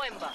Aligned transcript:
Coimba. 0.00 0.32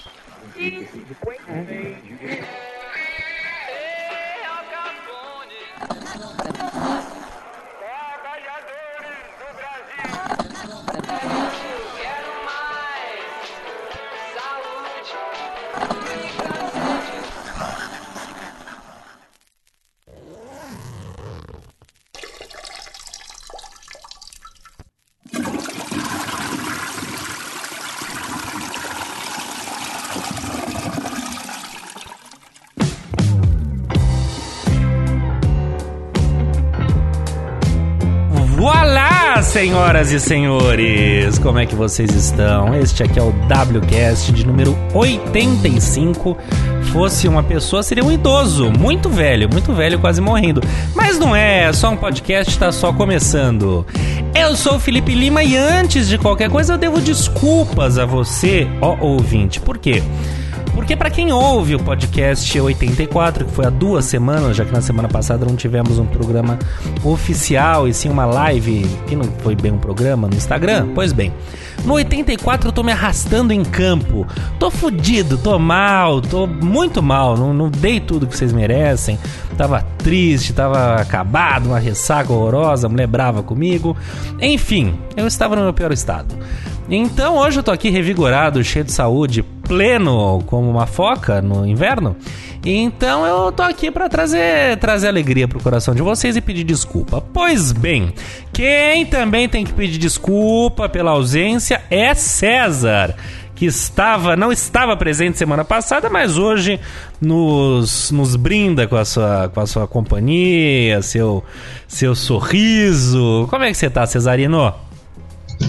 Senhoras 39.56 40.12
e 40.12 40.20
senhores! 40.20 41.38
Como 41.38 41.58
é 41.58 41.64
que 41.64 41.74
vocês 41.74 42.14
estão? 42.14 42.74
Este 42.74 43.02
aqui 43.02 43.18
é 43.18 43.22
o 43.22 43.30
WCast 43.30 44.30
de 44.30 44.46
número 44.46 44.76
85. 44.92 46.36
Fosse 46.92 47.26
uma 47.26 47.42
pessoa, 47.42 47.82
seria 47.82 48.04
um 48.04 48.12
idoso, 48.12 48.70
muito 48.70 49.08
velho, 49.08 49.48
muito 49.50 49.72
velho, 49.72 49.98
quase 49.98 50.20
morrendo. 50.20 50.60
Mas 50.94 51.18
não 51.18 51.34
é, 51.34 51.62
é 51.62 51.72
só 51.72 51.88
um 51.88 51.96
podcast, 51.96 52.52
está 52.52 52.70
só 52.70 52.92
começando. 52.92 53.86
Eu 54.34 54.54
sou 54.56 54.74
o 54.74 54.78
Felipe 54.78 55.14
Lima 55.14 55.42
e 55.42 55.56
antes 55.56 56.06
de 56.06 56.18
qualquer 56.18 56.50
coisa 56.50 56.74
eu 56.74 56.78
devo 56.78 57.00
desculpas 57.00 57.98
a 57.98 58.04
você, 58.04 58.68
ó 58.82 58.98
ouvinte. 59.00 59.58
Por 59.58 59.78
quê? 59.78 60.02
Porque 60.86 60.94
para 60.94 61.10
quem 61.10 61.32
ouve 61.32 61.74
o 61.74 61.80
podcast 61.80 62.60
84, 62.60 63.44
que 63.44 63.50
foi 63.50 63.66
há 63.66 63.70
duas 63.70 64.04
semanas, 64.04 64.56
já 64.56 64.64
que 64.64 64.70
na 64.70 64.80
semana 64.80 65.08
passada 65.08 65.44
não 65.44 65.56
tivemos 65.56 65.98
um 65.98 66.06
programa 66.06 66.60
oficial 67.02 67.88
e 67.88 67.92
sim 67.92 68.08
uma 68.08 68.24
live, 68.24 68.86
que 69.08 69.16
não 69.16 69.24
foi 69.40 69.56
bem 69.56 69.72
um 69.72 69.78
programa 69.78 70.28
no 70.28 70.36
Instagram, 70.36 70.90
pois 70.94 71.12
bem. 71.12 71.32
No 71.84 71.94
84 71.94 72.68
eu 72.68 72.72
tô 72.72 72.84
me 72.84 72.92
arrastando 72.92 73.52
em 73.52 73.64
campo. 73.64 74.24
Tô 74.60 74.70
fudido, 74.70 75.36
tô 75.36 75.58
mal, 75.58 76.20
tô 76.20 76.46
muito 76.46 77.02
mal, 77.02 77.36
não, 77.36 77.52
não 77.52 77.68
dei 77.68 77.98
tudo 77.98 78.28
que 78.28 78.36
vocês 78.36 78.52
merecem. 78.52 79.18
Tava 79.58 79.84
triste, 79.98 80.52
tava 80.52 81.00
acabado, 81.00 81.66
uma 81.66 81.80
ressaca 81.80 82.32
horrorosa, 82.32 82.88
mulher 82.88 83.08
brava 83.08 83.42
comigo. 83.42 83.96
Enfim, 84.40 84.94
eu 85.16 85.26
estava 85.26 85.56
no 85.56 85.62
meu 85.62 85.72
pior 85.72 85.90
estado. 85.90 86.32
Então 86.88 87.38
hoje 87.38 87.58
eu 87.58 87.64
tô 87.64 87.72
aqui 87.72 87.90
revigorado, 87.90 88.62
cheio 88.62 88.84
de 88.84 88.92
saúde, 88.92 89.42
pleno 89.66 90.42
como 90.46 90.70
uma 90.70 90.86
foca 90.86 91.42
no 91.42 91.66
inverno. 91.66 92.16
Então 92.64 93.24
eu 93.24 93.52
tô 93.52 93.62
aqui 93.62 93.90
para 93.90 94.08
trazer 94.08 94.76
trazer 94.78 95.06
alegria 95.08 95.46
pro 95.46 95.62
coração 95.62 95.94
de 95.94 96.02
vocês 96.02 96.36
e 96.36 96.40
pedir 96.40 96.64
desculpa. 96.64 97.20
Pois 97.20 97.70
bem, 97.70 98.12
quem 98.52 99.06
também 99.06 99.48
tem 99.48 99.64
que 99.64 99.72
pedir 99.72 99.98
desculpa 99.98 100.88
pela 100.88 101.12
ausência 101.12 101.82
é 101.88 102.12
César, 102.14 103.14
que 103.54 103.66
estava 103.66 104.36
não 104.36 104.50
estava 104.50 104.96
presente 104.96 105.38
semana 105.38 105.64
passada, 105.64 106.10
mas 106.10 106.38
hoje 106.38 106.80
nos, 107.20 108.10
nos 108.10 108.34
brinda 108.34 108.88
com 108.88 108.96
a 108.96 109.04
sua 109.04 109.48
com 109.48 109.60
a 109.60 109.66
sua 109.66 109.86
companhia, 109.86 111.00
seu 111.02 111.44
seu 111.86 112.16
sorriso. 112.16 113.46
Como 113.48 113.62
é 113.62 113.68
que 113.68 113.76
você 113.76 113.88
tá, 113.88 114.04
Cesarino? 114.06 114.85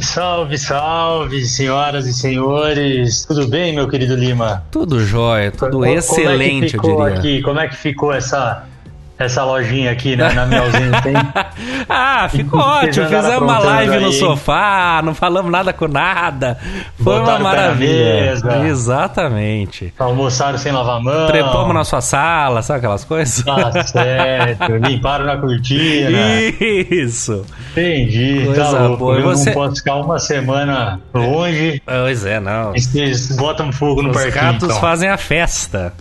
Salve, 0.02 0.57
salve, 0.57 1.45
senhoras 1.45 2.07
e 2.07 2.13
senhores. 2.13 3.25
Tudo 3.25 3.47
bem, 3.47 3.73
meu 3.73 3.88
querido 3.88 4.16
Lima? 4.16 4.63
Tudo 4.71 4.99
jóia, 4.99 5.52
tudo 5.52 5.71
Como 5.71 5.85
é 5.85 5.91
que 5.91 5.97
excelente, 5.99 6.75
eu 6.75 6.81
ficou 6.81 7.03
diria. 7.03 7.19
Aqui, 7.19 7.41
como 7.41 7.59
é 7.59 7.67
que 7.67 7.75
ficou 7.75 8.13
essa, 8.13 8.65
essa 9.20 9.44
lojinha 9.44 9.92
aqui 9.92 10.16
né, 10.16 10.32
na 10.33 10.45
minha 10.45 10.61
ausência, 10.61 11.10
hein? 11.10 11.16
ah, 11.89 12.28
ficou 12.30 12.60
ótimo. 12.60 13.05
Fizemos 13.05 13.42
uma 13.42 13.60
live 13.60 13.92
no 13.92 13.98
aí, 13.98 14.04
hein? 14.05 14.11
sofá, 14.20 15.02
não 15.04 15.14
falamos 15.16 15.52
nada 15.52 15.73
com 15.73 15.88
nada. 15.88 16.58
Foi 17.02 17.14
uma 17.14 17.22
Botaram 17.22 17.38
na 17.39 17.44
maravilha. 17.44 18.33
Exatamente. 18.67 19.94
Almoçaram 19.98 20.58
sem 20.58 20.72
lavar 20.72 20.98
a 20.98 21.00
mão. 21.00 21.28
Trepamos 21.28 21.73
na 21.73 21.83
sua 21.83 22.02
sala, 22.02 22.61
sabe 22.61 22.80
aquelas 22.80 23.04
coisas? 23.04 23.44
Tá 23.44 23.83
certo. 23.83 24.73
Limparam 24.88 25.26
na 25.26 25.38
cortina. 25.38 26.10
Isso. 26.92 27.45
Entendi. 27.72 28.44
Coisa 28.45 28.64
tá 28.66 28.80
louco. 28.80 28.98
boa. 28.98 29.16
Eu 29.17 29.23
você- 29.23 29.49
não 29.49 29.54
posso 29.55 29.76
ficar 29.78 29.95
uma 29.95 30.20
semana 30.20 30.99
longe. 31.14 31.82
Pois 31.86 32.26
é, 32.26 32.39
não. 32.39 32.76
e 32.76 32.82
Vocês 32.82 33.36
botam 33.36 33.72
fogo 33.72 34.02
no 34.02 34.10
Os 34.10 34.16
parquinho. 34.16 34.36
gatos 34.44 34.64
então. 34.70 34.80
fazem 34.80 35.10
a 35.10 35.17
festa. 35.17 35.94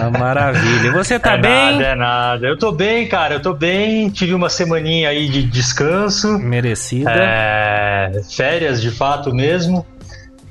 Uma 0.00 0.18
maravilha. 0.18 0.92
Você 0.92 1.18
tá 1.18 1.34
é 1.34 1.38
bem? 1.38 1.72
nada, 1.72 1.84
é 1.84 1.94
nada. 1.94 2.46
Eu 2.46 2.58
tô 2.58 2.72
bem, 2.72 3.06
cara. 3.06 3.34
Eu 3.34 3.42
tô 3.42 3.52
bem. 3.52 4.08
Tive 4.08 4.34
uma 4.34 4.48
semaninha 4.48 5.10
aí 5.10 5.28
de 5.28 5.42
descanso. 5.42 6.38
Merecida. 6.38 7.10
É, 7.12 8.22
férias 8.34 8.80
de 8.80 8.90
fato 8.90 9.34
mesmo. 9.34 9.86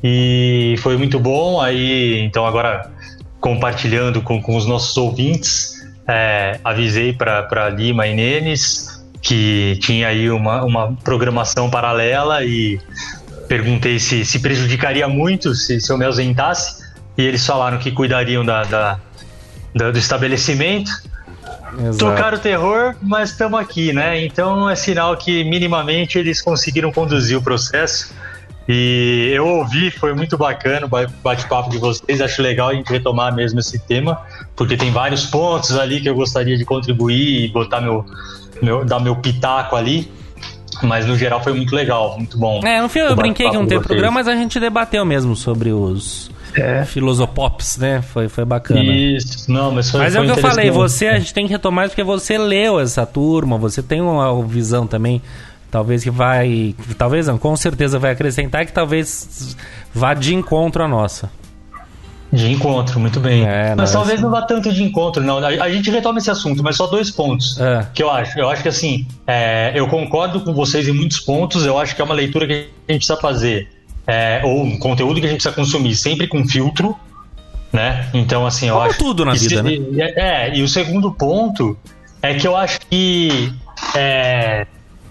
E 0.04 0.76
foi 0.80 0.98
muito 0.98 1.20
bom. 1.20 1.60
Aí, 1.60 2.20
então, 2.22 2.46
agora 2.46 2.92
compartilhando 3.40 4.22
com, 4.22 4.40
com 4.42 4.56
os 4.56 4.68
nossos 4.68 4.96
ouvintes, 4.98 5.84
é, 6.08 6.60
avisei 6.64 7.12
para 7.12 7.70
Lima 7.70 8.06
e 8.06 8.14
Nenes 8.14 9.02
que 9.22 9.78
tinha 9.82 10.08
aí 10.08 10.30
uma, 10.30 10.64
uma 10.64 10.94
programação 11.04 11.70
paralela 11.70 12.44
e 12.44 12.80
perguntei 13.48 14.00
se, 14.00 14.26
se 14.26 14.40
prejudicaria 14.40 15.08
muito 15.08 15.54
se, 15.54 15.80
se 15.80 15.92
eu 15.92 15.98
me 15.98 16.06
ausentasse. 16.06 16.81
E 17.22 17.26
eles 17.26 17.46
falaram 17.46 17.78
que 17.78 17.92
cuidariam 17.92 18.44
da, 18.44 18.64
da- 18.64 19.00
da- 19.76 19.92
do 19.92 19.98
estabelecimento. 20.00 20.90
Exato. 21.80 21.98
Tocaram 22.00 22.38
o 22.38 22.40
terror, 22.42 22.96
mas 23.02 23.30
estamos 23.30 23.60
aqui, 23.60 23.94
né? 23.94 24.26
Então 24.26 24.70
é 24.70 24.76
sinal 24.76 25.16
que 25.16 25.44
minimamente 25.44 26.18
eles 26.18 26.42
conseguiram 26.42 26.92
conduzir 26.92 27.38
o 27.38 27.42
processo. 27.42 28.14
E 28.68 29.32
eu 29.34 29.46
ouvi, 29.48 29.90
foi 29.92 30.14
muito 30.14 30.38
bacana 30.38 30.86
o 30.86 30.90
ba- 30.90 31.08
bate-papo 31.24 31.70
de 31.70 31.78
vocês. 31.78 32.22
Acho 32.22 32.42
legal 32.42 32.70
a 32.70 32.74
gente 32.74 32.90
retomar 32.92 33.34
mesmo 33.34 33.60
esse 33.60 33.80
tema, 33.80 34.20
porque 34.56 34.76
tem 34.78 34.92
vários 34.92 35.26
pontos 35.26 35.78
ali 35.78 36.02
que 36.02 36.10
eu 36.10 36.16
gostaria 36.16 36.58
de 36.58 36.66
contribuir 36.66 37.46
e 37.46 37.48
botar 37.50 37.82
meu, 37.82 38.06
meu 38.62 38.84
dar 38.86 39.00
meu 39.00 39.16
pitaco 39.16 39.76
ali. 39.76 40.12
Mas 40.84 41.06
no 41.06 41.16
geral 41.18 41.44
foi 41.44 41.54
muito 41.54 41.76
legal, 41.76 42.18
muito 42.18 42.38
bom. 42.38 42.60
É, 42.66 42.82
no 42.82 42.90
fim 42.90 43.00
eu 43.00 43.16
brinquei 43.16 43.50
que 43.50 43.56
não 43.56 43.68
teve 43.68 43.84
programa, 43.86 44.16
mas 44.16 44.28
a 44.28 44.36
gente 44.36 44.60
debateu 44.60 45.06
mesmo 45.06 45.36
sobre 45.36 45.72
os 45.72 46.32
É. 46.56 46.84
filosopops, 46.86 47.78
né? 47.78 48.02
Foi, 48.02 48.28
foi 48.28 48.46
bacana. 48.46 48.82
Isso, 48.84 49.52
não, 49.52 49.72
mas 49.72 49.90
foi 49.90 50.00
Mas 50.02 50.16
é 50.16 50.20
o 50.20 50.26
que 50.26 50.32
eu 50.32 50.38
falei, 50.38 50.70
você 50.72 51.08
a 51.08 51.18
gente 51.20 51.34
tem 51.34 51.46
que 51.46 51.52
retomar 51.52 51.86
isso 51.86 51.92
porque 51.96 52.04
você 52.04 52.38
leu 52.38 52.80
essa 52.80 53.06
turma, 53.06 53.58
você 53.58 53.82
tem 53.82 54.02
uma 54.02 54.44
visão 54.46 54.86
também, 54.88 55.22
talvez 55.70 56.04
que 56.04 56.10
vai, 56.12 56.76
talvez 56.98 57.28
não, 57.28 57.38
com 57.38 57.56
certeza 57.56 57.98
vai 58.00 58.12
acrescentar 58.12 58.66
que 58.66 58.74
talvez 58.74 59.56
vá 59.94 60.14
de 60.14 60.34
encontro 60.36 60.84
à 60.84 60.88
nossa. 60.88 61.30
De 62.34 62.50
encontro, 62.50 62.98
muito 62.98 63.20
bem. 63.20 63.46
É, 63.46 63.76
mas 63.76 63.92
não, 63.92 64.00
talvez 64.00 64.14
assim- 64.14 64.24
não 64.24 64.32
vá 64.32 64.42
tanto 64.44 64.72
de 64.72 64.82
encontro, 64.84 65.22
não. 65.22 65.40
A, 65.40 65.48
a 65.48 65.70
gente 65.70 65.92
retoma 65.92 66.18
esse 66.18 66.32
assunto, 66.32 66.64
mas 66.64 66.78
só 66.78 66.88
dois 66.88 67.12
pontos 67.12 67.60
É. 67.60 67.86
que 67.94 68.02
eu 68.02 68.10
acho. 68.10 68.40
Eu 68.40 68.50
acho 68.50 68.62
que 68.64 68.70
assim, 68.70 69.06
é, 69.28 69.74
eu 69.76 69.86
concordo 69.88 70.40
com 70.40 70.54
vocês 70.54 70.88
em 70.88 70.94
muitos 70.94 71.20
pontos. 71.20 71.66
Eu 71.66 71.78
acho 71.78 71.94
que 71.94 72.02
é 72.02 72.06
uma 72.06 72.14
leitura 72.14 72.48
que 72.48 72.54
a 72.54 72.92
gente 72.94 73.06
precisa 73.06 73.18
fazer, 73.18 73.68
é, 74.08 74.42
ou 74.44 74.64
um 74.64 74.78
conteúdo 74.80 75.20
que 75.20 75.26
a 75.28 75.30
gente 75.30 75.42
precisa 75.42 75.56
consumir 75.56 75.96
sempre 75.96 76.28
com 76.28 76.46
filtro, 76.48 76.96
né? 77.72 78.10
Então, 78.14 78.46
assim, 78.46 78.68
eu 78.68 78.76
Como 78.76 78.90
acho. 78.90 78.98
tudo 79.00 79.24
na 79.26 79.34
vida, 79.34 79.64
se- 79.64 79.80
né? 79.80 80.12
É, 80.16 80.56
e 80.58 80.62
o 80.64 80.68
segundo 80.68 81.12
ponto 81.12 81.78
é 82.22 82.34
que 82.34 82.48
eu 82.48 82.56
acho 82.56 82.80
que. 82.90 83.52
é, 83.96 84.66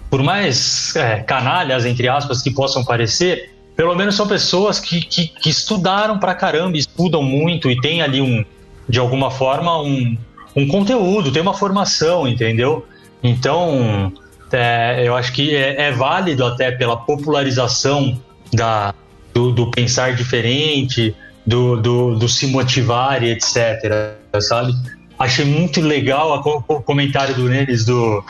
por 0.09 0.21
mais 0.21 0.93
é, 0.95 1.21
canalhas, 1.21 1.85
entre 1.85 2.07
aspas, 2.09 2.41
que 2.41 2.51
possam 2.51 2.83
parecer, 2.83 3.53
pelo 3.77 3.95
menos 3.95 4.15
são 4.15 4.27
pessoas 4.27 4.77
que, 4.79 4.99
que, 5.01 5.27
que 5.29 5.49
estudaram 5.49 6.19
pra 6.19 6.35
caramba, 6.35 6.77
estudam 6.77 7.23
muito 7.23 7.71
e 7.71 7.79
tem 7.79 8.01
ali 8.01 8.21
um, 8.21 8.43
de 8.89 8.99
alguma 8.99 9.31
forma, 9.31 9.81
um, 9.81 10.17
um 10.55 10.67
conteúdo, 10.67 11.31
tem 11.31 11.41
uma 11.41 11.53
formação, 11.53 12.27
entendeu? 12.27 12.85
Então, 13.23 14.11
é, 14.51 15.03
eu 15.07 15.15
acho 15.15 15.31
que 15.31 15.55
é, 15.55 15.81
é 15.83 15.91
válido 15.93 16.45
até 16.45 16.71
pela 16.71 16.97
popularização 16.97 18.19
da, 18.53 18.93
do, 19.33 19.51
do 19.51 19.71
pensar 19.71 20.13
diferente, 20.13 21.15
do, 21.45 21.75
do, 21.77 22.15
do 22.15 22.27
se 22.27 22.47
motivar 22.47 23.23
e 23.23 23.31
etc, 23.31 24.15
sabe? 24.39 24.73
Achei 25.17 25.45
muito 25.45 25.81
legal 25.81 26.33
a 26.33 26.39
o 26.73 26.81
comentário 26.81 27.35
do 27.35 27.47
Neles 27.47 27.85
do, 27.85 28.23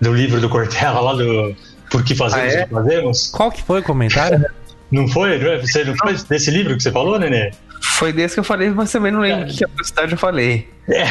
do 0.00 0.14
livro 0.14 0.40
do 0.40 0.48
Cortella 0.48 1.00
lá 1.00 1.14
do 1.14 1.54
Por 1.90 2.02
que 2.02 2.14
fazemos 2.14 2.54
Ah, 2.54 2.58
é? 2.58 2.62
o 2.62 2.68
que 2.68 2.74
fazemos? 2.74 3.30
Qual 3.30 3.50
que 3.50 3.62
foi 3.62 3.80
o 3.80 3.82
comentário? 3.82 4.44
Não 4.90 5.06
foi? 5.06 5.38
Você 5.60 5.84
não 5.84 5.94
foi 5.96 6.16
desse 6.28 6.50
livro 6.50 6.76
que 6.76 6.82
você 6.82 6.90
falou, 6.90 7.16
Nenê? 7.16 7.52
Foi 7.80 8.12
desse 8.12 8.34
que 8.34 8.40
eu 8.40 8.44
falei, 8.44 8.70
mas 8.70 8.90
também 8.90 9.12
não 9.12 9.20
lembro 9.20 9.46
que 9.46 9.64
atrocidade 9.64 10.10
eu 10.10 10.18
falei. 10.18 10.68
É. 10.88 11.06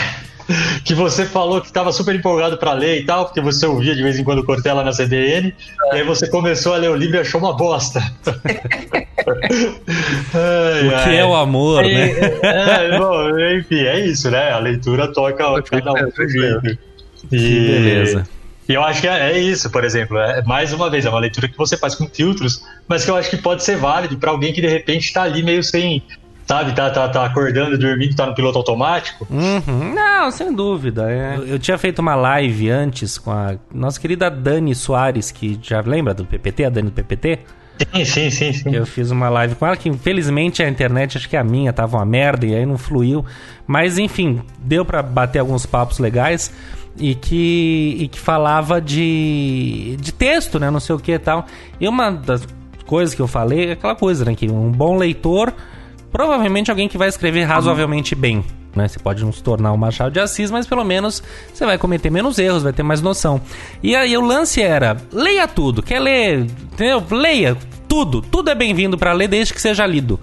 Que 0.84 0.94
você 0.96 1.26
falou 1.26 1.62
que 1.62 1.68
estava 1.68 1.92
super 1.92 2.16
empolgado 2.16 2.58
para 2.58 2.74
ler 2.74 3.02
e 3.02 3.06
tal, 3.06 3.26
porque 3.26 3.40
você 3.40 3.66
ouvia 3.68 3.96
de 3.96 4.02
vez 4.02 4.18
em 4.18 4.24
quando 4.24 4.44
Cortella 4.44 4.84
na 4.84 4.92
CDN, 4.92 5.54
e 5.92 5.96
aí 5.96 6.04
você 6.04 6.28
começou 6.30 6.74
a 6.74 6.78
ler 6.78 6.90
o 6.90 6.96
livro 6.96 7.18
e 7.18 7.20
achou 7.20 7.40
uma 7.40 7.56
bosta. 7.56 8.02
Ai, 10.34 10.88
O 10.88 10.90
que 10.90 11.10
ai. 11.10 11.18
é 11.18 11.26
o 11.26 11.36
amor, 11.36 11.84
É, 11.84 11.94
né? 11.94 12.12
é, 12.42 12.98
bom, 12.98 13.40
enfim, 13.58 13.82
é 13.84 14.00
isso, 14.06 14.30
né? 14.32 14.52
A 14.52 14.60
leitura 14.60 15.12
toca 15.12 15.62
cada 15.62 15.92
um 15.92 16.10
do 16.10 16.30
jeito. 16.30 16.80
E, 17.26 17.38
Que 17.38 17.60
beleza. 17.68 18.28
E 18.68 18.74
eu 18.74 18.84
acho 18.84 19.02
que 19.02 19.08
é, 19.08 19.32
é 19.32 19.40
isso, 19.40 19.70
por 19.72 19.84
exemplo. 19.84 20.18
É, 20.18 20.44
mais 20.44 20.72
uma 20.74 20.90
vez, 20.90 21.06
é 21.06 21.10
uma 21.10 21.20
leitura 21.20 21.48
que 21.48 21.58
você 21.58 21.76
faz 21.78 21.96
com 21.96 22.08
filtros, 22.08 22.64
mas 22.88 23.04
que 23.04 23.12
eu 23.12 23.16
acho 23.16 23.30
que 23.30 23.38
pode 23.38 23.64
ser 23.64 23.78
válido 23.78 24.18
para 24.18 24.30
alguém 24.32 24.54
que 24.54 24.62
de 24.62 24.68
repente 24.68 25.06
está 25.06 25.24
ali 25.24 25.42
meio 25.44 25.64
sem. 25.64 26.04
Sabe, 26.50 26.74
tá, 26.74 26.90
tá, 26.90 27.08
tá 27.08 27.26
acordando, 27.26 27.78
dormindo, 27.78 28.16
tá 28.16 28.26
no 28.26 28.34
piloto 28.34 28.58
automático. 28.58 29.28
Uhum. 29.30 29.94
Não, 29.94 30.32
sem 30.32 30.52
dúvida. 30.52 31.08
é. 31.08 31.36
Eu, 31.38 31.46
eu 31.46 31.60
tinha 31.60 31.78
feito 31.78 32.00
uma 32.00 32.16
live 32.16 32.72
antes 32.72 33.20
com 33.20 33.30
a 33.30 33.54
nossa 33.72 34.00
querida 34.02 34.32
Dani 34.32 34.74
Soares, 34.74 35.30
que 35.30 35.60
já 35.62 35.80
lembra 35.82 36.12
do 36.12 36.26
PPT, 36.26 36.66
a 36.66 36.70
Dani 36.72 36.90
do 36.90 36.92
PPT? 36.92 37.42
Sim, 37.94 38.04
sim, 38.04 38.30
sim, 38.32 38.52
sim. 38.54 38.76
Eu 38.76 38.84
fiz 38.88 39.12
uma 39.12 39.30
live 39.30 39.54
com 39.54 39.68
ela 39.68 39.78
que 39.78 39.90
infelizmente 39.90 40.64
a 40.64 40.68
internet, 40.68 41.20
acho 41.20 41.30
que 41.30 41.38
a 41.38 41.44
minha 41.44 41.72
tava 41.72 41.98
uma 41.98 42.06
merda 42.06 42.48
e 42.48 42.56
aí 42.56 42.66
não 42.66 42.80
fluiu. 42.80 43.24
Mas 43.68 44.00
enfim, 44.00 44.42
deu 44.58 44.84
pra 44.84 45.04
bater 45.04 45.38
alguns 45.38 45.68
papos 45.68 46.00
legais 46.00 46.52
e 46.98 47.14
que, 47.14 47.96
e 48.00 48.08
que 48.08 48.20
falava 48.20 48.82
de, 48.82 49.98
de 50.02 50.12
texto, 50.12 50.58
né? 50.60 50.72
Não 50.72 50.80
sei 50.80 50.96
o 50.96 51.00
que 51.00 51.12
e 51.12 51.20
tal. 51.20 51.46
E 51.80 51.88
uma 51.88 52.10
das 52.10 52.48
coisas 52.88 53.14
que 53.14 53.22
eu 53.22 53.28
falei 53.28 53.68
é 53.68 53.72
aquela 53.74 53.96
coisa, 53.96 54.26
né? 54.26 54.34
Que 54.34 54.50
um 54.50 54.72
bom 54.72 54.98
leitor, 54.98 55.54
provavelmente 56.12 56.70
alguém 56.70 56.88
que 56.88 56.98
vai 56.98 57.08
escrever 57.08 57.44
razoavelmente 57.44 58.16
bem. 58.16 58.44
Né? 58.76 58.88
Você 58.88 59.00
pode 59.00 59.24
não 59.24 59.32
se 59.32 59.42
tornar 59.42 59.72
um 59.72 59.78
Machado 59.78 60.12
de 60.12 60.20
Assis, 60.20 60.52
mas 60.52 60.68
pelo 60.68 60.84
menos 60.84 61.24
você 61.54 61.66
vai 61.66 61.78
cometer 61.78 62.10
menos 62.10 62.38
erros, 62.38 62.64
vai 62.64 62.74
ter 62.74 62.84
mais 62.84 63.02
noção. 63.02 63.42
E 63.82 63.96
aí 63.96 64.16
o 64.18 64.22
lance 64.22 64.62
era: 64.62 64.98
leia 65.12 65.48
tudo. 65.48 65.82
Quer 65.82 66.00
ler? 66.00 66.40
Entendeu? 66.74 67.04
Leia 67.10 67.58
tudo. 67.88 68.22
Tudo 68.22 68.50
é 68.50 68.56
bem-vindo 68.56 68.98
para 68.98 69.14
ler 69.14 69.28
desde 69.28 69.54
que 69.54 69.62
seja 69.62 69.86
lido. 69.86 70.20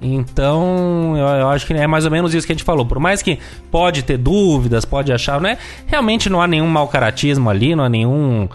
Então, 0.00 1.16
eu, 1.16 1.26
eu 1.26 1.48
acho 1.48 1.66
que 1.66 1.72
é 1.72 1.86
mais 1.86 2.04
ou 2.04 2.10
menos 2.10 2.32
isso 2.32 2.46
que 2.46 2.52
a 2.52 2.54
gente 2.54 2.64
falou. 2.64 2.86
Por 2.86 3.00
mais 3.00 3.20
que 3.20 3.38
pode 3.70 4.04
ter 4.04 4.16
dúvidas, 4.16 4.84
pode 4.84 5.12
achar, 5.12 5.40
né? 5.40 5.58
Realmente 5.86 6.30
não 6.30 6.40
há 6.40 6.46
nenhum 6.46 6.68
mau 6.68 6.86
caratismo 6.86 7.50
ali, 7.50 7.74
não 7.74 7.82
há 7.82 7.88
nenhum 7.88 8.48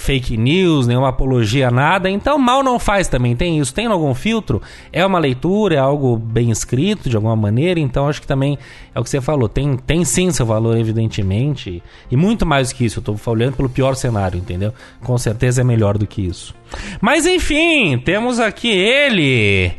fake 0.00 0.36
news, 0.36 0.86
nenhuma 0.86 1.10
apologia, 1.10 1.70
nada. 1.70 2.08
Então, 2.08 2.38
mal 2.38 2.62
não 2.62 2.78
faz 2.78 3.06
também. 3.06 3.36
Tem 3.36 3.58
isso. 3.58 3.74
Tem 3.74 3.86
algum 3.86 4.14
filtro? 4.14 4.62
É 4.92 5.04
uma 5.04 5.18
leitura, 5.18 5.74
é 5.74 5.78
algo 5.78 6.16
bem 6.16 6.50
escrito 6.50 7.08
de 7.10 7.16
alguma 7.16 7.36
maneira. 7.36 7.78
Então, 7.78 8.08
acho 8.08 8.20
que 8.20 8.26
também 8.26 8.58
é 8.94 8.98
o 8.98 9.04
que 9.04 9.10
você 9.10 9.20
falou. 9.20 9.48
Tem, 9.48 9.76
tem 9.76 10.04
sim 10.04 10.30
seu 10.30 10.46
valor, 10.46 10.76
evidentemente. 10.78 11.82
E 12.10 12.16
muito 12.16 12.46
mais 12.46 12.70
do 12.70 12.76
que 12.76 12.84
isso. 12.86 13.00
Eu 13.00 13.02
tô 13.02 13.30
olhando 13.30 13.56
pelo 13.56 13.68
pior 13.68 13.94
cenário, 13.94 14.38
entendeu? 14.38 14.72
Com 15.02 15.18
certeza 15.18 15.60
é 15.60 15.64
melhor 15.64 15.98
do 15.98 16.06
que 16.06 16.22
isso. 16.22 16.54
Mas, 17.00 17.26
enfim, 17.26 17.98
temos 17.98 18.40
aqui 18.40 18.68
ele. 18.68 19.72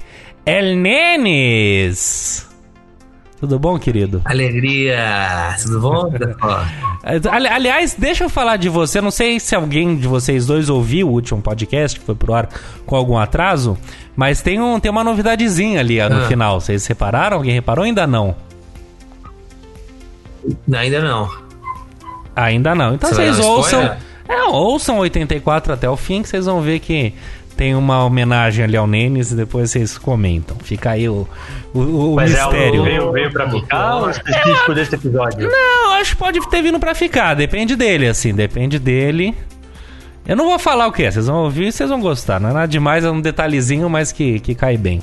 El 0.46 0.76
Nenes. 0.76 2.51
Tudo 3.42 3.58
bom, 3.58 3.78
querido? 3.80 4.22
Alegria! 4.24 5.56
Tudo 5.64 5.80
bom? 5.82 6.14
Ali- 7.04 7.48
Aliás, 7.48 7.96
deixa 7.98 8.24
eu 8.24 8.30
falar 8.30 8.56
de 8.58 8.70
você. 8.70 9.02
Não 9.02 9.10
sei 9.10 9.40
se 9.40 9.56
alguém 9.56 9.96
de 9.98 10.08
vocês 10.08 10.46
dois 10.46 10.70
ouviu 10.70 11.08
o 11.10 11.12
último 11.12 11.42
podcast 11.42 12.00
que 12.00 12.06
foi 12.06 12.14
pro 12.14 12.34
ar 12.36 12.48
com 12.86 12.96
algum 12.96 13.18
atraso, 13.18 13.76
mas 14.16 14.42
tem, 14.44 14.62
um, 14.62 14.80
tem 14.80 14.92
uma 14.92 15.04
novidadezinha 15.04 15.80
ali 15.80 16.00
no 16.08 16.24
Ah. 16.24 16.28
final. 16.28 16.62
Vocês 16.62 16.86
repararam? 16.86 17.38
Alguém 17.38 17.54
reparou? 17.56 17.84
Ainda 17.84 18.06
não. 18.06 18.36
ainda 20.72 21.02
não. 21.02 21.30
Ainda 22.36 22.76
não. 22.76 22.94
Então 22.94 23.10
Você 23.10 23.16
vocês 23.16 23.40
ouçam. 23.40 23.96
É, 24.30 24.44
ouçam 24.44 25.00
84 25.00 25.74
até 25.74 25.90
o 25.90 25.98
fim, 25.98 26.22
que 26.22 26.30
vocês 26.30 26.46
vão 26.46 26.62
ver 26.62 26.80
que 26.80 27.14
tem 27.56 27.76
uma 27.76 28.04
homenagem 28.04 28.64
ali 28.66 28.76
ao 28.78 28.88
Nenes 28.88 29.32
e 29.32 29.36
depois 29.36 29.72
vocês 29.72 29.98
comentam. 29.98 30.58
Fica 30.64 30.92
aí 30.92 31.08
o, 31.08 31.28
o, 31.74 31.80
o 31.80 32.16
Mas 32.16 32.34
é 32.34 32.42
mistério. 32.42 32.80
algo 32.80 32.84
veio, 32.84 33.12
veio 33.12 33.32
pra 33.32 33.50
ficar 33.50 33.98
ou 33.98 34.10
específico 34.10 34.74
desse 34.74 34.96
episódio? 34.96 35.50
Não, 35.50 35.94
acho 35.94 36.12
que 36.12 36.18
pode 36.18 36.40
ter 36.50 36.62
vindo 36.62 36.80
pra 36.80 36.96
ficar. 36.96 37.34
Depende 37.36 37.76
dele, 37.76 38.08
assim. 38.08 38.34
Depende 38.34 38.80
dele. 38.80 39.36
Eu 40.28 40.36
não 40.36 40.46
vou 40.46 40.60
falar 40.60 40.88
o 40.88 40.92
que 40.92 41.04
é. 41.04 41.12
Vocês 41.12 41.28
vão 41.28 41.44
ouvir 41.44 41.68
e 41.68 41.72
vocês 41.72 41.90
vão 41.90 42.00
gostar. 42.00 42.40
Não 42.40 42.50
é 42.50 42.54
nada 42.54 42.68
demais, 42.68 43.04
é 43.04 43.10
um 43.12 43.20
detalhezinho, 43.22 43.90
mas 43.90 44.12
que, 44.12 44.40
que 44.40 44.54
cai 44.56 44.78
bem. 44.78 45.02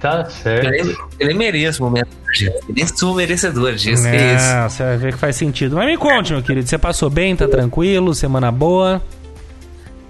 Tá 0.00 0.24
certo. 0.24 0.66
Ele, 0.72 0.96
ele 1.18 1.34
merece 1.34 1.80
o 1.80 1.84
momento. 1.84 2.08
Ele 2.68 2.82
é 2.82 2.86
sou 2.86 3.14
merecedor 3.14 3.72
disso. 3.74 4.02
Que 4.02 4.08
É, 4.08 4.34
isso. 4.34 4.74
você 4.76 4.82
vai 4.82 4.96
ver 4.96 5.12
que 5.12 5.18
faz 5.18 5.36
sentido. 5.36 5.76
Mas 5.76 5.86
me 5.86 5.96
conte, 5.96 6.32
meu 6.32 6.42
querido. 6.42 6.66
Você 6.68 6.78
passou 6.78 7.08
bem? 7.08 7.36
Tá 7.36 7.46
tranquilo? 7.46 8.14
Semana 8.14 8.50
boa? 8.50 9.00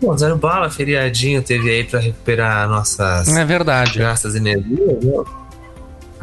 Bom, 0.02 0.19
zero 0.19 0.37
bala, 0.37 0.69
feriadinho 0.69 1.40
teve 1.43 1.70
aí 1.70 1.84
pra 1.84 2.00
recuperar 2.00 2.69
nossas 2.69 3.28
É 3.28 3.44
verdade. 3.44 3.99
gastas 4.00 4.32
de 4.32 4.38
energia. 4.38 4.76
né? 4.76 5.25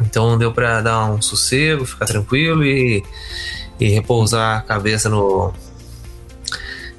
Então 0.02 0.36
deu 0.38 0.52
pra 0.52 0.80
dar 0.82 1.06
um 1.06 1.20
sossego, 1.22 1.84
ficar 1.86 2.04
tranquilo 2.06 2.62
e, 2.64 3.02
e 3.80 3.88
repousar 3.88 4.58
a 4.58 4.60
cabeça 4.62 5.08
no, 5.08 5.52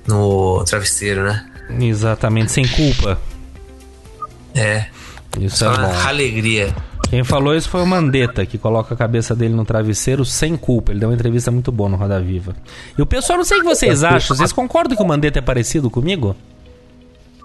no 0.08 0.64
travesseiro, 0.66 1.24
né? 1.24 1.46
Exatamente, 1.80 2.52
sem 2.52 2.68
culpa. 2.68 3.20
É, 4.54 4.86
Isso 5.40 5.58
só 5.58 5.74
é 5.74 5.78
bom. 5.78 5.94
alegria. 6.08 6.76
Quem 7.10 7.24
falou 7.24 7.56
isso 7.56 7.70
foi 7.70 7.82
o 7.82 7.86
Mandetta, 7.86 8.46
que 8.46 8.58
coloca 8.58 8.94
a 8.94 8.98
cabeça 8.98 9.36
dele 9.36 9.54
no 9.54 9.66
travesseiro 9.66 10.24
sem 10.24 10.56
culpa. 10.56 10.92
Ele 10.92 11.00
deu 11.02 11.10
uma 11.10 11.16
entrevista 11.16 11.52
muito 11.52 11.72
boa 11.72 11.90
no 11.90 11.98
Roda 11.98 12.20
Viva. 12.22 12.56
E 12.98 13.02
o 13.02 13.06
pessoal, 13.06 13.38
não 13.38 13.44
sei 13.46 13.58
o 13.58 13.62
que 13.62 13.68
vocês 13.68 14.04
acham. 14.04 14.36
Vocês 14.36 14.52
concordam 14.54 14.96
que 14.96 15.04
o 15.04 15.06
Mandetta 15.06 15.40
é 15.40 15.42
parecido 15.42 15.90
comigo? 15.90 16.36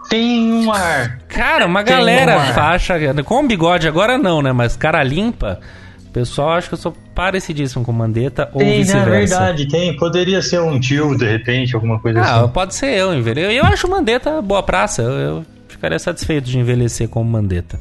Tem 0.09 0.53
um 0.53 0.73
ar. 0.73 1.19
Cara, 1.29 1.67
uma 1.67 1.83
Tem 1.83 1.95
galera 1.97 2.37
uma- 2.37 2.47
faixa. 2.55 2.95
Com 3.25 3.47
bigode 3.47 3.87
agora 3.89 4.17
não, 4.19 4.41
né? 4.43 4.53
Mas 4.53 4.77
cara 4.77 5.03
limpa. 5.03 5.61
O 6.07 6.11
pessoal 6.17 6.53
acha 6.53 6.69
que 6.69 6.75
eu 6.75 6.79
sou 6.79 6.97
parecidíssimo 7.15 7.85
com 7.85 7.93
o 7.93 7.95
Mandetta 7.95 8.49
ou 8.55 8.59
Tem, 8.61 8.71
na 8.71 8.77
vice-versa. 8.77 9.11
verdade, 9.39 9.69
tem. 9.69 9.95
Poderia 9.97 10.41
ser 10.41 10.61
um 10.61 10.81
tio, 10.81 11.17
de 11.17 11.27
repente, 11.27 11.75
alguma 11.75 11.99
coisa 12.01 12.21
Ah, 12.21 12.41
assim. 12.41 12.49
pode 12.49 12.75
ser 12.75 12.87
eu, 12.97 13.15
entendeu? 13.15 13.51
Eu 13.51 13.65
acho 13.65 13.87
o 13.87 13.91
Mandetta 13.91 14.41
boa 14.41 14.63
praça. 14.63 15.03
Eu, 15.03 15.11
eu 15.13 15.47
ficaria 15.69 15.99
satisfeito 15.99 16.45
de 16.49 16.59
envelhecer 16.59 17.09
como 17.09 17.29
Mandetta. 17.31 17.79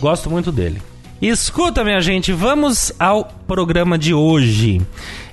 Gosto 0.00 0.30
muito 0.30 0.50
dele. 0.50 0.80
Escuta, 1.20 1.82
minha 1.84 2.00
gente, 2.00 2.32
vamos 2.32 2.92
ao 2.98 3.24
programa 3.46 3.98
de 3.98 4.12
hoje. 4.14 4.80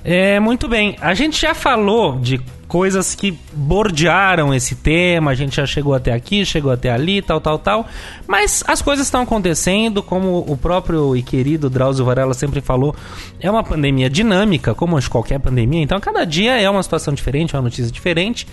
É, 0.02 0.38
muito 0.40 0.66
bem, 0.68 0.96
a 1.00 1.14
gente 1.14 1.40
já 1.40 1.54
falou 1.54 2.18
de 2.18 2.40
coisas 2.68 3.14
que 3.14 3.38
bordearam 3.52 4.54
esse 4.54 4.74
tema, 4.74 5.30
a 5.30 5.34
gente 5.34 5.56
já 5.56 5.66
chegou 5.66 5.94
até 5.94 6.12
aqui, 6.12 6.44
chegou 6.44 6.70
até 6.70 6.90
ali, 6.90 7.22
tal, 7.22 7.40
tal, 7.40 7.58
tal. 7.58 7.86
Mas 8.26 8.62
as 8.66 8.82
coisas 8.82 9.06
estão 9.06 9.22
acontecendo, 9.22 10.02
como 10.02 10.44
o 10.48 10.56
próprio 10.56 11.16
e 11.16 11.22
querido 11.22 11.70
Drauzio 11.70 12.04
Varela 12.04 12.34
sempre 12.34 12.60
falou, 12.60 12.94
é 13.40 13.50
uma 13.50 13.62
pandemia 13.62 14.08
dinâmica, 14.08 14.74
como 14.74 14.98
qualquer 15.08 15.38
pandemia, 15.38 15.82
então 15.82 16.00
cada 16.00 16.24
dia 16.24 16.60
é 16.60 16.68
uma 16.68 16.82
situação 16.82 17.12
diferente, 17.14 17.54
uma 17.54 17.62
notícia 17.62 17.90
diferente. 17.90 18.46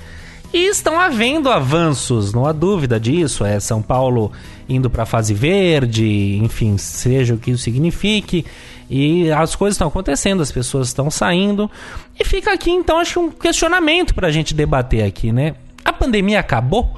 E 0.53 0.68
estão 0.68 1.00
havendo 1.00 1.50
avanços, 1.50 2.34
não 2.34 2.46
há 2.46 2.51
dúvida 2.51 3.00
disso. 3.00 3.46
É 3.46 3.58
São 3.60 3.82
Paulo 3.82 4.34
indo 4.68 4.89
para 4.89 5.03
a 5.03 5.06
fase 5.06 5.34
verde, 5.34 6.39
enfim, 6.44 6.77
seja 6.77 7.34
o 7.34 7.38
que 7.38 7.51
isso 7.51 7.63
signifique. 7.63 8.46
E 8.94 9.32
as 9.32 9.56
coisas 9.56 9.76
estão 9.76 9.88
acontecendo, 9.88 10.44
as 10.44 10.52
pessoas 10.52 10.90
estão 10.90 11.10
saindo. 11.10 11.72
E 12.20 12.26
fica 12.26 12.52
aqui, 12.52 12.70
então, 12.70 13.00
acho 13.00 13.14
que 13.14 13.20
um 13.20 13.32
questionamento 13.32 14.14
para 14.14 14.28
a 14.28 14.32
gente 14.32 14.54
debater 14.54 15.06
aqui, 15.06 15.32
né? 15.32 15.56
A 15.86 15.94
pandemia 15.94 16.42
acabou? 16.42 16.94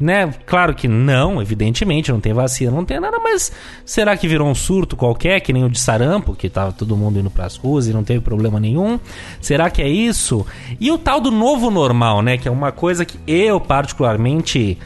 Né? 0.00 0.32
Claro 0.46 0.74
que 0.74 0.88
não, 0.88 1.40
evidentemente, 1.40 2.10
não 2.10 2.20
tem 2.20 2.32
vacina, 2.32 2.70
não 2.70 2.84
tem 2.84 3.00
nada, 3.00 3.18
mas 3.18 3.52
será 3.84 4.16
que 4.16 4.28
virou 4.28 4.48
um 4.48 4.54
surto 4.54 4.96
qualquer, 4.96 5.40
que 5.40 5.52
nem 5.52 5.64
o 5.64 5.70
de 5.70 5.78
sarampo, 5.78 6.34
que 6.34 6.48
tava 6.48 6.72
todo 6.72 6.96
mundo 6.96 7.18
indo 7.18 7.30
pras 7.30 7.56
ruas 7.56 7.86
e 7.86 7.92
não 7.92 8.04
teve 8.04 8.20
problema 8.20 8.58
nenhum? 8.58 8.98
Será 9.40 9.68
que 9.70 9.82
é 9.82 9.88
isso? 9.88 10.44
E 10.80 10.90
o 10.90 10.96
tal 10.96 11.20
do 11.20 11.30
novo 11.30 11.70
normal, 11.70 12.22
né? 12.22 12.38
Que 12.38 12.48
é 12.48 12.50
uma 12.50 12.72
coisa 12.72 13.04
que 13.04 13.18
eu, 13.26 13.60
particularmente, 13.60 14.78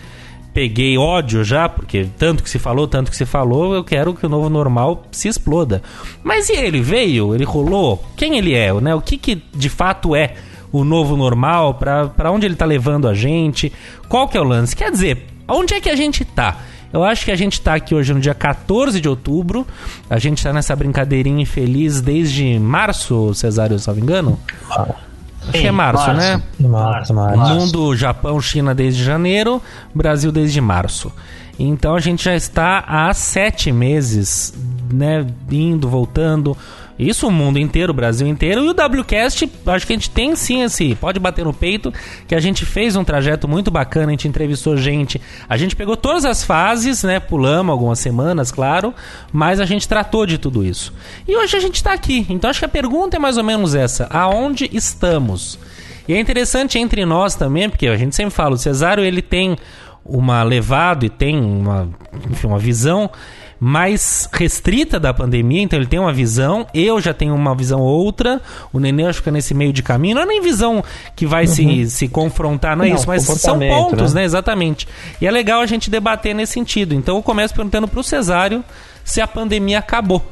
peguei 0.52 0.98
ódio 0.98 1.44
já, 1.44 1.68
porque 1.68 2.08
tanto 2.18 2.42
que 2.42 2.50
se 2.50 2.58
falou, 2.58 2.86
tanto 2.86 3.10
que 3.10 3.16
se 3.16 3.24
falou, 3.24 3.74
eu 3.74 3.84
quero 3.84 4.14
que 4.14 4.26
o 4.26 4.28
novo 4.28 4.48
normal 4.48 5.04
se 5.10 5.28
exploda. 5.28 5.82
Mas 6.22 6.48
e 6.48 6.54
ele 6.54 6.80
veio? 6.80 7.34
Ele 7.34 7.44
rolou? 7.44 8.04
Quem 8.16 8.38
ele 8.38 8.54
é? 8.54 8.72
Né? 8.80 8.94
O 8.94 9.00
que, 9.00 9.16
que 9.16 9.42
de 9.54 9.68
fato 9.68 10.14
é 10.14 10.34
o 10.72 10.84
novo 10.84 11.16
normal? 11.16 11.74
Pra 11.74 12.30
onde 12.30 12.46
ele 12.46 12.56
tá 12.56 12.64
levando 12.64 13.08
a 13.08 13.14
gente? 13.14 13.72
Qual 14.08 14.28
que 14.28 14.36
é 14.36 14.40
o 14.40 14.44
lance? 14.44 14.74
Quer 14.74 14.90
dizer, 14.90 15.26
onde 15.48 15.74
é 15.74 15.80
que 15.80 15.90
a 15.90 15.96
gente 15.96 16.24
tá? 16.24 16.56
Eu 16.92 17.04
acho 17.04 17.24
que 17.24 17.30
a 17.30 17.36
gente 17.36 17.60
tá 17.60 17.74
aqui 17.74 17.94
hoje 17.94 18.12
no 18.12 18.20
dia 18.20 18.34
14 18.34 19.00
de 19.00 19.08
outubro. 19.08 19.66
A 20.08 20.18
gente 20.18 20.42
tá 20.42 20.52
nessa 20.52 20.74
brincadeirinha 20.74 21.42
infeliz 21.42 22.00
desde 22.00 22.58
março, 22.58 23.32
Cesário, 23.32 23.78
se 23.78 23.86
não 23.86 23.94
me 23.94 24.02
engano. 24.02 24.38
Acho 25.48 25.52
que 25.52 25.66
é 25.66 25.70
março, 25.70 26.12
né? 26.12 26.42
Março, 26.58 27.14
Mundo, 27.54 27.96
Japão, 27.96 28.40
China 28.40 28.74
desde 28.74 29.02
janeiro, 29.02 29.62
Brasil 29.94 30.30
desde 30.30 30.60
março. 30.60 31.12
Então 31.58 31.94
a 31.94 32.00
gente 32.00 32.24
já 32.24 32.34
está 32.34 32.84
há 32.86 33.12
sete 33.12 33.70
meses, 33.72 34.54
né? 34.92 35.26
Indo, 35.50 35.88
voltando. 35.88 36.56
Isso 37.00 37.26
o 37.26 37.30
mundo 37.30 37.58
inteiro, 37.58 37.92
o 37.92 37.94
Brasil 37.94 38.26
inteiro. 38.26 38.62
E 38.64 38.68
o 38.68 38.72
WCast, 38.72 39.50
acho 39.66 39.86
que 39.86 39.92
a 39.92 39.96
gente 39.96 40.10
tem 40.10 40.36
sim 40.36 40.62
esse. 40.62 40.94
Pode 40.94 41.18
bater 41.18 41.44
no 41.44 41.52
peito, 41.54 41.92
que 42.28 42.34
a 42.34 42.40
gente 42.40 42.66
fez 42.66 42.94
um 42.94 43.02
trajeto 43.02 43.48
muito 43.48 43.70
bacana, 43.70 44.08
a 44.08 44.10
gente 44.10 44.28
entrevistou 44.28 44.76
gente. 44.76 45.20
A 45.48 45.56
gente 45.56 45.74
pegou 45.74 45.96
todas 45.96 46.26
as 46.26 46.44
fases, 46.44 47.02
né? 47.02 47.18
Pulamos 47.18 47.72
algumas 47.72 47.98
semanas, 47.98 48.52
claro, 48.52 48.94
mas 49.32 49.60
a 49.60 49.64
gente 49.64 49.88
tratou 49.88 50.26
de 50.26 50.36
tudo 50.36 50.64
isso. 50.64 50.92
E 51.26 51.34
hoje 51.34 51.56
a 51.56 51.60
gente 51.60 51.76
está 51.76 51.94
aqui. 51.94 52.26
Então 52.28 52.50
acho 52.50 52.58
que 52.58 52.66
a 52.66 52.68
pergunta 52.68 53.16
é 53.16 53.18
mais 53.18 53.38
ou 53.38 53.44
menos 53.44 53.74
essa: 53.74 54.06
aonde 54.10 54.68
estamos? 54.72 55.58
E 56.06 56.12
é 56.12 56.18
interessante 56.18 56.78
entre 56.78 57.04
nós 57.06 57.34
também, 57.34 57.70
porque 57.70 57.86
a 57.86 57.96
gente 57.96 58.16
sempre 58.16 58.34
fala, 58.34 58.56
o 58.56 58.58
Cesário 58.58 59.04
ele 59.04 59.22
tem 59.22 59.56
uma 60.04 60.42
levado 60.42 61.04
e 61.04 61.08
tem 61.08 61.40
uma, 61.40 61.88
enfim, 62.30 62.46
uma 62.46 62.58
visão 62.58 63.10
mais 63.60 64.26
restrita 64.32 64.98
da 64.98 65.12
pandemia, 65.12 65.60
então 65.60 65.78
ele 65.78 65.86
tem 65.86 65.98
uma 65.98 66.14
visão, 66.14 66.66
eu 66.72 66.98
já 66.98 67.12
tenho 67.12 67.34
uma 67.34 67.54
visão 67.54 67.78
outra, 67.78 68.40
o 68.72 68.80
Nenê 68.80 69.04
acho 69.04 69.18
que 69.18 69.24
fica 69.24 69.30
nesse 69.30 69.52
meio 69.52 69.70
de 69.70 69.82
caminho, 69.82 70.14
não 70.14 70.22
é 70.22 70.26
nem 70.26 70.40
visão 70.40 70.82
que 71.14 71.26
vai 71.26 71.44
uhum. 71.44 71.50
se, 71.52 71.90
se 71.90 72.08
confrontar, 72.08 72.74
não 72.74 72.86
é 72.86 72.88
não, 72.88 72.96
isso, 72.96 73.06
mas 73.06 73.22
são 73.22 73.58
pontos, 73.58 74.14
né? 74.14 74.22
né? 74.22 74.24
Exatamente. 74.24 74.88
E 75.20 75.26
é 75.26 75.30
legal 75.30 75.60
a 75.60 75.66
gente 75.66 75.90
debater 75.90 76.34
nesse 76.34 76.54
sentido. 76.54 76.94
Então 76.94 77.16
eu 77.16 77.22
começo 77.22 77.54
perguntando 77.54 77.86
pro 77.86 78.02
Cesário 78.02 78.64
se 79.04 79.20
a 79.20 79.26
pandemia 79.26 79.78
acabou. 79.78 80.24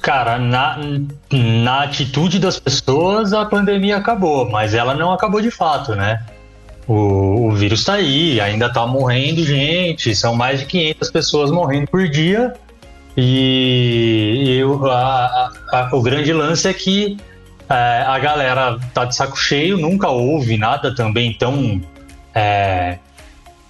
Cara, 0.00 0.38
na, 0.38 0.78
na 1.30 1.82
atitude 1.82 2.38
das 2.38 2.58
pessoas, 2.60 3.32
a 3.32 3.44
pandemia 3.44 3.96
acabou, 3.96 4.48
mas 4.48 4.74
ela 4.74 4.94
não 4.94 5.12
acabou 5.12 5.40
de 5.40 5.50
fato, 5.50 5.94
né? 5.96 6.24
O, 6.86 7.48
o 7.48 7.52
vírus 7.52 7.80
está 7.80 7.94
aí, 7.94 8.40
ainda 8.40 8.66
está 8.66 8.86
morrendo 8.86 9.44
gente, 9.44 10.14
são 10.14 10.34
mais 10.34 10.60
de 10.60 10.66
500 10.66 11.10
pessoas 11.10 11.50
morrendo 11.50 11.86
por 11.86 12.08
dia. 12.08 12.54
E, 13.16 14.62
o, 14.64 14.86
a, 14.86 15.52
a, 15.72 15.90
o 15.92 16.02
grande 16.02 16.32
lance 16.32 16.68
é 16.68 16.72
que 16.72 17.16
é, 17.68 18.04
a 18.06 18.18
galera 18.18 18.78
tá 18.94 19.04
de 19.04 19.14
saco 19.14 19.36
cheio, 19.36 19.76
nunca 19.76 20.08
houve 20.08 20.56
nada 20.56 20.94
também 20.94 21.32
tão 21.32 21.80
é, 22.34 22.98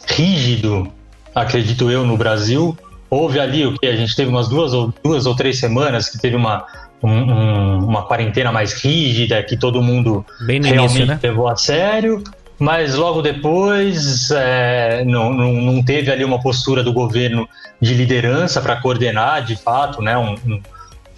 rígido, 0.06 0.90
acredito 1.34 1.90
eu, 1.90 2.04
no 2.04 2.16
Brasil. 2.16 2.76
Houve 3.10 3.40
ali 3.40 3.66
o 3.66 3.76
que? 3.76 3.86
A 3.86 3.96
gente 3.96 4.14
teve 4.14 4.30
umas 4.30 4.48
duas 4.48 4.72
ou, 4.72 4.94
duas 5.02 5.26
ou 5.26 5.34
três 5.34 5.58
semanas 5.58 6.08
que 6.08 6.18
teve 6.18 6.36
uma, 6.36 6.64
um, 7.02 7.10
um, 7.10 7.78
uma 7.84 8.06
quarentena 8.06 8.52
mais 8.52 8.72
rígida, 8.72 9.42
que 9.42 9.56
todo 9.56 9.82
mundo 9.82 10.24
realmente 10.46 10.68
início, 10.68 11.06
né? 11.06 11.18
levou 11.22 11.48
a 11.48 11.56
sério 11.56 12.22
mas 12.60 12.94
logo 12.94 13.22
depois 13.22 14.30
é, 14.30 15.02
não, 15.06 15.32
não, 15.32 15.52
não, 15.54 15.82
teve 15.82 16.12
ali 16.12 16.22
uma 16.22 16.38
postura 16.38 16.84
do 16.84 16.92
governo 16.92 17.48
de 17.80 17.94
liderança 17.94 18.60
para 18.60 18.76
coordenar 18.76 19.42
de 19.42 19.56
fato 19.56 20.02
né, 20.02 20.16
um, 20.18 20.36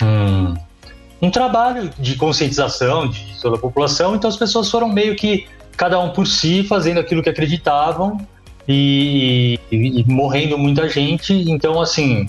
um, 0.00 0.54
um, 1.20 1.30
trabalho 1.32 1.90
de 1.98 2.14
conscientização 2.14 3.08
de 3.08 3.40
toda 3.42 3.56
a 3.56 3.58
população, 3.58 4.14
então 4.14 4.30
as 4.30 4.36
pessoas 4.36 4.70
foram 4.70 4.88
meio 4.88 5.16
que 5.16 5.48
cada 5.76 5.98
um 5.98 6.10
por 6.10 6.28
si 6.28 6.62
fazendo 6.62 7.00
aquilo 7.00 7.20
que 7.20 7.28
acreditavam 7.28 8.24
e, 8.68 9.58
e, 9.70 10.00
e 10.00 10.04
morrendo 10.06 10.56
muita 10.56 10.88
gente, 10.88 11.34
então 11.50 11.80
assim 11.80 12.28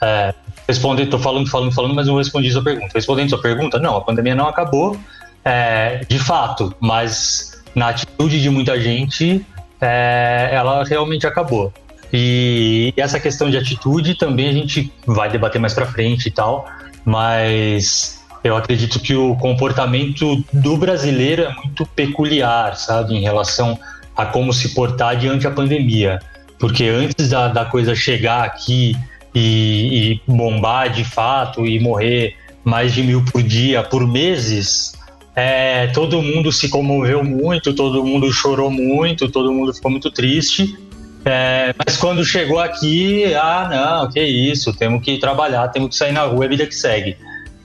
é, 0.00 0.32
respondendo, 0.68 1.10
tô 1.10 1.18
falando, 1.18 1.50
falando, 1.50 1.72
falando, 1.72 1.94
mas 1.94 2.06
não 2.06 2.16
respondi 2.16 2.50
sua 2.50 2.62
pergunta. 2.62 2.92
Respondendo 2.94 3.30
sua 3.30 3.42
pergunta, 3.42 3.80
não, 3.80 3.96
a 3.96 4.00
pandemia 4.00 4.36
não 4.36 4.46
acabou, 4.46 4.96
é, 5.44 6.04
de 6.08 6.18
fato, 6.20 6.74
mas 6.78 7.51
na 7.74 7.88
atitude 7.88 8.40
de 8.40 8.50
muita 8.50 8.80
gente, 8.80 9.44
é, 9.80 10.50
ela 10.52 10.84
realmente 10.84 11.26
acabou. 11.26 11.72
E 12.12 12.92
essa 12.96 13.18
questão 13.18 13.50
de 13.50 13.56
atitude 13.56 14.14
também 14.14 14.48
a 14.48 14.52
gente 14.52 14.92
vai 15.06 15.30
debater 15.30 15.60
mais 15.60 15.72
para 15.72 15.86
frente 15.86 16.26
e 16.26 16.30
tal, 16.30 16.66
mas 17.04 18.22
eu 18.44 18.56
acredito 18.56 19.00
que 19.00 19.14
o 19.14 19.34
comportamento 19.36 20.44
do 20.52 20.76
brasileiro 20.76 21.42
é 21.42 21.54
muito 21.54 21.86
peculiar, 21.86 22.76
sabe, 22.76 23.14
em 23.14 23.22
relação 23.22 23.78
a 24.16 24.26
como 24.26 24.52
se 24.52 24.74
portar 24.74 25.16
diante 25.16 25.46
a 25.46 25.50
pandemia. 25.50 26.20
Porque 26.58 26.84
antes 26.84 27.30
da, 27.30 27.48
da 27.48 27.64
coisa 27.64 27.94
chegar 27.94 28.44
aqui 28.44 28.94
e, 29.34 30.20
e 30.26 30.30
bombar 30.30 30.90
de 30.90 31.04
fato 31.04 31.66
e 31.66 31.80
morrer 31.80 32.36
mais 32.62 32.92
de 32.92 33.02
mil 33.02 33.24
por 33.24 33.42
dia 33.42 33.82
por 33.82 34.06
meses, 34.06 34.92
é, 35.34 35.86
todo 35.88 36.20
mundo 36.20 36.52
se 36.52 36.68
comoveu 36.68 37.24
muito, 37.24 37.74
todo 37.74 38.04
mundo 38.04 38.30
chorou 38.32 38.70
muito, 38.70 39.30
todo 39.30 39.52
mundo 39.52 39.72
ficou 39.72 39.90
muito 39.90 40.10
triste. 40.10 40.76
É, 41.24 41.74
mas 41.78 41.96
quando 41.96 42.24
chegou 42.24 42.58
aqui, 42.58 43.32
ah, 43.34 43.68
não, 44.02 44.10
que 44.10 44.20
isso, 44.20 44.72
temos 44.74 45.02
que 45.02 45.18
trabalhar, 45.18 45.68
temos 45.68 45.90
que 45.90 45.96
sair 45.96 46.12
na 46.12 46.24
rua, 46.24 46.44
é 46.44 46.46
a 46.46 46.50
vida 46.50 46.66
que 46.66 46.74
segue. 46.74 47.16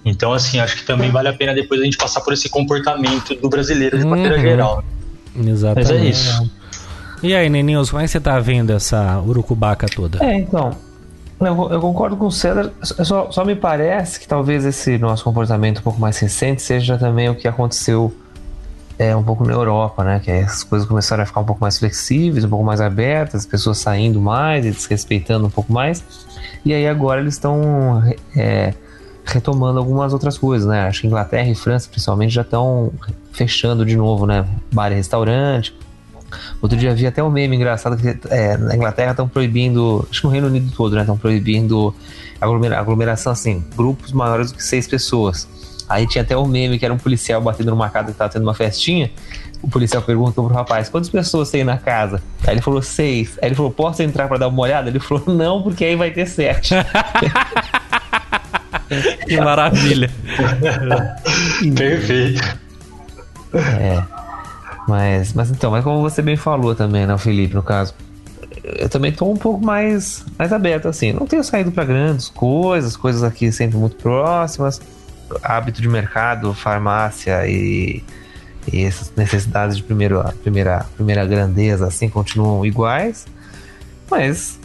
Então, 0.06 0.32
assim, 0.32 0.60
acho 0.60 0.78
que 0.78 0.84
também 0.84 1.10
vale 1.10 1.28
a 1.28 1.34
pena 1.34 1.54
depois 1.54 1.82
a 1.82 1.84
gente 1.84 1.98
passar 1.98 2.22
por 2.22 2.32
esse 2.32 2.48
comportamento 2.48 3.36
do 3.36 3.50
brasileiro 3.50 3.98
de 3.98 4.04
uhum. 4.04 4.12
maneira 4.12 4.40
geral. 4.40 4.84
Exatamente. 5.36 5.92
Mas 5.92 6.02
é 6.02 6.06
isso. 6.06 6.52
E 7.22 7.36
aí, 7.36 7.50
Neninhos, 7.50 7.90
como 7.90 8.02
é 8.02 8.06
que 8.06 8.12
você 8.12 8.20
tá 8.20 8.40
vendo 8.40 8.72
essa 8.72 9.20
urucubaca 9.20 9.88
toda? 9.88 10.24
É, 10.24 10.36
então, 10.36 10.72
eu, 11.40 11.70
eu, 11.72 11.82
concordo 11.82 12.18
com 12.18 12.26
o 12.26 12.32
César, 12.32 12.74
só, 12.82 13.30
só, 13.32 13.46
me 13.46 13.56
parece 13.56 14.20
que 14.20 14.28
talvez 14.28 14.66
esse 14.66 14.98
nosso 14.98 15.24
comportamento 15.24 15.80
um 15.80 15.84
pouco 15.84 16.00
mais 16.00 16.18
recente 16.18 16.62
seja 16.62 16.98
também 16.98 17.30
o 17.30 17.36
que 17.36 17.48
aconteceu 17.48 18.14
é, 18.98 19.16
um 19.16 19.24
pouco 19.24 19.46
na 19.46 19.54
Europa, 19.54 20.04
né? 20.04 20.20
Que 20.20 20.32
as 20.32 20.64
coisas 20.64 20.88
começaram 20.88 21.22
a 21.22 21.26
ficar 21.26 21.42
um 21.42 21.46
pouco 21.46 21.62
mais 21.62 21.78
flexíveis, 21.78 22.44
um 22.44 22.50
pouco 22.50 22.66
mais 22.66 22.82
abertas, 22.82 23.42
as 23.42 23.46
pessoas 23.46 23.78
saindo 23.78 24.20
mais 24.20 24.66
e 24.66 24.72
desrespeitando 24.72 25.46
um 25.46 25.50
pouco 25.50 25.72
mais. 25.72 26.04
E 26.66 26.74
aí 26.74 26.88
agora 26.88 27.22
eles 27.22 27.36
estão 27.36 28.02
é, 28.36 28.74
retomando 29.24 29.78
algumas 29.78 30.14
outras 30.14 30.38
coisas, 30.38 30.68
né? 30.68 30.88
Acho 30.88 31.02
que 31.02 31.08
Inglaterra 31.08 31.48
e 31.48 31.56
França, 31.56 31.88
principalmente, 31.90 32.34
já 32.34 32.42
estão 32.42 32.92
fechando 33.32 33.86
de 33.86 33.96
novo, 33.96 34.26
né? 34.26 34.46
Bar 34.72 34.92
e 34.92 34.96
restaurante, 34.96 35.76
Outro 36.62 36.78
dia 36.78 36.94
vi 36.94 37.08
até 37.08 37.24
um 37.24 37.30
meme 37.30 37.56
engraçado 37.56 37.98
que 37.98 38.18
é, 38.30 38.58
na 38.58 38.76
Inglaterra 38.76 39.12
estão 39.12 39.28
proibindo, 39.28 40.06
acho 40.10 40.22
que 40.22 40.28
no 40.28 40.34
Reino 40.34 40.48
Unido 40.48 40.72
todo, 40.76 40.96
né? 40.96 41.02
Estão 41.02 41.18
proibindo 41.18 41.94
aglomera, 42.40 42.80
aglomeração 42.80 43.32
assim, 43.32 43.64
grupos 43.76 44.12
maiores 44.12 44.52
do 44.52 44.58
que 44.58 44.64
seis 44.64 44.88
pessoas. 44.88 45.48
Aí 45.90 46.06
tinha 46.06 46.22
até 46.22 46.38
um 46.38 46.46
meme 46.46 46.78
que 46.78 46.86
era 46.86 46.94
um 46.94 46.98
policial 46.98 47.42
batendo 47.42 47.72
numa 47.72 47.90
casa 47.90 48.08
que 48.08 48.12
estava 48.12 48.30
tendo 48.30 48.44
uma 48.44 48.54
festinha. 48.54 49.10
O 49.62 49.70
policial 49.70 50.04
perguntou 50.04 50.46
pro 50.46 50.54
rapaz: 50.54 50.90
quantas 50.90 51.10
pessoas 51.10 51.50
tem 51.50 51.64
na 51.64 51.78
casa? 51.78 52.22
Aí 52.46 52.56
ele 52.56 52.62
falou: 52.62 52.82
seis. 52.82 53.40
Aí 53.42 53.48
ele 53.48 53.56
falou: 53.56 53.72
posso 53.72 54.04
entrar 54.04 54.28
para 54.28 54.38
dar 54.38 54.50
uma 54.50 54.62
olhada? 54.62 54.90
Ele 54.90 55.00
falou: 55.00 55.24
não, 55.28 55.64
porque 55.64 55.86
aí 55.86 55.96
vai 55.96 56.12
ter 56.12 56.28
sete. 56.28 56.76
que 59.26 59.40
maravilha. 59.40 60.12
Perfeito. 61.76 62.60
É. 63.54 64.17
Mas, 64.88 65.34
mas 65.34 65.52
então, 65.52 65.70
mas 65.72 65.84
como 65.84 66.02
você 66.02 66.22
bem 66.22 66.38
falou 66.38 66.74
também, 66.74 67.06
né, 67.06 67.18
Felipe, 67.18 67.54
no 67.54 67.62
caso, 67.62 67.94
eu 68.64 68.88
também 68.90 69.12
estou 69.12 69.32
um 69.32 69.38
pouco 69.38 69.64
mais, 69.64 70.26
mais 70.38 70.52
aberto, 70.54 70.88
assim. 70.88 71.12
Não 71.12 71.26
tenho 71.26 71.44
saído 71.44 71.72
para 71.72 71.84
grandes 71.86 72.30
coisas, 72.30 72.96
coisas 72.96 73.24
aqui 73.24 73.52
sempre 73.52 73.78
muito 73.78 73.96
próximas. 73.98 74.82
Hábito 75.44 75.82
de 75.82 75.90
mercado, 75.90 76.54
farmácia 76.54 77.46
e, 77.48 78.02
e 78.72 78.84
essas 78.84 79.12
necessidades 79.16 79.76
de 79.76 79.84
primeiro, 79.84 80.24
primeira, 80.42 80.86
primeira 80.96 81.26
grandeza, 81.26 81.88
assim, 81.88 82.10
continuam 82.10 82.66
iguais. 82.66 83.26
Mas 84.10 84.58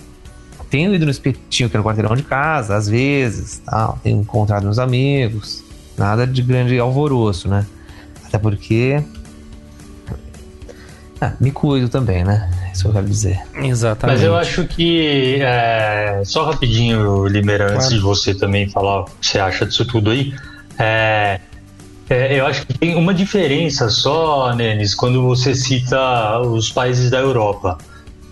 tenho 0.70 0.94
ido 0.94 1.04
no 1.04 1.10
espetinho, 1.10 1.68
que 1.68 1.76
é 1.76 1.78
no 1.78 1.84
quarteirão 1.84 2.14
de 2.14 2.22
casa, 2.22 2.76
às 2.76 2.88
vezes, 2.88 3.60
tal. 3.64 3.98
Tenho 4.02 4.20
encontrado 4.20 4.62
meus 4.62 4.78
amigos. 4.78 5.64
Nada 5.98 6.26
de 6.26 6.42
grande 6.42 6.78
alvoroço, 6.78 7.48
né? 7.48 7.66
Até 8.24 8.38
porque 8.38 9.02
ah, 11.22 11.32
me 11.38 11.52
cuido 11.52 11.88
também, 11.88 12.24
né? 12.24 12.50
Isso 12.74 12.88
eu 12.88 12.92
quero 12.92 13.06
dizer. 13.06 13.40
Exatamente. 13.54 14.16
Mas 14.16 14.26
eu 14.26 14.34
acho 14.34 14.64
que, 14.64 15.38
é, 15.40 16.20
só 16.24 16.44
rapidinho, 16.44 17.26
Limeira, 17.28 17.66
claro. 17.66 17.78
antes 17.78 17.90
de 17.90 18.00
você 18.00 18.34
também 18.34 18.68
falar 18.68 19.02
o 19.02 19.04
que 19.04 19.26
você 19.26 19.38
acha 19.38 19.64
disso 19.64 19.84
tudo 19.84 20.10
aí, 20.10 20.34
é, 20.76 21.38
é, 22.10 22.40
eu 22.40 22.44
acho 22.44 22.66
que 22.66 22.76
tem 22.76 22.96
uma 22.96 23.14
diferença 23.14 23.88
só, 23.88 24.52
Nenes, 24.52 24.96
quando 24.96 25.22
você 25.22 25.54
cita 25.54 26.40
os 26.40 26.72
países 26.72 27.08
da 27.08 27.20
Europa. 27.20 27.78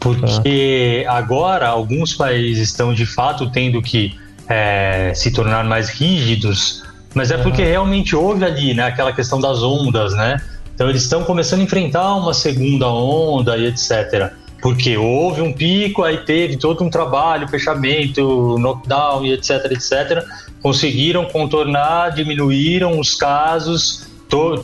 Porque 0.00 1.06
ah. 1.06 1.16
agora 1.16 1.68
alguns 1.68 2.14
países 2.14 2.70
estão 2.70 2.92
de 2.92 3.06
fato 3.06 3.50
tendo 3.50 3.80
que 3.80 4.18
é, 4.48 5.12
se 5.14 5.30
tornar 5.30 5.64
mais 5.64 5.90
rígidos, 5.90 6.82
mas 7.14 7.30
é 7.30 7.38
porque 7.38 7.62
realmente 7.62 8.16
houve 8.16 8.44
ali 8.44 8.74
né, 8.74 8.84
aquela 8.84 9.12
questão 9.12 9.40
das 9.40 9.62
ondas, 9.62 10.12
né? 10.14 10.40
Então 10.80 10.88
eles 10.88 11.02
estão 11.02 11.22
começando 11.24 11.60
a 11.60 11.64
enfrentar 11.64 12.14
uma 12.16 12.32
segunda 12.32 12.88
onda 12.88 13.54
e 13.54 13.66
etc. 13.66 14.32
Porque 14.62 14.96
houve 14.96 15.42
um 15.42 15.52
pico, 15.52 16.02
aí 16.02 16.16
teve 16.24 16.56
todo 16.56 16.82
um 16.82 16.88
trabalho, 16.88 17.46
fechamento, 17.46 18.56
knockdown 18.58 19.26
e 19.26 19.34
etc, 19.34 19.72
etc. 19.72 20.24
Conseguiram 20.62 21.26
contornar, 21.26 22.14
diminuíram 22.14 22.98
os 22.98 23.14
casos, 23.14 24.06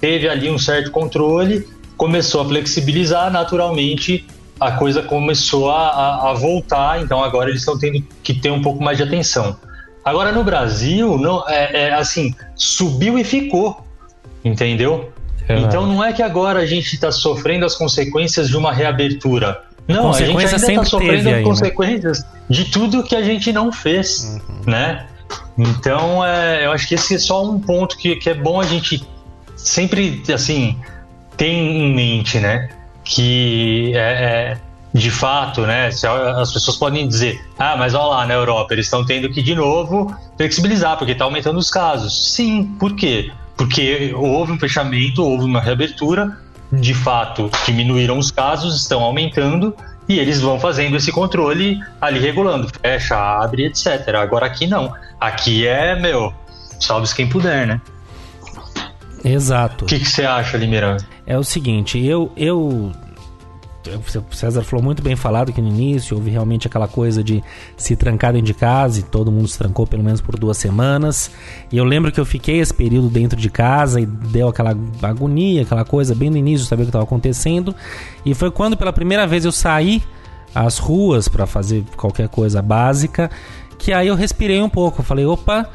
teve 0.01 0.27
ali 0.27 0.51
um 0.51 0.57
certo 0.57 0.91
controle, 0.91 1.69
começou 1.99 2.41
a 2.41 2.47
flexibilizar 2.47 3.31
naturalmente 3.31 4.27
a 4.59 4.73
coisa 4.73 5.03
começou 5.03 5.71
a, 5.71 5.89
a, 5.91 6.31
a, 6.31 6.33
voltar, 6.33 7.03
então 7.03 7.23
agora 7.23 7.51
eles 7.51 7.61
estão 7.61 7.79
tendo 7.79 8.03
que 8.23 8.33
ter 8.33 8.51
um 8.51 8.63
pouco 8.63 8.83
mais 8.83 8.97
de 8.97 9.03
atenção. 9.03 9.55
Agora 10.03 10.33
no 10.33 10.43
Brasil, 10.43 11.19
não, 11.19 11.47
é, 11.47 11.89
é 11.89 11.93
assim, 11.93 12.35
subiu 12.55 13.19
e 13.19 13.25
ficou, 13.25 13.87
entendeu? 14.43 15.13
É. 15.49 15.59
Então 15.59 15.87
não 15.87 16.03
é 16.03 16.13
que 16.13 16.23
agora 16.23 16.61
a 16.61 16.67
gente 16.67 16.95
está 16.95 17.13
sofrendo 17.13 17.65
as 17.65 17.75
consequências 17.75 18.49
de 18.49 18.57
uma 18.57 18.73
reabertura. 18.73 19.63
Não, 19.87 20.11
a, 20.11 20.19
gente 20.19 20.31
ainda 20.31 20.57
está 20.57 20.85
sofrendo 20.85 21.29
as 21.29 21.37
né? 21.37 21.43
consequências 21.43 22.25
de 22.51 22.65
tudo 22.65 23.05
que 23.05 23.15
a 23.15 23.23
gente 23.23 23.53
não 23.53 23.71
fez, 23.71 24.41
Uhum. 24.49 24.71
né? 24.71 25.07
Então, 25.57 26.25
é, 26.25 26.67
eu 26.67 26.73
acho 26.73 26.89
que 26.89 26.95
esse 26.95 27.15
é 27.15 27.19
só 27.19 27.45
um 27.45 27.59
ponto 27.61 27.97
que, 27.97 28.17
que 28.17 28.31
é 28.31 28.35
bom 28.35 28.61
a 28.61 28.65
gente 28.65 29.07
sempre, 29.57 30.23
assim, 30.33 30.77
ter 31.37 31.49
em 31.49 31.95
mente, 31.95 32.39
né? 32.39 32.69
Que 33.05 33.93
é, 33.95 33.99
é, 33.99 34.59
de 34.93 35.11
fato, 35.11 35.63
né? 35.63 35.89
As 35.89 36.53
pessoas 36.53 36.77
podem 36.77 37.07
dizer, 37.07 37.41
ah, 37.59 37.77
mas 37.77 37.95
olha 37.95 38.07
lá 38.07 38.27
na 38.27 38.35
Europa, 38.35 38.75
eles 38.75 38.87
estão 38.87 39.05
tendo 39.05 39.31
que 39.31 39.43
de 39.43 39.55
novo 39.55 40.15
flexibilizar, 40.37 40.97
porque 40.99 41.13
está 41.13 41.25
aumentando 41.25 41.59
os 41.59 41.71
casos. 41.71 42.33
Sim, 42.35 42.75
por 42.79 42.95
quê? 42.95 43.31
Porque 43.57 44.13
houve 44.15 44.53
um 44.53 44.59
fechamento, 44.59 45.23
houve 45.25 45.45
uma 45.45 45.61
reabertura, 45.61 46.37
de 46.73 46.95
fato 46.95 47.51
diminuíram 47.65 48.19
os 48.19 48.31
casos, 48.31 48.77
estão 48.77 49.03
aumentando 49.03 49.75
e 50.09 50.19
eles 50.19 50.41
vão 50.41 50.59
fazendo 50.61 50.97
esse 50.97 51.11
controle 51.11 51.81
ali 52.01 52.19
regulando, 52.19 52.69
fecha, 52.81 53.17
abre, 53.17 53.67
etc. 53.67 54.15
Agora 54.17 54.47
aqui 54.47 54.67
não. 54.67 54.93
Aqui 55.21 55.67
é, 55.67 55.99
meu, 55.99 56.33
salve 56.79 57.13
quem 57.15 57.29
puder, 57.29 57.67
né? 57.67 57.81
Exato. 59.25 59.85
O 59.85 59.89
que, 59.89 59.99
que 59.99 60.09
você 60.09 60.25
acha, 60.25 60.57
Limeira? 60.57 60.99
É 61.27 61.37
o 61.37 61.43
seguinte, 61.43 61.99
eu, 62.05 62.31
eu. 62.37 62.93
O 63.89 64.35
César 64.35 64.63
falou 64.63 64.85
muito 64.85 65.03
bem 65.03 65.15
falado 65.17 65.53
que 65.53 65.61
no 65.61 65.69
início 65.69 66.17
houve 66.17 66.31
realmente 66.31 66.67
aquela 66.67 66.89
coisa 66.89 67.23
de 67.23 67.43
se 67.77 67.95
trancar 67.95 68.33
dentro 68.33 68.47
de 68.47 68.55
casa 68.55 69.01
e 69.01 69.03
todo 69.03 69.31
mundo 69.31 69.49
se 69.49 69.59
trancou 69.59 69.87
pelo 69.87 70.03
menos 70.03 70.21
por 70.21 70.39
duas 70.39 70.57
semanas. 70.57 71.31
E 71.71 71.77
eu 71.77 71.85
lembro 71.85 72.11
que 72.11 72.19
eu 72.19 72.25
fiquei 72.25 72.61
esse 72.61 72.75
período 72.75 73.09
dentro 73.09 73.39
de 73.39 73.51
casa 73.51 74.01
e 74.01 74.07
deu 74.07 74.49
aquela 74.49 74.77
agonia, 75.03 75.63
aquela 75.63 75.85
coisa 75.85 76.15
bem 76.15 76.31
no 76.31 76.37
início, 76.37 76.67
saber 76.67 76.83
o 76.83 76.87
que 76.87 76.91
estava 76.91 77.05
acontecendo. 77.05 77.75
E 78.25 78.35
foi 78.35 78.51
quando 78.51 78.77
pela 78.77 78.93
primeira 78.93 79.27
vez 79.27 79.45
eu 79.45 79.53
saí 79.53 80.03
às 80.55 80.79
ruas 80.79 81.29
para 81.29 81.47
fazer 81.47 81.85
qualquer 81.97 82.29
coisa 82.29 82.63
básica 82.63 83.31
que 83.79 83.93
aí 83.93 84.09
eu 84.09 84.15
respirei 84.15 84.61
um 84.61 84.69
pouco. 84.69 85.01
Eu 85.01 85.05
falei, 85.05 85.25
opa, 85.25 85.69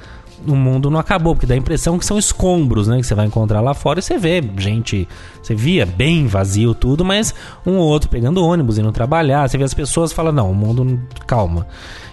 o 0.47 0.55
mundo 0.55 0.89
não 0.89 0.99
acabou, 0.99 1.35
porque 1.35 1.45
dá 1.45 1.53
a 1.53 1.57
impressão 1.57 1.97
que 1.97 2.05
são 2.05 2.17
escombros, 2.17 2.87
né? 2.87 2.97
Que 2.97 3.03
você 3.03 3.15
vai 3.15 3.25
encontrar 3.25 3.61
lá 3.61 3.73
fora 3.73 3.99
e 3.99 4.01
você 4.01 4.17
vê 4.17 4.43
gente, 4.57 5.07
você 5.41 5.53
via 5.53 5.85
bem 5.85 6.27
vazio 6.27 6.73
tudo, 6.73 7.03
mas 7.03 7.33
um 7.65 7.77
ou 7.77 7.87
outro 7.87 8.09
pegando 8.09 8.43
ônibus, 8.43 8.77
indo 8.77 8.91
trabalhar, 8.91 9.47
você 9.47 9.57
vê 9.57 9.63
as 9.63 9.73
pessoas 9.73 10.11
fala, 10.11 10.31
não, 10.31 10.51
o 10.51 10.55
mundo, 10.55 10.99
calma. 11.25 11.67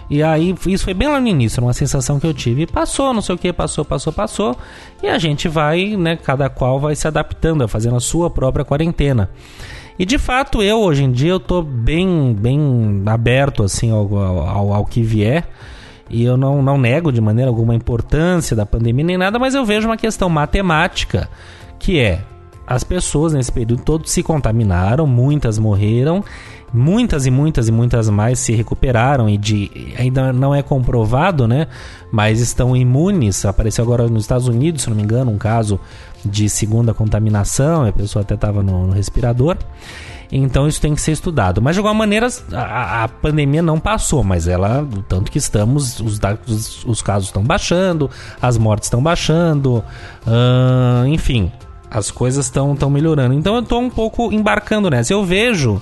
E 0.09 0.23
aí, 0.23 0.55
isso 0.65 0.83
foi 0.83 0.93
bem 0.95 1.07
lá 1.07 1.21
no 1.21 1.27
início, 1.27 1.61
uma 1.61 1.73
sensação 1.73 2.19
que 2.19 2.25
eu 2.25 2.33
tive. 2.33 2.65
Passou, 2.65 3.13
não 3.13 3.21
sei 3.21 3.35
o 3.35 3.37
que, 3.37 3.53
passou, 3.53 3.85
passou, 3.85 4.11
passou. 4.11 4.57
E 5.03 5.07
a 5.07 5.19
gente 5.19 5.47
vai, 5.47 5.95
né, 5.95 6.15
cada 6.15 6.49
qual 6.49 6.79
vai 6.79 6.95
se 6.95 7.07
adaptando, 7.07 7.67
fazendo 7.67 7.95
a 7.95 7.99
sua 7.99 8.29
própria 8.29 8.65
quarentena. 8.65 9.29
E 9.99 10.05
de 10.05 10.17
fato, 10.17 10.63
eu 10.63 10.79
hoje 10.79 11.03
em 11.03 11.11
dia 11.11 11.31
eu 11.31 11.39
tô 11.39 11.61
bem, 11.61 12.33
bem 12.33 13.03
aberto 13.05 13.63
assim 13.63 13.91
ao, 13.91 14.15
ao, 14.17 14.73
ao 14.73 14.85
que 14.85 15.03
vier. 15.03 15.45
E 16.09 16.23
eu 16.23 16.35
não, 16.35 16.61
não 16.61 16.77
nego 16.77 17.11
de 17.11 17.21
maneira 17.21 17.49
alguma 17.49 17.73
a 17.73 17.75
importância 17.75 18.55
da 18.55 18.65
pandemia 18.65 19.05
nem 19.05 19.17
nada, 19.17 19.37
mas 19.37 19.53
eu 19.53 19.63
vejo 19.65 19.87
uma 19.87 19.97
questão 19.97 20.29
matemática, 20.29 21.29
que 21.77 21.99
é 21.99 22.21
as 22.69 22.83
pessoas 22.83 23.33
nesse 23.33 23.51
período 23.51 23.81
todos 23.83 24.11
se 24.11 24.21
contaminaram, 24.21 25.07
muitas 25.07 25.57
morreram, 25.57 26.23
muitas 26.71 27.25
e 27.25 27.31
muitas 27.31 27.67
e 27.67 27.71
muitas 27.71 28.09
mais 28.11 28.37
se 28.37 28.53
recuperaram 28.53 29.27
e 29.27 29.37
de 29.37 29.71
ainda 29.97 30.31
não 30.31 30.53
é 30.53 30.61
comprovado, 30.61 31.47
né? 31.47 31.65
Mas 32.11 32.39
estão 32.39 32.77
imunes. 32.77 33.43
Apareceu 33.43 33.83
agora 33.83 34.07
nos 34.07 34.23
Estados 34.23 34.47
Unidos, 34.47 34.83
se 34.83 34.89
não 34.89 34.95
me 34.95 35.01
engano, 35.01 35.31
um 35.31 35.37
caso 35.37 35.79
de 36.23 36.47
segunda 36.47 36.93
contaminação, 36.93 37.87
a 37.87 37.91
pessoa 37.91 38.21
até 38.21 38.35
estava 38.35 38.61
no, 38.61 38.85
no 38.85 38.93
respirador. 38.93 39.57
Então 40.31 40.67
isso 40.67 40.79
tem 40.79 40.93
que 40.93 41.01
ser 41.01 41.11
estudado. 41.11 41.61
Mas 41.61 41.75
de 41.75 41.79
alguma 41.79 41.93
maneira 41.93 42.27
a, 42.53 43.03
a 43.03 43.07
pandemia 43.07 43.61
não 43.61 43.79
passou, 43.79 44.23
mas 44.23 44.47
ela, 44.47 44.87
tanto 45.07 45.31
que 45.31 45.37
estamos, 45.37 45.99
os, 45.99 46.19
os, 46.47 46.85
os 46.85 47.01
casos 47.01 47.29
estão 47.29 47.43
baixando, 47.43 48.09
as 48.41 48.57
mortes 48.57 48.87
estão 48.87 49.01
baixando, 49.01 49.83
ahn, 50.27 51.07
enfim, 51.07 51.51
as 51.89 52.11
coisas 52.11 52.45
estão 52.45 52.75
melhorando. 52.89 53.33
Então 53.33 53.55
eu 53.55 53.63
tô 53.63 53.79
um 53.79 53.89
pouco 53.89 54.31
embarcando 54.31 54.89
nessa. 54.89 55.13
Eu 55.13 55.25
vejo, 55.25 55.81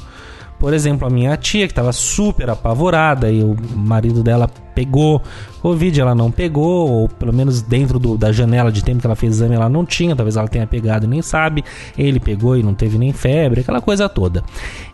por 0.59 0.73
exemplo, 0.73 1.07
a 1.07 1.09
minha 1.09 1.35
tia 1.37 1.67
que 1.67 1.71
estava 1.71 1.91
super 1.91 2.49
apavorada 2.49 3.31
e 3.31 3.43
o 3.43 3.55
marido 3.75 4.23
dela 4.23 4.49
pegou 4.73 5.21
Covid, 5.61 5.99
ela 5.99 6.13
não 6.15 6.31
pegou, 6.31 6.89
ou 6.89 7.09
pelo 7.09 7.33
menos 7.33 7.61
dentro 7.61 7.97
do- 7.99 8.17
da 8.17 8.31
janela 8.31 8.71
de 8.71 8.83
tempo 8.83 9.01
que 9.01 9.07
ela 9.07 9.15
fez 9.15 9.33
exame 9.35 9.55
ela 9.55 9.67
não 9.67 9.85
tinha, 9.85 10.15
talvez 10.15 10.37
ela 10.37 10.47
tenha 10.47 10.65
pegado 10.67 11.05
e 11.05 11.09
nem 11.09 11.21
sabe. 11.21 11.63
Ele 11.97 12.19
pegou 12.19 12.55
e 12.55 12.63
não 12.63 12.73
teve 12.73 12.97
nem 12.97 13.11
febre, 13.11 13.61
aquela 13.61 13.81
coisa 13.81 14.07
toda. 14.07 14.43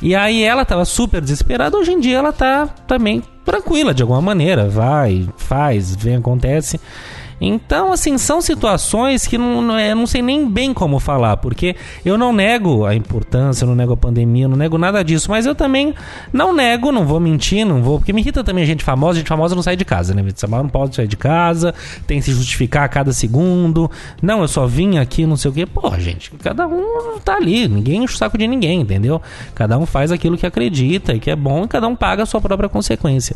E 0.01 0.15
aí 0.15 0.41
ela 0.41 0.61
estava 0.63 0.85
super 0.85 1.21
desesperada, 1.21 1.77
hoje 1.77 1.91
em 1.91 1.99
dia 1.99 2.17
ela 2.17 2.31
tá 2.33 2.65
também 2.87 3.21
tranquila 3.45 3.93
de 3.93 4.01
alguma 4.01 4.21
maneira, 4.21 4.69
vai, 4.69 5.27
faz, 5.37 5.95
vem, 5.95 6.15
acontece. 6.15 6.79
Então, 7.41 7.91
assim, 7.91 8.17
são 8.17 8.41
situações 8.41 9.27
que 9.27 9.37
não, 9.37 9.61
não, 9.61 9.77
é- 9.77 9.91
eu 9.91 9.95
não 9.95 10.07
sei 10.07 10.21
nem 10.21 10.47
bem 10.49 10.73
como 10.73 10.99
falar, 10.99 11.37
porque 11.37 11.75
eu 12.05 12.17
não 12.17 12.31
nego 12.31 12.85
a 12.85 12.95
importância, 12.95 13.63
eu 13.65 13.67
não 13.67 13.75
nego 13.75 13.93
a 13.93 13.97
pandemia, 13.97 14.45
eu 14.45 14.49
não 14.49 14.57
nego 14.57 14.77
nada 14.77 15.03
disso, 15.03 15.29
mas 15.29 15.45
eu 15.45 15.53
também 15.53 15.93
não 16.31 16.53
nego, 16.53 16.91
não 16.91 17.05
vou 17.05 17.19
mentir, 17.19 17.65
não 17.65 17.81
vou, 17.81 17.97
porque 17.99 18.13
me 18.13 18.21
irrita 18.21 18.43
também 18.43 18.65
gente 18.65 18.83
famosa, 18.83 19.19
gente 19.19 19.27
famosa 19.27 19.55
não 19.55 19.63
sai 19.63 19.75
de 19.75 19.83
casa, 19.85 20.13
né? 20.13 20.23
Gente 20.23 20.39
famosa 20.39 20.63
não 20.63 20.69
pode 20.69 20.95
sair 20.95 21.07
de 21.07 21.17
casa, 21.17 21.73
tem 22.07 22.19
que 22.19 22.25
se 22.25 22.31
justificar 22.33 22.83
a 22.83 22.87
cada 22.87 23.11
segundo. 23.11 23.89
Não, 24.21 24.41
eu 24.41 24.47
só 24.47 24.65
vim 24.65 24.97
aqui, 24.97 25.25
não 25.25 25.35
sei 25.35 25.51
o 25.51 25.53
quê. 25.53 25.65
Pô, 25.65 25.91
gente, 25.99 26.31
cada 26.41 26.67
um 26.67 27.19
tá 27.23 27.35
ali, 27.35 27.67
ninguém 27.67 28.03
enche 28.03 28.13
o 28.13 28.17
saco 28.17 28.37
de 28.37 28.47
ninguém, 28.47 28.81
entendeu? 28.81 29.21
Cada 29.53 29.77
um 29.77 29.85
faz 29.85 30.11
aquilo 30.11 30.37
que 30.37 30.45
acredita 30.45 31.13
e 31.13 31.19
que 31.19 31.29
é 31.29 31.35
bom 31.35 31.65
e 31.65 31.67
cada 31.67 31.87
um 31.87 31.95
paga 31.95 32.23
a 32.23 32.25
sua 32.25 32.39
própria 32.39 32.69
consequência. 32.69 33.35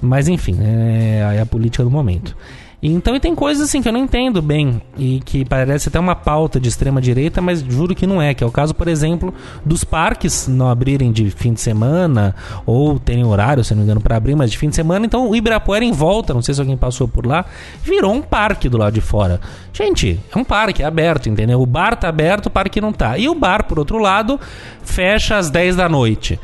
Mas 0.00 0.28
enfim, 0.28 0.56
é, 0.60 1.36
é 1.36 1.40
a 1.40 1.46
política 1.46 1.82
do 1.82 1.90
momento. 1.90 2.36
Então, 2.80 3.16
e 3.16 3.20
tem 3.20 3.34
coisas 3.34 3.64
assim 3.68 3.82
que 3.82 3.88
eu 3.88 3.92
não 3.92 4.00
entendo 4.00 4.40
bem 4.40 4.80
e 4.96 5.20
que 5.24 5.44
parece 5.44 5.88
até 5.88 5.98
uma 5.98 6.14
pauta 6.14 6.60
de 6.60 6.68
extrema 6.68 7.00
direita, 7.00 7.40
mas 7.40 7.60
juro 7.60 7.92
que 7.92 8.06
não 8.06 8.22
é. 8.22 8.32
Que 8.34 8.44
é 8.44 8.46
o 8.46 8.52
caso, 8.52 8.72
por 8.72 8.86
exemplo, 8.86 9.34
dos 9.64 9.82
parques 9.82 10.46
não 10.46 10.68
abrirem 10.68 11.10
de 11.10 11.28
fim 11.30 11.52
de 11.52 11.60
semana 11.60 12.36
ou 12.64 12.98
terem 13.00 13.24
horário, 13.24 13.64
se 13.64 13.74
não 13.74 13.78
me 13.78 13.84
engano, 13.84 14.00
para 14.00 14.16
abrir, 14.16 14.36
mas 14.36 14.52
de 14.52 14.58
fim 14.58 14.68
de 14.68 14.76
semana. 14.76 15.04
Então, 15.04 15.28
o 15.28 15.34
Ibirapuera 15.34 15.84
em 15.84 15.90
volta, 15.90 16.32
não 16.32 16.40
sei 16.40 16.54
se 16.54 16.60
alguém 16.60 16.76
passou 16.76 17.08
por 17.08 17.26
lá, 17.26 17.44
virou 17.82 18.12
um 18.12 18.22
parque 18.22 18.68
do 18.68 18.78
lado 18.78 18.94
de 18.94 19.00
fora. 19.00 19.40
Gente, 19.72 20.20
é 20.32 20.38
um 20.38 20.44
parque, 20.44 20.82
é 20.82 20.86
aberto, 20.86 21.28
entendeu? 21.28 21.60
O 21.60 21.66
bar 21.66 21.96
tá 21.96 22.08
aberto, 22.08 22.46
o 22.46 22.50
parque 22.50 22.80
não 22.80 22.92
tá. 22.92 23.18
E 23.18 23.28
o 23.28 23.34
bar, 23.34 23.64
por 23.64 23.80
outro 23.80 23.98
lado, 23.98 24.38
fecha 24.82 25.36
às 25.36 25.50
10 25.50 25.74
da 25.74 25.88
noite. 25.88 26.38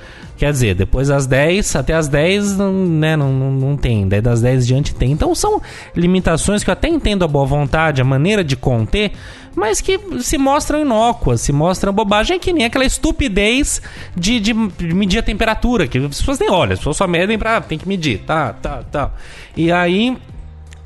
Quer 0.44 0.52
dizer, 0.52 0.74
depois 0.74 1.08
das 1.08 1.26
10, 1.26 1.74
até 1.74 1.94
as 1.94 2.06
10, 2.06 2.58
não, 2.58 2.70
né, 2.70 3.16
não, 3.16 3.32
não, 3.32 3.50
não 3.50 3.76
tem. 3.78 4.06
Daí 4.06 4.20
das 4.20 4.42
10 4.42 4.66
diante 4.66 4.94
tem. 4.94 5.10
Então 5.10 5.34
são 5.34 5.58
limitações 5.96 6.62
que 6.62 6.68
eu 6.68 6.74
até 6.74 6.86
entendo 6.86 7.24
a 7.24 7.26
boa 7.26 7.46
vontade, 7.46 8.02
a 8.02 8.04
maneira 8.04 8.44
de 8.44 8.54
conter, 8.54 9.12
mas 9.56 9.80
que 9.80 9.98
se 10.20 10.36
mostram 10.36 10.82
inócuas, 10.82 11.40
se 11.40 11.50
mostram 11.50 11.94
bobagem, 11.94 12.36
é 12.36 12.38
que 12.38 12.52
nem 12.52 12.66
aquela 12.66 12.84
estupidez 12.84 13.80
de, 14.14 14.38
de 14.38 14.52
medir 14.52 15.20
a 15.20 15.22
temperatura, 15.22 15.88
que 15.88 15.96
as 15.96 16.18
pessoas 16.18 16.38
nem 16.38 16.50
olham, 16.50 16.74
as 16.74 16.78
pessoas 16.78 16.98
só 16.98 17.06
medem 17.06 17.38
pra. 17.38 17.62
tem 17.62 17.78
que 17.78 17.88
medir, 17.88 18.18
tá, 18.18 18.52
tá, 18.52 18.82
tá. 18.82 19.12
E 19.56 19.72
aí 19.72 20.14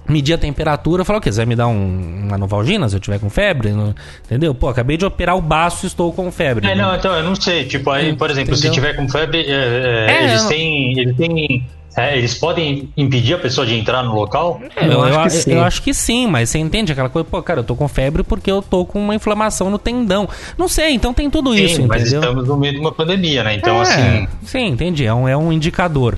medir 0.08 0.32
a 0.34 0.38
temperatura, 0.38 1.04
falar 1.04 1.18
o 1.18 1.22
quê? 1.22 1.30
Você 1.30 1.36
vai 1.38 1.46
me 1.46 1.54
dar 1.56 1.66
um, 1.68 2.24
uma 2.26 2.38
Novalgina 2.38 2.88
se 2.88 2.96
eu 2.96 3.00
tiver 3.00 3.18
com 3.18 3.28
febre? 3.28 3.70
Não- 3.72 3.94
entendeu? 4.24 4.54
Pô, 4.54 4.68
acabei 4.68 4.96
de 4.96 5.04
operar 5.04 5.36
o 5.36 5.40
baço 5.40 5.84
e 5.84 5.88
estou 5.88 6.12
com 6.12 6.30
febre. 6.32 6.66
É, 6.68 6.74
não, 6.74 6.94
então, 6.96 7.14
eu 7.14 7.22
não 7.22 7.34
sei. 7.34 7.64
Tipo, 7.64 7.90
aí, 7.90 8.14
por 8.16 8.30
exemplo, 8.30 8.54
se 8.56 8.66
Entendeu? 8.66 8.74
tiver 8.82 8.94
com 8.96 9.08
febre, 9.08 9.40
é, 9.40 9.50
é, 9.50 10.06
É, 10.10 10.24
eles 10.24 10.42
eu- 10.42 10.48
têm. 10.48 10.98
Eles 10.98 11.16
têm. 11.16 11.66
é, 11.96 12.16
eles 12.16 12.34
podem 12.34 12.88
impedir 12.96 13.34
a 13.34 13.38
pessoa 13.38 13.66
de 13.66 13.74
entrar 13.74 14.02
no 14.04 14.14
local? 14.14 14.60
É, 14.76 14.86
eu, 14.86 14.92
Eu 14.92 15.02
acho 15.04 15.18
eu- 15.18 15.22
que 15.24 15.30
sim. 15.30 15.52
eu 15.52 15.62
acho 15.64 15.82
que 15.82 15.92
sim, 15.92 16.26
mas 16.26 16.48
você 16.48 16.58
entende 16.58 16.92
aquela 16.92 17.08
coisa, 17.08 17.26
pô, 17.28 17.42
cara, 17.42 17.60
eu 17.60 17.64
tô 17.64 17.74
com 17.74 17.88
febre 17.88 18.22
porque 18.22 18.50
eu 18.50 18.62
tô 18.62 18.84
com 18.86 19.00
uma 19.00 19.14
inflamação 19.14 19.68
no 19.68 19.78
tendão. 19.78 20.28
Não 20.56 20.68
sei, 20.68 20.92
então 20.94 21.12
tem 21.12 21.28
tudo 21.28 21.54
isso, 21.54 21.76
Sim, 21.76 21.86
mas 21.86 22.02
entendeu? 22.02 22.20
estamos 22.20 22.46
no 22.48 22.56
meio 22.56 22.74
de 22.74 22.78
uma 22.80 22.92
pandemia, 22.92 23.42
né? 23.42 23.54
Então, 23.56 23.78
É, 23.78 23.82
assim. 23.82 24.28
Sim, 24.44 24.66
entendi. 24.68 25.04
É 25.06 25.12
um, 25.12 25.26
é 25.28 25.36
um 25.36 25.52
indicador. 25.52 26.16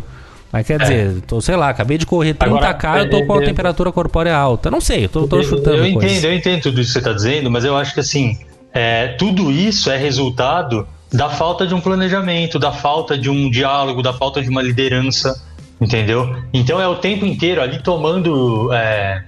Mas 0.52 0.66
quer 0.66 0.80
dizer, 0.80 1.20
tô, 1.22 1.40
sei 1.40 1.54
lá, 1.54 1.68
acabei 1.68 1.96
de 1.96 2.04
correr 2.04 2.34
30k, 2.34 2.84
Agora, 2.84 3.02
eu 3.04 3.10
tô 3.10 3.24
com 3.24 3.34
a 3.34 3.40
é, 3.40 3.42
é, 3.42 3.46
temperatura 3.46 3.92
corpórea 3.92 4.36
alta. 4.36 4.70
Não 4.70 4.80
sei, 4.80 5.04
eu 5.04 5.08
tô, 5.08 5.28
tô 5.28 5.42
chutando 5.42 5.76
eu 5.76 5.92
coisas. 5.92 6.12
entendo, 6.12 6.24
eu 6.24 6.34
entendo 6.36 6.62
tudo 6.62 6.80
isso 6.80 6.88
que 6.88 6.92
você 6.94 6.98
está 6.98 7.12
dizendo, 7.12 7.50
mas 7.50 7.64
eu 7.64 7.76
acho 7.76 7.94
que 7.94 8.00
assim, 8.00 8.36
é, 8.72 9.08
tudo 9.08 9.50
isso 9.50 9.90
é 9.90 9.96
resultado 9.96 10.86
da 11.12 11.28
falta 11.28 11.66
de 11.66 11.74
um 11.74 11.80
planejamento, 11.80 12.58
da 12.58 12.72
falta 12.72 13.16
de 13.16 13.30
um 13.30 13.50
diálogo, 13.50 14.02
da 14.02 14.12
falta 14.12 14.42
de 14.42 14.48
uma 14.48 14.62
liderança, 14.62 15.40
entendeu? 15.80 16.36
Então 16.52 16.80
é 16.80 16.86
o 16.86 16.96
tempo 16.96 17.24
inteiro 17.24 17.60
ali 17.60 17.80
tomando 17.82 18.72
é, 18.72 19.22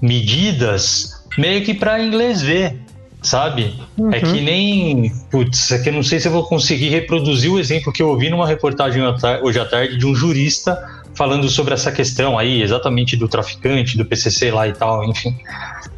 medidas 0.00 1.22
meio 1.36 1.64
que 1.64 1.74
para 1.74 2.02
inglês 2.02 2.40
ver, 2.40 2.80
sabe? 3.24 3.74
É 4.12 4.20
que 4.20 4.40
nem, 4.40 5.10
putz, 5.30 5.72
é 5.72 5.78
que 5.78 5.88
eu 5.88 5.92
não 5.92 6.02
sei 6.02 6.20
se 6.20 6.28
eu 6.28 6.32
vou 6.32 6.44
conseguir 6.44 6.90
reproduzir 6.90 7.50
o 7.50 7.58
exemplo 7.58 7.92
que 7.92 8.02
eu 8.02 8.08
ouvi 8.08 8.28
numa 8.28 8.46
reportagem 8.46 9.02
hoje 9.42 9.58
à 9.58 9.64
tarde 9.64 9.96
de 9.96 10.06
um 10.06 10.14
jurista 10.14 10.78
falando 11.14 11.48
sobre 11.48 11.74
essa 11.74 11.90
questão 11.90 12.38
aí, 12.38 12.62
exatamente 12.62 13.16
do 13.16 13.26
traficante, 13.26 13.96
do 13.96 14.04
PCC 14.04 14.50
lá 14.50 14.68
e 14.68 14.72
tal, 14.72 15.04
enfim. 15.04 15.34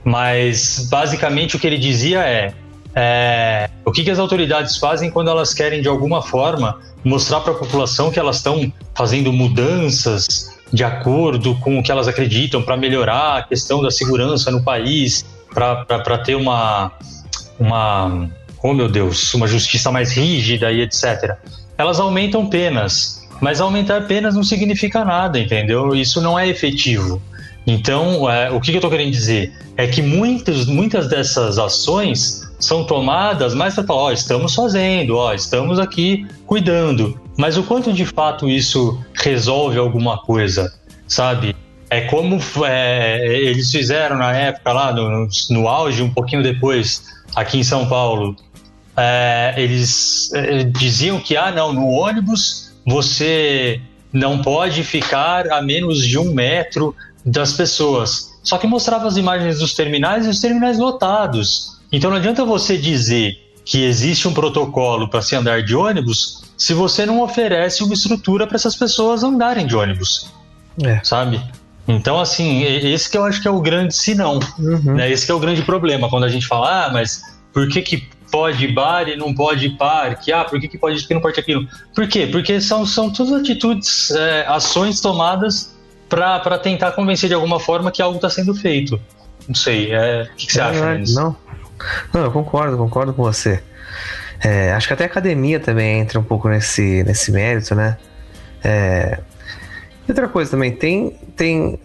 Mas 0.05 0.89
basicamente 0.91 1.57
o 1.57 1.59
que 1.59 1.67
ele 1.67 1.79
dizia 1.79 2.21
é, 2.21 2.53
é 2.95 3.71
o 3.85 3.91
que, 3.91 4.05
que 4.05 4.11
as 4.11 4.19
autoridades 4.19 4.77
fazem 4.77 5.11
quando 5.11 5.29
elas 5.29 5.53
querem 5.53 5.83
de 5.83 5.89
alguma 5.89 6.23
forma 6.23 6.79
mostrar 7.03 7.41
para 7.41 7.53
a 7.53 7.57
população 7.57 8.11
que 8.11 8.21
elas 8.21 8.37
estão 8.37 8.73
fazendo 8.95 9.33
mudanças 9.33 10.55
de 10.73 10.85
acordo 10.85 11.55
com 11.57 11.79
o 11.79 11.83
que 11.83 11.91
elas 11.91 12.09
acreditam 12.09 12.62
para 12.62 12.77
melhorar 12.77 13.39
a 13.39 13.43
questão 13.43 13.83
da 13.83 13.91
segurança 13.91 14.51
no 14.51 14.62
país, 14.62 15.25
para 15.57 16.19
ter 16.19 16.35
uma, 16.35 16.92
uma, 17.59 18.29
oh 18.62 18.75
meu 18.75 18.88
Deus, 18.88 19.33
uma 19.33 19.49
justiça 19.49 19.90
mais 19.90 20.12
rígida 20.12 20.71
e 20.71 20.83
etc. 20.83 21.37
Elas 21.79 21.99
aumentam 21.99 22.47
penas, 22.47 23.27
mas 23.40 23.61
aumentar 23.61 24.07
penas 24.07 24.35
não 24.35 24.45
significa 24.45 25.03
nada, 25.03 25.38
entendeu? 25.38 25.95
Isso 25.95 26.21
não 26.21 26.38
é 26.38 26.47
efetivo. 26.47 27.23
Então, 27.66 28.31
é, 28.31 28.51
o 28.51 28.61
que, 28.61 28.71
eu 28.71 28.77
estou 28.77 28.90
querendo 28.90 29.11
dizer? 29.11 29.53
É 29.77 29.87
que 29.87 30.03
muitas, 30.03 30.66
muitas 30.66 31.09
dessas 31.09 31.59
ações 31.59 32.47
são 32.61 32.85
tomadas 32.85 33.55
mais 33.55 33.75
para 33.75 33.85
falar, 33.85 34.03
ó, 34.03 34.12
estamos 34.12 34.55
fazendo, 34.55 35.16
ó, 35.16 35.35
estamos 35.35 35.79
aqui 35.79 36.27
cuidando. 36.47 37.19
Mas 37.37 37.57
o 37.57 37.62
quanto 37.62 37.92
de 37.92 38.05
fato 38.05 38.49
isso 38.49 39.03
resolve 39.14 39.79
alguma 39.79 40.19
coisa, 40.19 40.73
sabe? 41.09 41.57
É 41.88 42.03
como 42.03 42.38
é, 42.64 43.27
eles 43.27 43.70
fizeram 43.70 44.16
na 44.16 44.33
época 44.33 44.72
lá, 44.72 44.92
no, 44.92 45.29
no, 45.51 45.68
auge, 45.68 46.03
um 46.03 46.12
pouquinho 46.12 46.42
depois, 46.42 47.05
aqui 47.35 47.59
em 47.59 47.64
São 47.64 47.88
Paulo. 47.88 48.37
É, 48.96 49.55
eles 49.57 50.33
é, 50.35 50.64
diziam 50.64 51.20
que, 51.20 51.37
ah, 51.37 51.53
não, 51.53 51.72
no 51.72 51.87
ônibus 51.88 52.72
você 52.85 53.81
não 54.12 54.40
pode 54.42 54.83
ficar 54.83 55.51
a 55.53 55.61
menos 55.61 56.05
de 56.05 56.18
um 56.18 56.33
metro 56.33 56.94
das 57.25 57.53
pessoas. 57.53 58.33
Só 58.42 58.59
que 58.59 58.66
mostrava 58.66 59.07
as 59.07 59.16
imagens 59.16 59.59
dos 59.59 59.75
terminais 59.75 60.27
e 60.27 60.29
os 60.29 60.40
terminais 60.40 60.79
lotados. 60.79 61.81
Então 61.92 62.11
não 62.11 62.16
adianta 62.16 62.44
você 62.44 62.79
dizer 62.79 63.37
que 63.64 63.83
existe 63.83 64.29
um 64.29 64.33
protocolo 64.33 65.09
para 65.09 65.20
se 65.20 65.35
andar 65.35 65.62
de 65.62 65.75
ônibus 65.75 66.44
se 66.57 66.72
você 66.72 67.05
não 67.05 67.20
oferece 67.20 67.83
uma 67.83 67.92
estrutura 67.92 68.46
para 68.46 68.57
essas 68.57 68.77
pessoas 68.77 69.22
andarem 69.22 69.66
de 69.66 69.77
ônibus. 69.77 70.33
É. 70.83 71.01
Sabe? 71.03 71.42
Então, 71.88 72.20
assim, 72.20 72.62
esse 72.62 73.09
que 73.09 73.16
eu 73.16 73.25
acho 73.25 73.40
que 73.40 73.46
é 73.46 73.51
o 73.51 73.61
grande 73.61 73.94
sinão. 73.94 74.40
Uhum. 74.59 74.94
Né? 74.94 75.11
Esse 75.11 75.25
que 75.25 75.33
é 75.33 75.35
o 75.35 75.38
grande 75.38 75.62
problema. 75.62 76.09
Quando 76.09 76.25
a 76.25 76.29
gente 76.29 76.46
fala, 76.46 76.87
ah, 76.87 76.92
mas 76.92 77.22
por 77.53 77.68
que, 77.68 77.81
que 77.81 78.09
pode 78.31 78.66
bar 78.68 79.09
e 79.09 79.16
não 79.16 79.33
pode 79.33 79.70
parque? 79.70 80.33
Ah, 80.33 80.44
por 80.44 80.61
que, 80.61 80.68
que 80.68 80.77
pode 80.77 80.96
isso 80.96 81.07
e 81.09 81.14
não 81.14 81.20
pode 81.20 81.38
aquilo? 81.38 81.66
Por 81.94 82.09
quê? 82.09 82.27
Porque 82.27 82.61
são, 82.61 82.85
são 82.85 83.11
todas 83.11 83.40
atitudes, 83.40 84.11
é, 84.11 84.44
ações 84.49 85.01
tomadas 85.01 85.75
para 86.09 86.59
tentar 86.59 86.92
convencer 86.92 87.29
de 87.29 87.35
alguma 87.35 87.59
forma 87.59 87.90
que 87.90 88.03
algo 88.03 88.16
está 88.16 88.31
sendo 88.31 88.55
feito. 88.55 89.01
Não 89.46 89.55
sei, 89.55 89.92
é, 89.92 90.22
o 90.22 90.37
que, 90.37 90.46
que 90.46 90.53
você 90.53 90.61
é, 90.61 90.62
acha 90.64 90.99
disso? 90.99 91.14
Não. 91.14 91.37
não, 92.12 92.22
eu 92.22 92.31
concordo, 92.33 92.77
concordo 92.77 93.12
com 93.12 93.22
você. 93.22 93.62
É, 94.42 94.72
acho 94.72 94.87
que 94.87 94.92
até 94.92 95.05
a 95.05 95.07
academia 95.07 95.59
também 95.59 96.01
entra 96.01 96.18
um 96.18 96.22
pouco 96.22 96.49
nesse, 96.49 97.03
nesse 97.05 97.33
mérito, 97.33 97.75
né? 97.75 97.96
É, 98.62 99.20
outra 100.09 100.29
coisa 100.29 100.51
também, 100.51 100.72
tem, 100.72 101.16
tem, 101.37 101.79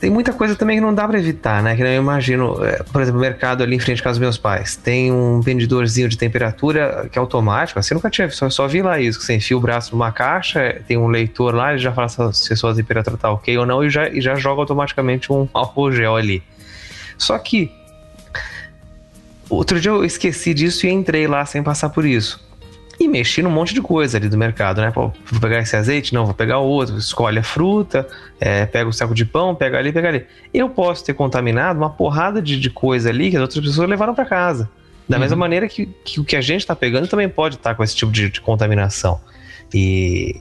tem 0.00 0.10
muita 0.10 0.32
coisa 0.32 0.54
também 0.56 0.78
que 0.78 0.80
não 0.80 0.94
dá 0.94 1.06
para 1.06 1.18
evitar, 1.18 1.62
né? 1.62 1.76
Que 1.76 1.82
eu 1.82 1.96
imagino, 1.96 2.64
é, 2.64 2.82
por 2.82 3.02
exemplo, 3.02 3.18
o 3.18 3.22
mercado 3.22 3.62
ali 3.62 3.76
em 3.76 3.78
frente 3.78 4.00
à 4.00 4.04
casa 4.04 4.14
dos 4.14 4.20
meus 4.20 4.38
pais, 4.38 4.76
tem 4.76 5.12
um 5.12 5.40
vendedorzinho 5.40 6.08
de 6.08 6.16
temperatura 6.16 7.08
que 7.10 7.18
é 7.18 7.20
automático, 7.20 7.78
assim, 7.78 7.94
eu 7.94 7.96
nunca 7.96 8.10
tinha 8.10 8.30
só, 8.30 8.48
só 8.48 8.66
vi 8.66 8.82
lá 8.82 9.00
isso, 9.00 9.18
que 9.18 9.24
você 9.24 9.34
enfia 9.34 9.56
o 9.56 9.60
braço 9.60 9.92
numa 9.92 10.12
caixa, 10.12 10.80
tem 10.86 10.96
um 10.96 11.08
leitor 11.08 11.54
lá, 11.54 11.72
ele 11.72 11.78
já 11.78 11.92
fala 11.92 12.08
se 12.32 12.52
a 12.52 12.56
sua 12.56 12.74
temperatura 12.74 13.16
tá 13.16 13.30
ok 13.30 13.58
ou 13.58 13.66
não, 13.66 13.84
e 13.84 13.90
já, 13.90 14.08
e 14.08 14.20
já 14.20 14.34
joga 14.34 14.60
automaticamente 14.62 15.32
um 15.32 15.48
álcool 15.52 15.92
gel 15.92 16.16
ali. 16.16 16.42
Só 17.18 17.38
que 17.38 17.70
Outro 19.52 19.78
dia 19.78 19.90
eu 19.90 20.02
esqueci 20.02 20.54
disso 20.54 20.86
e 20.86 20.90
entrei 20.90 21.26
lá 21.26 21.44
sem 21.44 21.62
passar 21.62 21.90
por 21.90 22.06
isso. 22.06 22.42
E 23.02 23.08
mexi 23.08 23.42
num 23.42 23.50
monte 23.50 23.74
de 23.74 23.82
coisa 23.82 24.16
ali 24.16 24.28
do 24.28 24.38
mercado, 24.38 24.80
né? 24.80 24.92
Pô, 24.92 25.10
vou 25.26 25.40
pegar 25.40 25.58
esse 25.58 25.74
azeite? 25.74 26.14
Não, 26.14 26.24
vou 26.24 26.34
pegar 26.34 26.58
outro. 26.58 26.96
Escolhe 26.96 27.40
a 27.40 27.42
fruta, 27.42 28.06
é, 28.38 28.64
pega 28.64 28.88
o 28.88 28.92
saco 28.92 29.12
de 29.12 29.24
pão, 29.24 29.56
pega 29.56 29.76
ali, 29.76 29.90
pega 29.90 30.08
ali. 30.08 30.24
Eu 30.54 30.68
posso 30.68 31.04
ter 31.04 31.12
contaminado 31.12 31.78
uma 31.78 31.90
porrada 31.90 32.40
de, 32.40 32.60
de 32.60 32.70
coisa 32.70 33.10
ali 33.10 33.30
que 33.30 33.36
as 33.36 33.42
outras 33.42 33.64
pessoas 33.64 33.88
levaram 33.88 34.14
para 34.14 34.24
casa. 34.24 34.70
Da 35.08 35.16
uhum. 35.16 35.20
mesma 35.20 35.36
maneira 35.36 35.66
que, 35.66 35.86
que, 36.04 36.20
o 36.20 36.24
que 36.24 36.36
a 36.36 36.40
gente 36.40 36.60
está 36.60 36.76
pegando 36.76 37.08
também 37.08 37.28
pode 37.28 37.56
estar 37.56 37.70
tá 37.70 37.74
com 37.74 37.82
esse 37.82 37.96
tipo 37.96 38.12
de, 38.12 38.30
de 38.30 38.40
contaminação. 38.40 39.20
E 39.74 40.40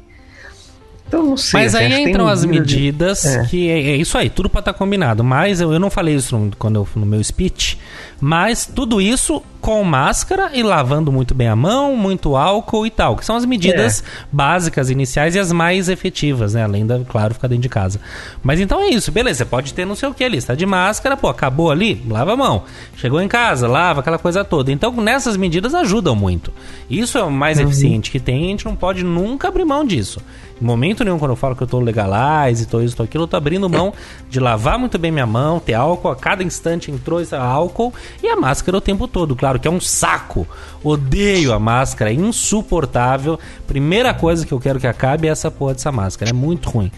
então, 1.12 1.26
não 1.26 1.36
sei. 1.36 1.60
Mas 1.60 1.76
aí 1.76 2.04
entram 2.04 2.26
as 2.26 2.45
medidas 2.45 3.24
de... 3.24 3.28
é. 3.28 3.45
que 3.45 3.69
é, 3.69 3.89
é, 3.89 3.95
isso 3.97 4.17
aí, 4.17 4.30
tudo 4.30 4.50
para 4.50 4.60
estar 4.60 4.71
tá 4.71 4.80
combinado. 4.80 5.24
Mas 5.26 5.60
eu, 5.60 5.74
eu 5.74 5.80
não 5.80 5.89
falei 5.89 6.15
isso 6.15 6.38
no, 6.38 6.56
quando 6.56 6.78
eu, 6.78 6.88
no 6.95 7.06
meu 7.06 7.21
speech, 7.21 7.78
mas 8.21 8.65
tudo 8.65 9.02
isso 9.02 9.43
com 9.62 9.84
máscara 9.84 10.50
e 10.54 10.63
lavando 10.63 11.12
muito 11.12 11.36
bem 11.36 11.47
a 11.47 11.56
mão, 11.56 11.95
muito 11.95 12.36
álcool 12.36 12.86
e 12.86 12.89
tal, 12.89 13.15
que 13.15 13.24
são 13.24 13.36
as 13.36 13.45
medidas 13.45 14.02
é. 14.02 14.26
básicas 14.32 14.89
iniciais 14.89 15.36
e 15.36 15.39
as 15.39 15.52
mais 15.52 15.88
efetivas, 15.88 16.56
né? 16.56 16.63
Além 16.63 16.86
da, 16.86 17.00
claro, 17.00 17.36
ficar 17.36 17.47
dentro 17.47 17.62
de 17.62 17.69
casa. 17.69 18.02
Mas 18.43 18.60
então 18.60 18.82
é 18.82 18.89
isso, 18.89 19.12
beleza, 19.12 19.39
você 19.39 19.45
pode 19.45 19.74
ter 19.74 19.86
não 19.86 19.95
sei 19.95 20.10
o 20.10 20.13
que 20.13 20.24
ali, 20.24 20.38
está 20.38 20.56
de 20.56 20.65
máscara, 20.65 21.15
pô, 21.15 21.28
acabou 21.30 21.69
ali, 21.69 22.04
lava 22.10 22.34
a 22.34 22.38
mão. 22.38 22.63
Chegou 22.95 23.21
em 23.21 23.28
casa, 23.28 23.67
lava 23.67 24.00
aquela 24.00 24.17
coisa 24.17 24.43
toda. 24.43 24.71
Então, 24.71 24.91
nessas 24.93 25.38
medidas 25.38 25.76
ajudam 25.76 26.15
muito. 26.15 26.52
Isso 26.89 27.17
é 27.17 27.24
o 27.24 27.32
mais 27.32 27.58
uhum. 27.58 27.65
eficiente 27.65 28.10
que 28.10 28.19
tem, 28.19 28.45
a 28.45 28.47
gente 28.47 28.65
não 28.65 28.76
pode 28.76 29.04
nunca 29.04 29.47
abrir 29.47 29.65
mão 29.65 29.86
disso. 29.86 30.19
Em 30.62 30.65
momento 30.65 31.04
nenhum, 31.04 31.17
quando 31.17 31.32
eu 31.32 31.36
falo 31.36 31.56
que 31.56 31.63
eu 31.63 31.67
tô 31.67 31.80
legalize, 31.80 32.67
tô 32.67 32.82
isso, 32.82 32.95
tô 32.95 33.02
aquilo, 33.02 33.24
eu 33.24 33.28
tô 33.28 33.36
abrindo 33.36 33.67
mão 33.67 33.91
de 34.30 34.39
lavar 34.39 34.78
muito 34.78 35.00
bem 35.00 35.12
minha 35.12 35.26
mão, 35.26 35.60
ter 35.60 35.74
álcool, 35.74 36.10
a 36.10 36.15
cada 36.15 36.43
instante 36.43 36.91
entrou 36.91 37.19
esse 37.19 37.36
álcool 37.36 37.91
e 38.21 38.28
a 38.28 38.36
máscara 38.36 38.78
o 38.78 38.82
tempo 38.82 39.08
todo, 39.08 39.36
claro 39.36 39.51
que 39.60 39.68
é 39.68 39.72
um 39.72 39.80
saco. 39.80 40.48
Odeio 40.84 41.54
a 41.54 41.60
máscara, 41.60 42.12
é 42.12 42.14
insuportável. 42.14 43.40
Primeira 43.68 44.14
coisa 44.14 44.46
que 44.46 44.52
eu 44.52 44.60
quero 44.60 44.80
que 44.80 44.88
acabe 44.88 45.28
é 45.28 45.32
essa 45.32 45.52
porra 45.52 45.74
dessa 45.74 45.92
máscara, 45.92 46.32
é 46.32 46.34
muito 46.34 46.70
ruim. 46.70 46.92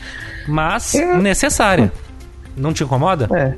Mas 0.47 0.95
é. 0.95 1.17
necessária. 1.17 1.91
Não 2.55 2.73
te 2.73 2.83
incomoda? 2.83 3.27
É. 3.33 3.55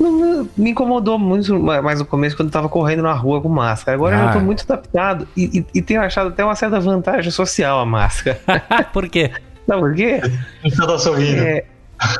Não, 0.00 0.48
me 0.56 0.70
incomodou 0.70 1.18
muito 1.18 1.58
mais 1.58 1.98
no 1.98 2.06
começo 2.06 2.36
quando 2.36 2.48
eu 2.48 2.52
tava 2.52 2.68
correndo 2.68 3.02
na 3.02 3.12
rua 3.12 3.40
com 3.40 3.48
máscara. 3.48 3.96
Agora 3.96 4.16
ah. 4.16 4.20
eu 4.20 4.24
já 4.26 4.32
tô 4.32 4.40
muito 4.40 4.64
adaptado 4.64 5.28
e, 5.36 5.60
e, 5.60 5.66
e, 5.74 5.82
tenho 5.82 6.00
achado 6.00 6.28
até 6.28 6.44
uma 6.44 6.54
certa 6.54 6.80
vantagem 6.80 7.30
social 7.30 7.80
a 7.80 7.86
máscara. 7.86 8.40
por 8.92 9.08
quê? 9.08 9.30
Sabe 9.66 9.80
por 9.80 9.94
quê? 9.94 10.20
Você 10.62 10.86
tá 10.86 10.98
sorrindo. 10.98 11.42
É, 11.42 11.64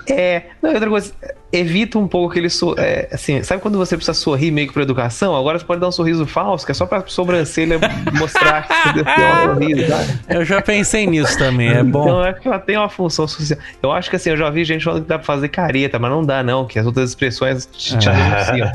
é, 0.08 0.44
não, 0.62 0.72
outra 0.72 0.88
coisa, 0.88 1.12
evita 1.52 1.98
um 1.98 2.08
pouco 2.08 2.30
aquele. 2.30 2.48
So, 2.48 2.74
é, 2.78 3.08
assim, 3.12 3.42
sabe 3.42 3.60
quando 3.60 3.76
você 3.76 3.96
precisa 3.96 4.14
sorrir 4.14 4.50
meio 4.50 4.68
que 4.68 4.72
pra 4.72 4.82
educação? 4.82 5.36
Agora 5.36 5.58
você 5.58 5.64
pode 5.64 5.80
dar 5.80 5.88
um 5.88 5.92
sorriso 5.92 6.26
falso, 6.26 6.64
que 6.64 6.72
é 6.72 6.74
só 6.74 6.86
pra 6.86 7.04
sobrancelha 7.06 7.78
mostrar 8.18 8.66
que 8.66 8.74
você 8.74 8.92
deu 8.94 9.04
um 9.04 9.54
sorriso, 9.54 9.88
sabe? 9.88 10.20
Eu 10.28 10.44
já 10.44 10.62
pensei 10.62 11.06
nisso 11.06 11.36
também, 11.38 11.68
é 11.68 11.82
bom. 11.82 12.04
Então 12.04 12.24
é 12.24 12.32
que 12.32 12.48
ela 12.48 12.58
tem 12.58 12.76
uma 12.76 12.88
função 12.88 13.28
social. 13.28 13.58
Eu 13.82 13.92
acho 13.92 14.08
que 14.08 14.16
assim, 14.16 14.30
eu 14.30 14.36
já 14.36 14.48
vi 14.50 14.64
gente 14.64 14.84
falando 14.84 15.02
que 15.02 15.08
dá 15.08 15.18
pra 15.18 15.26
fazer 15.26 15.48
careta, 15.48 15.98
mas 15.98 16.10
não 16.10 16.24
dá, 16.24 16.42
não, 16.42 16.66
que 16.66 16.78
as 16.78 16.86
outras 16.86 17.10
expressões 17.10 17.66
te, 17.66 17.98
te 17.98 18.08
denunciam. 18.08 18.72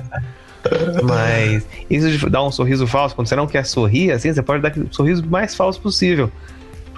Mas 1.03 1.65
isso 1.89 2.09
de 2.09 2.29
dar 2.29 2.43
um 2.43 2.51
sorriso 2.51 2.85
falso, 2.85 3.15
quando 3.15 3.27
você 3.27 3.35
não 3.35 3.47
quer 3.47 3.65
sorrir, 3.65 4.11
assim, 4.11 4.31
você 4.31 4.43
pode 4.43 4.61
dar 4.61 4.71
o 4.77 4.93
sorriso 4.93 5.25
mais 5.27 5.55
falso 5.55 5.81
possível. 5.81 6.31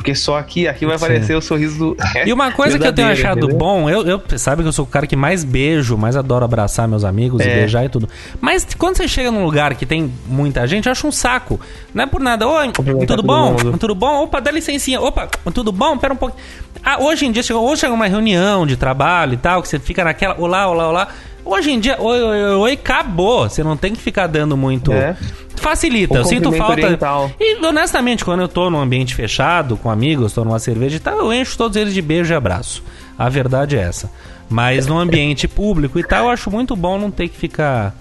Porque 0.04 0.16
só 0.16 0.38
aqui, 0.38 0.68
aqui 0.68 0.86
vai 0.86 0.98
aparecer 0.98 1.28
Sim. 1.28 1.36
o 1.36 1.42
sorriso 1.42 1.78
do. 1.78 1.98
E 2.26 2.34
uma 2.34 2.52
coisa 2.52 2.78
que 2.78 2.86
eu 2.86 2.92
tenho 2.92 3.08
achado 3.08 3.38
entendeu? 3.38 3.58
bom, 3.58 3.90
eu, 3.90 4.06
eu 4.06 4.22
sabe 4.38 4.62
que 4.62 4.68
eu 4.68 4.74
sou 4.74 4.84
o 4.84 4.88
cara 4.88 5.08
que 5.08 5.16
mais 5.16 5.46
beijo, 5.46 5.98
mais 5.98 6.18
adoro 6.18 6.44
abraçar 6.44 6.90
meus 6.90 7.06
amigos 7.06 7.40
é. 7.40 7.46
e 7.46 7.56
beijar 7.56 7.86
e 7.86 7.90
tudo. 7.90 8.10
Mas 8.42 8.68
quando 8.78 8.98
você 8.98 9.08
chega 9.08 9.32
num 9.32 9.46
lugar 9.46 9.74
que 9.76 9.86
tem 9.86 10.12
muita 10.28 10.68
gente, 10.68 10.88
eu 10.88 10.92
acho 10.92 11.08
um 11.08 11.12
saco. 11.12 11.58
Não 11.94 12.04
é 12.04 12.06
por 12.06 12.20
nada. 12.20 12.46
Oi, 12.46 12.74
tudo 13.08 13.24
bom? 13.24 13.52
Mundo. 13.52 13.78
Tudo 13.78 13.96
bom? 13.96 14.24
Opa, 14.24 14.42
dá 14.42 14.52
licencinha. 14.52 15.00
Opa, 15.00 15.30
tudo 15.54 15.72
bom? 15.72 15.98
Pera 15.98 16.14
um 16.14 16.18
pouco. 16.18 16.36
Ah, 16.84 17.02
hoje 17.02 17.26
em 17.26 17.32
dia, 17.32 17.42
chegou, 17.42 17.66
hoje 17.66 17.80
chega 17.80 17.94
uma 17.94 18.08
reunião 18.08 18.68
de 18.68 18.76
trabalho 18.76 19.36
e 19.36 19.38
tal, 19.38 19.62
que 19.62 19.70
você 19.70 19.80
fica 19.80 20.04
naquela. 20.04 20.36
Olá, 20.38 20.68
olá, 20.68 20.90
olá. 20.90 21.08
Hoje 21.46 21.72
em 21.72 21.80
dia, 21.80 21.98
oi, 22.00 22.22
oi, 22.22 22.56
oi, 22.56 22.72
acabou. 22.74 23.50
Você 23.50 23.64
não 23.64 23.76
tem 23.76 23.94
que 23.94 24.02
ficar 24.02 24.28
dando 24.28 24.56
muito. 24.56 24.92
É. 24.92 25.16
Facilita, 25.56 26.16
eu 26.16 26.26
sinto 26.26 26.52
falta. 26.52 26.74
Oriental. 26.74 27.32
E 27.40 27.64
honestamente, 27.66 28.26
quando 28.26 28.42
eu 28.42 28.48
tô 28.48 28.70
num 28.70 28.80
ambiente 28.80 29.16
fechado, 29.16 29.78
com 29.78 29.90
amigos, 29.90 30.34
tô 30.34 30.44
numa 30.44 30.60
cerveja 30.60 30.98
e 30.98 31.00
tal, 31.00 31.18
eu 31.20 31.34
encho 31.34 31.58
todos 31.58 31.78
eles 31.78 31.94
de 31.94 32.02
beijo 32.02 32.34
e 32.34 32.36
abraço. 32.36 32.84
A 33.18 33.30
verdade 33.30 33.78
é 33.78 33.82
essa. 33.82 34.10
Mas 34.50 34.88
no 34.88 35.00
ambiente 35.00 35.48
público 35.48 36.00
e 36.00 36.04
tal, 36.04 36.26
eu 36.26 36.32
acho 36.32 36.52
muito 36.52 36.76
bom 36.76 36.98
não 36.98 37.10
ter 37.10 37.30
que 37.30 37.38
ficar 37.38 37.96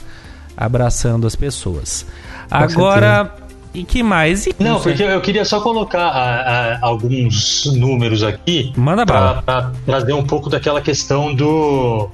abraçando 0.57 1.27
as 1.27 1.37
pessoas. 1.37 2.07
Agora, 2.51 3.33
e 3.73 3.85
que 3.85 4.03
mais? 4.03 4.47
E 4.47 4.55
não, 4.59 4.81
porque 4.81 5.03
eu 5.03 5.21
queria 5.21 5.45
só 5.45 5.61
colocar 5.61 6.09
a, 6.09 6.75
a, 6.75 6.79
alguns 6.83 7.65
números 7.75 8.23
aqui. 8.23 8.73
Manda 8.77 9.07
para 9.07 9.73
trazer 9.87 10.13
um 10.13 10.25
pouco 10.25 10.51
daquela 10.51 10.81
questão 10.81 11.35
do 11.35 12.11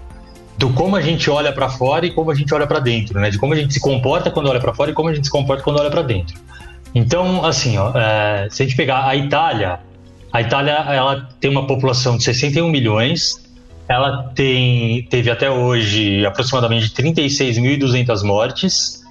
do 0.59 0.71
como 0.71 0.97
a 0.97 1.01
gente 1.01 1.31
olha 1.31 1.53
para 1.53 1.69
fora 1.69 2.05
e 2.05 2.11
como 2.11 2.31
a 2.31 2.35
gente 2.35 2.53
olha 2.53 2.67
para 2.67 2.81
dentro, 2.81 3.19
né? 3.21 3.31
De 3.31 3.39
como 3.39 3.55
a 3.55 3.57
gente 3.57 3.73
se 3.73 3.81
comporta 3.81 4.31
quando 4.31 4.49
olha 4.49 4.61
para 4.61 4.75
fora 4.75 4.91
e 4.91 4.95
como 4.95 5.09
a 5.09 5.15
gente 5.15 5.25
se 5.25 5.31
comporta 5.31 5.63
quando 5.63 5.79
olha 5.79 5.91
para 5.91 6.03
dentro. 6.03 6.37
Então, 6.95 7.45
assim, 7.45 7.79
ó, 7.79 7.93
é, 7.97 8.49
se 8.51 8.63
a 8.63 8.67
gente 8.67 8.77
pegar 8.77 9.07
a 9.07 9.15
Itália, 9.15 9.79
A 10.33 10.43
Itália 10.43 10.73
ela 10.73 11.29
tem 11.41 11.51
uma 11.51 11.67
população 11.67 12.17
de 12.17 12.25
61 12.25 12.69
milhões, 12.69 13.41
ela 13.89 14.25
tem, 14.35 15.03
teve 15.05 15.31
até 15.31 15.51
hoje 15.51 16.27
aproximadamente 16.27 16.91
36.200 16.91 18.23
mortes, 18.25 19.03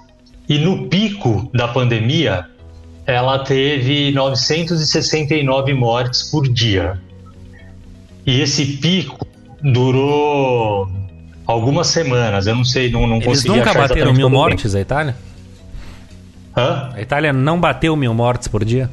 e 0.47 0.59
no 0.59 0.87
pico 0.87 1.49
da 1.53 1.67
pandemia, 1.67 2.45
ela 3.05 3.39
teve 3.39 4.11
969 4.11 5.73
mortes 5.73 6.23
por 6.23 6.47
dia. 6.47 6.99
E 8.25 8.41
esse 8.41 8.77
pico 8.77 9.25
durou 9.61 10.87
algumas 11.47 11.87
semanas, 11.87 12.45
eu 12.45 12.55
não 12.55 12.65
sei, 12.65 12.91
não, 12.91 13.07
não 13.07 13.15
Eles 13.15 13.25
consegui 13.27 13.49
nunca 13.57 13.69
achar 13.71 13.87
bateram 13.87 14.13
mil 14.13 14.29
mortes, 14.29 14.75
a 14.75 14.81
Itália? 14.81 15.15
Hã? 16.55 16.89
A 16.93 17.01
Itália 17.01 17.31
não 17.31 17.59
bateu 17.59 17.95
mil 17.95 18.13
mortes 18.13 18.47
por 18.47 18.65
dia? 18.65 18.89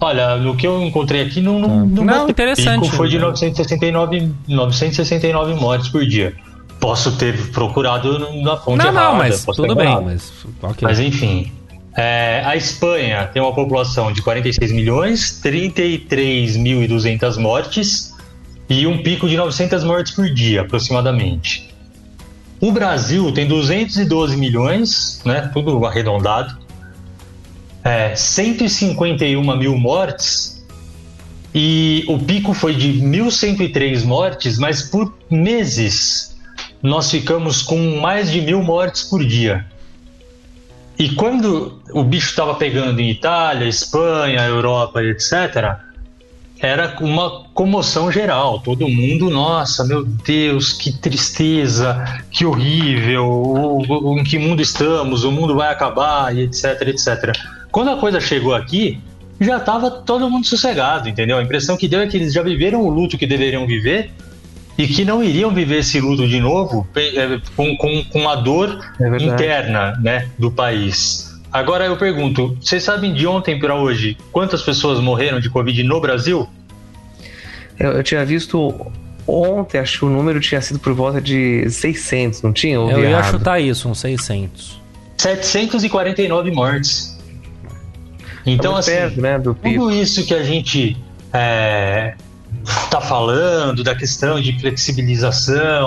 Olha, 0.00 0.36
no 0.36 0.54
que 0.56 0.64
eu 0.66 0.80
encontrei 0.82 1.22
aqui 1.22 1.40
não 1.40 1.58
não, 1.58 1.84
Não, 1.86 2.04
bateu. 2.06 2.28
interessante, 2.30 2.78
O 2.78 2.82
pico 2.82 2.94
foi 2.94 3.08
de 3.08 3.18
né? 3.18 3.24
969, 3.24 4.32
969 4.46 5.54
mortes 5.54 5.88
por 5.88 6.06
dia. 6.06 6.32
Posso 6.78 7.16
ter 7.16 7.50
procurado 7.50 8.16
na 8.40 8.56
fonte 8.56 8.78
não, 8.78 8.86
errada. 8.92 9.08
não, 9.08 9.16
mas 9.16 9.44
tudo 9.44 9.74
bem, 9.74 10.00
mas 10.00 10.32
ok. 10.62 10.78
Mas 10.82 11.00
enfim. 11.00 11.50
É, 11.96 12.44
a 12.46 12.54
Espanha 12.54 13.28
tem 13.32 13.42
uma 13.42 13.52
população 13.52 14.12
de 14.12 14.22
46 14.22 14.70
milhões, 14.70 15.40
33.200 15.44 17.36
mortes 17.38 18.14
e 18.68 18.86
um 18.86 19.02
pico 19.02 19.28
de 19.28 19.36
900 19.36 19.82
mortes 19.84 20.12
por 20.12 20.28
dia, 20.28 20.62
aproximadamente. 20.62 21.68
O 22.60 22.72
Brasil 22.72 23.32
tem 23.32 23.46
212 23.46 24.36
milhões, 24.36 25.22
né, 25.24 25.50
tudo 25.52 25.86
arredondado, 25.86 26.58
é, 27.84 28.14
151 28.14 29.56
mil 29.56 29.78
mortes 29.78 30.58
e 31.54 32.04
o 32.08 32.18
pico 32.18 32.52
foi 32.52 32.74
de 32.74 33.00
1.103 33.00 34.04
mortes, 34.04 34.58
mas 34.58 34.82
por 34.82 35.16
meses 35.30 36.36
nós 36.82 37.10
ficamos 37.10 37.62
com 37.62 38.00
mais 38.00 38.30
de 38.30 38.40
mil 38.40 38.62
mortes 38.62 39.04
por 39.04 39.24
dia. 39.24 39.64
E 40.98 41.10
quando 41.10 41.80
o 41.92 42.02
bicho 42.02 42.30
estava 42.30 42.54
pegando 42.56 43.00
em 43.00 43.10
Itália, 43.10 43.66
Espanha, 43.66 44.40
Europa, 44.42 45.02
etc., 45.02 45.78
era 46.60 46.96
uma 47.00 47.44
comoção 47.54 48.10
geral. 48.10 48.60
Todo 48.60 48.88
mundo, 48.88 49.30
nossa, 49.30 49.84
meu 49.84 50.04
Deus, 50.04 50.72
que 50.72 50.92
tristeza, 50.92 52.22
que 52.30 52.44
horrível, 52.44 53.24
o- 53.26 53.82
o- 54.12 54.18
em 54.18 54.24
que 54.24 54.38
mundo 54.38 54.60
estamos, 54.62 55.24
o 55.24 55.30
mundo 55.32 55.54
vai 55.54 55.70
acabar, 55.72 56.34
e 56.36 56.42
etc, 56.42 56.82
etc. 56.88 57.32
Quando 57.70 57.90
a 57.90 57.96
coisa 57.96 58.20
chegou 58.20 58.54
aqui, 58.54 58.98
já 59.40 59.58
estava 59.58 59.90
todo 59.90 60.28
mundo 60.28 60.46
sossegado, 60.46 61.08
entendeu? 61.08 61.38
A 61.38 61.42
impressão 61.42 61.76
que 61.76 61.86
deu 61.86 62.00
é 62.00 62.06
que 62.06 62.16
eles 62.16 62.32
já 62.32 62.42
viveram 62.42 62.82
o 62.84 62.88
luto 62.90 63.16
que 63.16 63.26
deveriam 63.26 63.66
viver 63.66 64.10
e 64.76 64.86
que 64.88 65.04
não 65.04 65.22
iriam 65.22 65.50
viver 65.52 65.78
esse 65.78 66.00
luto 66.00 66.26
de 66.26 66.40
novo 66.40 66.86
eh, 66.96 67.38
com, 67.54 67.76
com, 67.76 68.02
com 68.04 68.28
a 68.28 68.34
dor 68.36 68.78
É 69.00 69.08
interna 69.34 69.96
né, 70.02 70.28
do 70.38 70.50
país. 70.50 71.27
Agora 71.52 71.86
eu 71.86 71.96
pergunto, 71.96 72.56
vocês 72.60 72.82
sabem 72.82 73.14
de 73.14 73.26
ontem 73.26 73.58
para 73.58 73.74
hoje 73.74 74.16
quantas 74.30 74.62
pessoas 74.62 75.00
morreram 75.00 75.40
de 75.40 75.48
Covid 75.48 75.82
no 75.82 76.00
Brasil? 76.00 76.48
Eu, 77.78 77.92
eu 77.92 78.02
tinha 78.02 78.24
visto 78.24 78.90
ontem, 79.26 79.78
acho 79.78 79.98
que 80.00 80.04
o 80.04 80.08
número 80.10 80.40
tinha 80.40 80.60
sido 80.60 80.78
por 80.78 80.92
volta 80.92 81.20
de 81.20 81.68
600, 81.70 82.42
não 82.42 82.52
tinha? 82.52 82.78
Ouvi 82.80 82.92
Eu 82.94 83.00
ia 83.00 83.10
errado. 83.10 83.30
chutar 83.30 83.60
isso, 83.60 83.88
uns 83.88 83.98
600. 84.00 84.78
749 85.16 86.50
mortes. 86.50 87.16
Então, 88.46 88.78
Estamos 88.78 88.78
assim, 88.80 88.90
perto, 88.92 89.20
né, 89.20 89.38
tudo 89.38 89.90
isso 89.92 90.24
que 90.24 90.34
a 90.34 90.42
gente 90.42 90.96
está 92.64 93.00
falando 93.00 93.82
da 93.84 93.94
questão 93.94 94.40
de 94.40 94.58
flexibilização, 94.58 95.86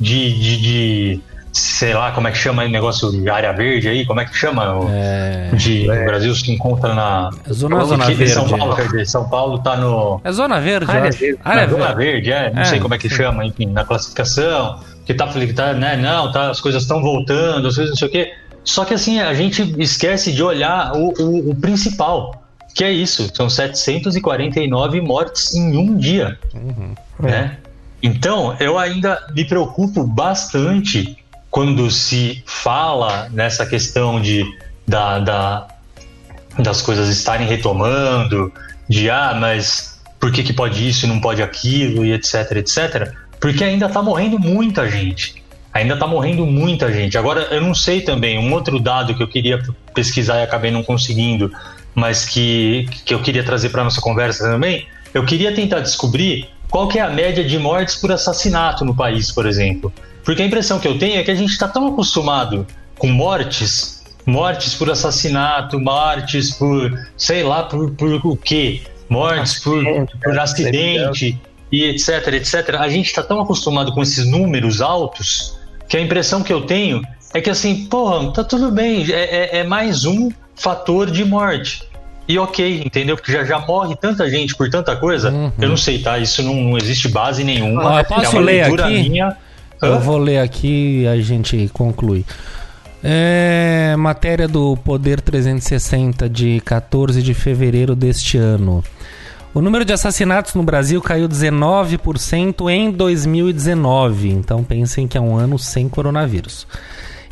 de, 0.00 0.32
de, 0.40 0.56
de- 0.60 1.20
sei 1.52 1.94
lá, 1.94 2.12
como 2.12 2.28
é 2.28 2.30
que 2.30 2.38
chama 2.38 2.64
o 2.64 2.68
negócio 2.68 3.10
de 3.10 3.28
área 3.28 3.52
verde 3.52 3.88
aí, 3.88 4.06
como 4.06 4.20
é 4.20 4.24
que 4.24 4.36
chama? 4.36 4.72
O, 4.78 4.88
É. 4.90 5.50
de, 5.54 5.90
O 5.90 6.04
Brasil 6.04 6.34
se 6.34 6.50
encontra 6.52 6.94
na. 6.94 7.30
Zona, 7.52 7.84
zona 7.84 8.06
que- 8.06 8.14
verde. 8.14 8.32
São 8.32 8.48
Paulo, 8.48 8.76
dizer, 8.76 9.06
São 9.06 9.28
Paulo 9.28 9.56
está 9.56 9.76
no. 9.76 10.20
É 10.22 10.30
zona 10.32 10.60
verde, 10.60 10.90
Área 10.90 11.10
verde. 11.10 11.38
Área 11.44 11.66
na 11.66 11.72
Zona 11.72 11.94
verde. 11.94 12.28
Verde, 12.28 12.32
é, 12.32 12.52
não 12.52 12.62
É, 12.62 12.64
sei 12.64 12.78
como 12.80 12.94
é 12.94 12.98
que 12.98 13.08
chama, 13.08 13.44
enfim, 13.44 13.66
na 13.66 13.84
classificação, 13.84 14.80
que 15.04 15.12
tá, 15.14 15.26
tá 15.26 15.72
né, 15.72 15.96
não, 15.96 16.30
tá, 16.30 16.50
as 16.50 16.60
coisas 16.60 16.82
estão 16.82 17.02
voltando, 17.02 17.66
as 17.68 17.74
coisas 17.74 17.90
não 17.90 17.96
sei 17.96 18.08
o 18.08 18.10
quê. 18.10 18.32
Só 18.62 18.84
que 18.84 18.94
assim, 18.94 19.20
a 19.20 19.32
gente 19.34 19.74
esquece 19.78 20.32
de 20.32 20.42
olhar 20.42 20.92
o, 20.94 21.12
o, 21.18 21.50
o 21.50 21.54
principal, 21.54 22.44
que 22.74 22.84
é 22.84 22.92
isso, 22.92 23.28
são 23.34 23.48
749 23.50 25.00
mortes 25.00 25.54
em 25.54 25.76
um 25.76 25.96
dia, 25.96 26.38
né? 27.18 27.56
Então, 28.02 28.54
eu 28.60 28.78
ainda 28.78 29.18
me 29.34 29.44
preocupo 29.44 30.04
bastante 30.04 31.16
quando 31.50 31.90
se 31.90 32.42
fala 32.46 33.28
nessa 33.30 33.66
questão 33.66 34.20
de, 34.20 34.44
da, 34.86 35.18
da, 35.18 35.68
das 36.58 36.80
coisas 36.80 37.08
estarem 37.08 37.46
retomando, 37.46 38.52
de 38.88 39.10
ah, 39.10 39.36
mas 39.38 40.00
por 40.18 40.30
que, 40.30 40.42
que 40.42 40.52
pode 40.52 40.86
isso 40.86 41.06
e 41.06 41.08
não 41.08 41.20
pode 41.20 41.42
aquilo, 41.42 42.04
e 42.04 42.12
etc, 42.12 42.52
etc. 42.56 43.12
Porque 43.40 43.64
ainda 43.64 43.88
tá 43.88 44.02
morrendo 44.02 44.38
muita 44.38 44.88
gente. 44.88 45.42
Ainda 45.72 45.96
tá 45.96 46.06
morrendo 46.06 46.44
muita 46.44 46.92
gente. 46.92 47.16
Agora, 47.16 47.42
eu 47.50 47.60
não 47.60 47.74
sei 47.74 48.00
também, 48.00 48.38
um 48.38 48.52
outro 48.52 48.78
dado 48.78 49.14
que 49.14 49.22
eu 49.22 49.28
queria 49.28 49.62
pesquisar 49.94 50.40
e 50.40 50.42
acabei 50.42 50.70
não 50.70 50.82
conseguindo, 50.82 51.50
mas 51.94 52.24
que, 52.24 52.88
que 53.04 53.14
eu 53.14 53.22
queria 53.22 53.42
trazer 53.42 53.70
para 53.70 53.84
nossa 53.84 54.00
conversa 54.00 54.44
também, 54.44 54.86
eu 55.14 55.24
queria 55.24 55.54
tentar 55.54 55.80
descobrir 55.80 56.48
qual 56.68 56.86
que 56.88 56.98
é 56.98 57.02
a 57.02 57.10
média 57.10 57.44
de 57.44 57.58
mortes 57.58 57.96
por 57.96 58.12
assassinato 58.12 58.84
no 58.84 58.94
país, 58.94 59.32
por 59.32 59.46
exemplo. 59.46 59.92
Porque 60.30 60.42
a 60.42 60.46
impressão 60.46 60.78
que 60.78 60.86
eu 60.86 60.96
tenho 60.96 61.18
é 61.18 61.24
que 61.24 61.30
a 61.32 61.34
gente 61.34 61.50
está 61.50 61.66
tão 61.66 61.88
acostumado 61.88 62.64
com 62.96 63.08
mortes, 63.08 64.00
mortes 64.24 64.74
por 64.74 64.88
assassinato, 64.88 65.80
mortes 65.80 66.52
por, 66.52 66.96
sei 67.16 67.42
lá, 67.42 67.64
por, 67.64 67.90
por 67.90 68.14
o 68.24 68.36
quê? 68.36 68.80
Mortes 69.08 69.58
por, 69.58 69.80
Acidente, 69.80 70.16
por 70.22 70.36
é, 70.36 70.38
acidente 70.38 71.40
e 71.72 71.82
etc, 71.82 72.28
etc. 72.34 72.76
A 72.78 72.88
gente 72.88 73.06
está 73.06 73.24
tão 73.24 73.40
acostumado 73.40 73.92
com 73.92 74.00
esses 74.02 74.24
números 74.24 74.80
altos 74.80 75.58
que 75.88 75.96
a 75.96 76.00
impressão 76.00 76.44
que 76.44 76.52
eu 76.52 76.60
tenho 76.60 77.02
é 77.34 77.40
que 77.40 77.50
assim, 77.50 77.86
porra, 77.86 78.32
tá 78.32 78.44
tudo 78.44 78.70
bem, 78.70 79.04
é, 79.10 79.56
é- 79.56 79.56
é 79.58 79.64
mais 79.64 80.04
um 80.04 80.30
fator 80.54 81.10
de 81.10 81.24
morte. 81.24 81.82
E 82.28 82.38
ok, 82.38 82.82
entendeu? 82.86 83.16
Porque 83.16 83.32
já, 83.32 83.44
já 83.44 83.58
morre 83.58 83.96
tanta 83.96 84.30
gente 84.30 84.54
por 84.54 84.70
tanta 84.70 84.94
coisa. 84.94 85.32
Uhum. 85.32 85.50
Eu 85.60 85.70
não 85.70 85.76
sei, 85.76 85.98
tá? 85.98 86.20
Isso 86.20 86.40
não, 86.40 86.54
não 86.54 86.78
existe 86.78 87.08
base 87.08 87.42
nenhuma. 87.42 87.98
Eu 87.98 88.04
posso 88.04 88.26
é 88.26 88.28
uma 88.28 88.40
ler 88.42 88.62
leitura 88.62 88.84
aqui? 88.84 89.08
minha. 89.08 89.36
Eu 89.82 90.00
vou 90.00 90.18
ler 90.18 90.38
aqui 90.38 91.02
e 91.02 91.06
a 91.06 91.20
gente 91.20 91.70
conclui. 91.72 92.24
É, 93.02 93.94
matéria 93.96 94.46
do 94.46 94.76
Poder 94.76 95.22
360 95.22 96.28
de 96.28 96.60
14 96.60 97.22
de 97.22 97.32
fevereiro 97.32 97.96
deste 97.96 98.36
ano. 98.36 98.84
O 99.54 99.62
número 99.62 99.84
de 99.84 99.92
assassinatos 99.92 100.54
no 100.54 100.62
Brasil 100.62 101.00
caiu 101.00 101.28
19% 101.28 102.70
em 102.70 102.88
2019. 102.90 104.28
Então 104.28 104.62
pensem 104.62 105.08
que 105.08 105.18
é 105.18 105.20
um 105.20 105.36
ano 105.36 105.58
sem 105.58 105.88
coronavírus. 105.88 106.68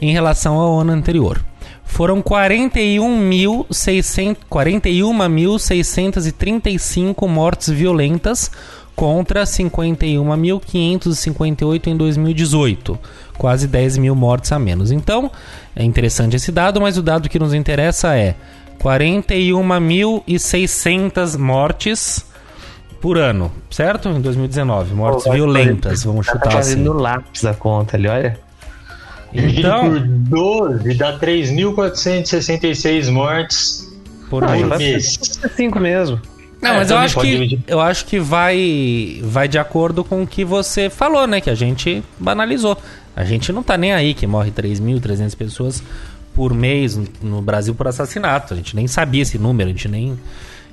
Em 0.00 0.12
relação 0.12 0.56
ao 0.56 0.80
ano 0.80 0.92
anterior. 0.92 1.40
Foram 1.84 2.22
41.600 2.22 4.36
41.635 4.50 7.28
mortes 7.28 7.68
violentas 7.70 8.50
contra 8.98 9.44
51.558 9.44 11.86
em 11.86 11.96
2018. 11.96 12.98
Quase 13.38 13.68
10 13.68 13.96
mil 13.98 14.16
mortes 14.16 14.50
a 14.50 14.58
menos. 14.58 14.90
Então, 14.90 15.30
é 15.76 15.84
interessante 15.84 16.34
esse 16.34 16.50
dado, 16.50 16.80
mas 16.80 16.98
o 16.98 17.02
dado 17.02 17.28
que 17.28 17.38
nos 17.38 17.54
interessa 17.54 18.16
é 18.16 18.34
41.600 18.82 21.38
mortes 21.38 22.26
por 23.00 23.16
ano, 23.16 23.52
certo? 23.70 24.08
Em 24.08 24.20
2019. 24.20 24.92
Mortes 24.94 25.22
Pô, 25.24 25.30
violentas, 25.32 26.02
vamos 26.02 26.26
Tá 26.26 26.32
chutar 26.32 26.48
assim. 26.48 26.56
fazendo 26.72 26.92
lápis 26.94 27.44
a 27.44 27.54
conta 27.54 27.96
ali, 27.96 28.08
olha. 28.08 28.36
Então, 29.32 29.90
por 29.90 30.00
12 30.00 30.94
dá 30.94 31.16
3.466 31.20 33.08
mortes 33.12 33.88
por 34.28 34.42
Ah, 34.42 34.48
mês. 34.50 34.60
por 34.62 34.68
vai 34.70 34.78
mês. 34.78 35.18
ser 35.22 35.48
cinco 35.50 35.78
mesmo. 35.78 36.20
Não, 36.60 36.70
É, 36.70 36.76
mas 36.78 36.90
eu 36.90 36.96
também 36.96 37.04
acho 37.04 37.20
que 37.20 37.30
dividir. 37.30 37.60
eu 37.66 37.80
acho 37.80 38.04
que 38.06 38.18
vai 38.18 39.20
vai 39.22 39.46
de 39.48 39.58
acordo 39.58 40.02
com 40.02 40.22
o 40.22 40.26
que 40.26 40.44
você 40.44 40.90
falou, 40.90 41.26
né? 41.26 41.40
Que 41.40 41.50
a 41.50 41.54
gente 41.54 42.02
banalizou. 42.18 42.76
A 43.14 43.24
gente 43.24 43.52
não 43.52 43.62
tá 43.62 43.76
nem 43.76 43.92
aí 43.92 44.12
que 44.14 44.26
morre 44.26 44.50
3.300 44.50 45.34
pessoas 45.36 45.82
por 46.34 46.52
mês 46.54 46.98
no- 47.22 47.42
Brasil 47.42 47.74
por 47.74 47.86
assassinato. 47.88 48.54
A 48.54 48.56
gente 48.56 48.74
nem 48.76 48.86
sabia 48.86 49.22
esse 49.22 49.38
número, 49.38 49.68
a 49.70 49.72
gente 49.72 49.88
nem 49.88 50.18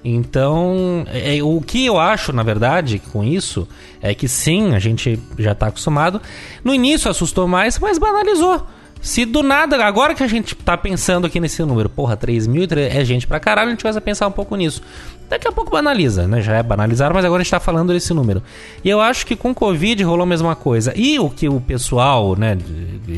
então, 0.08 1.04
é, 1.08 1.42
o 1.42 1.60
que 1.60 1.84
eu 1.86 1.98
acho, 2.00 2.32
na 2.32 2.44
verdade, 2.44 3.00
com 3.12 3.24
isso, 3.24 3.68
é 4.02 4.14
que 4.14 4.28
sim, 4.28 4.76
a 4.76 4.80
gente 4.80 5.20
já 5.38 5.56
tá 5.56 5.68
acostumado. 5.68 6.22
No 6.64 6.74
início 6.76 7.10
assustou 7.10 7.48
mais, 7.48 7.80
mas 7.80 7.98
banalizou. 7.98 8.68
Se 9.06 9.24
do 9.24 9.44
nada, 9.44 9.86
agora 9.86 10.16
que 10.16 10.24
a 10.24 10.28
gente 10.28 10.56
tá 10.56 10.76
pensando 10.76 11.28
aqui 11.28 11.40
nesse 11.40 11.62
número, 11.62 11.88
porra, 11.88 12.18
3 12.18 12.48
mil 12.48 12.66
é 12.76 13.06
gente 13.06 13.28
pra 13.28 13.40
caralho, 13.40 13.68
a 13.68 13.70
gente 13.70 13.84
começa 13.84 14.00
a 14.00 14.02
pensar 14.02 14.26
um 14.26 14.32
pouco 14.32 14.56
nisso. 14.56 14.82
Daqui 15.30 15.48
a 15.48 15.52
pouco 15.52 15.70
banaliza, 15.70 16.28
né? 16.28 16.42
Já 16.42 16.56
é 16.56 16.64
banalizar, 16.64 17.14
mas 17.14 17.24
agora 17.24 17.42
a 17.42 17.44
gente 17.44 17.52
tá 17.52 17.60
falando 17.60 17.94
desse 17.94 18.16
número. 18.16 18.42
E 18.84 18.90
eu 18.90 19.00
acho 19.00 19.28
que 19.28 19.36
com 19.36 19.54
Covid 19.54 20.04
rolou 20.04 20.24
a 20.24 20.26
mesma 20.26 20.56
coisa. 20.56 20.92
E 20.96 21.20
o 21.20 21.30
que 21.30 21.48
o 21.48 21.62
pessoal, 21.62 22.36
né, 22.36 22.58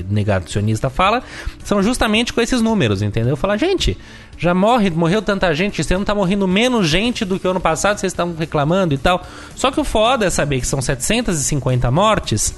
negacionista 0.10 0.90
fala, 0.90 1.24
são 1.64 1.82
justamente 1.82 2.34
com 2.34 2.42
esses 2.42 2.62
números, 2.62 3.02
entendeu? 3.02 3.38
Fala, 3.38 3.58
gente, 3.58 3.98
já 4.38 4.54
morre, 4.54 4.90
morreu 4.90 5.22
tanta 5.22 5.56
gente, 5.56 5.80
esse 5.80 5.94
ano 5.94 6.04
tá 6.04 6.14
morrendo 6.14 6.46
menos 6.50 6.90
gente 6.90 7.24
do 7.24 7.40
que 7.40 7.48
o 7.48 7.52
ano 7.52 7.62
passado, 7.62 7.98
vocês 7.98 8.12
estão 8.12 8.36
reclamando 8.38 8.94
e 8.94 8.98
tal. 8.98 9.26
Só 9.56 9.72
que 9.72 9.80
o 9.80 9.86
foda 9.86 10.26
é 10.26 10.30
saber 10.30 10.60
que 10.60 10.68
são 10.68 10.82
750 10.82 11.90
mortes 11.92 12.54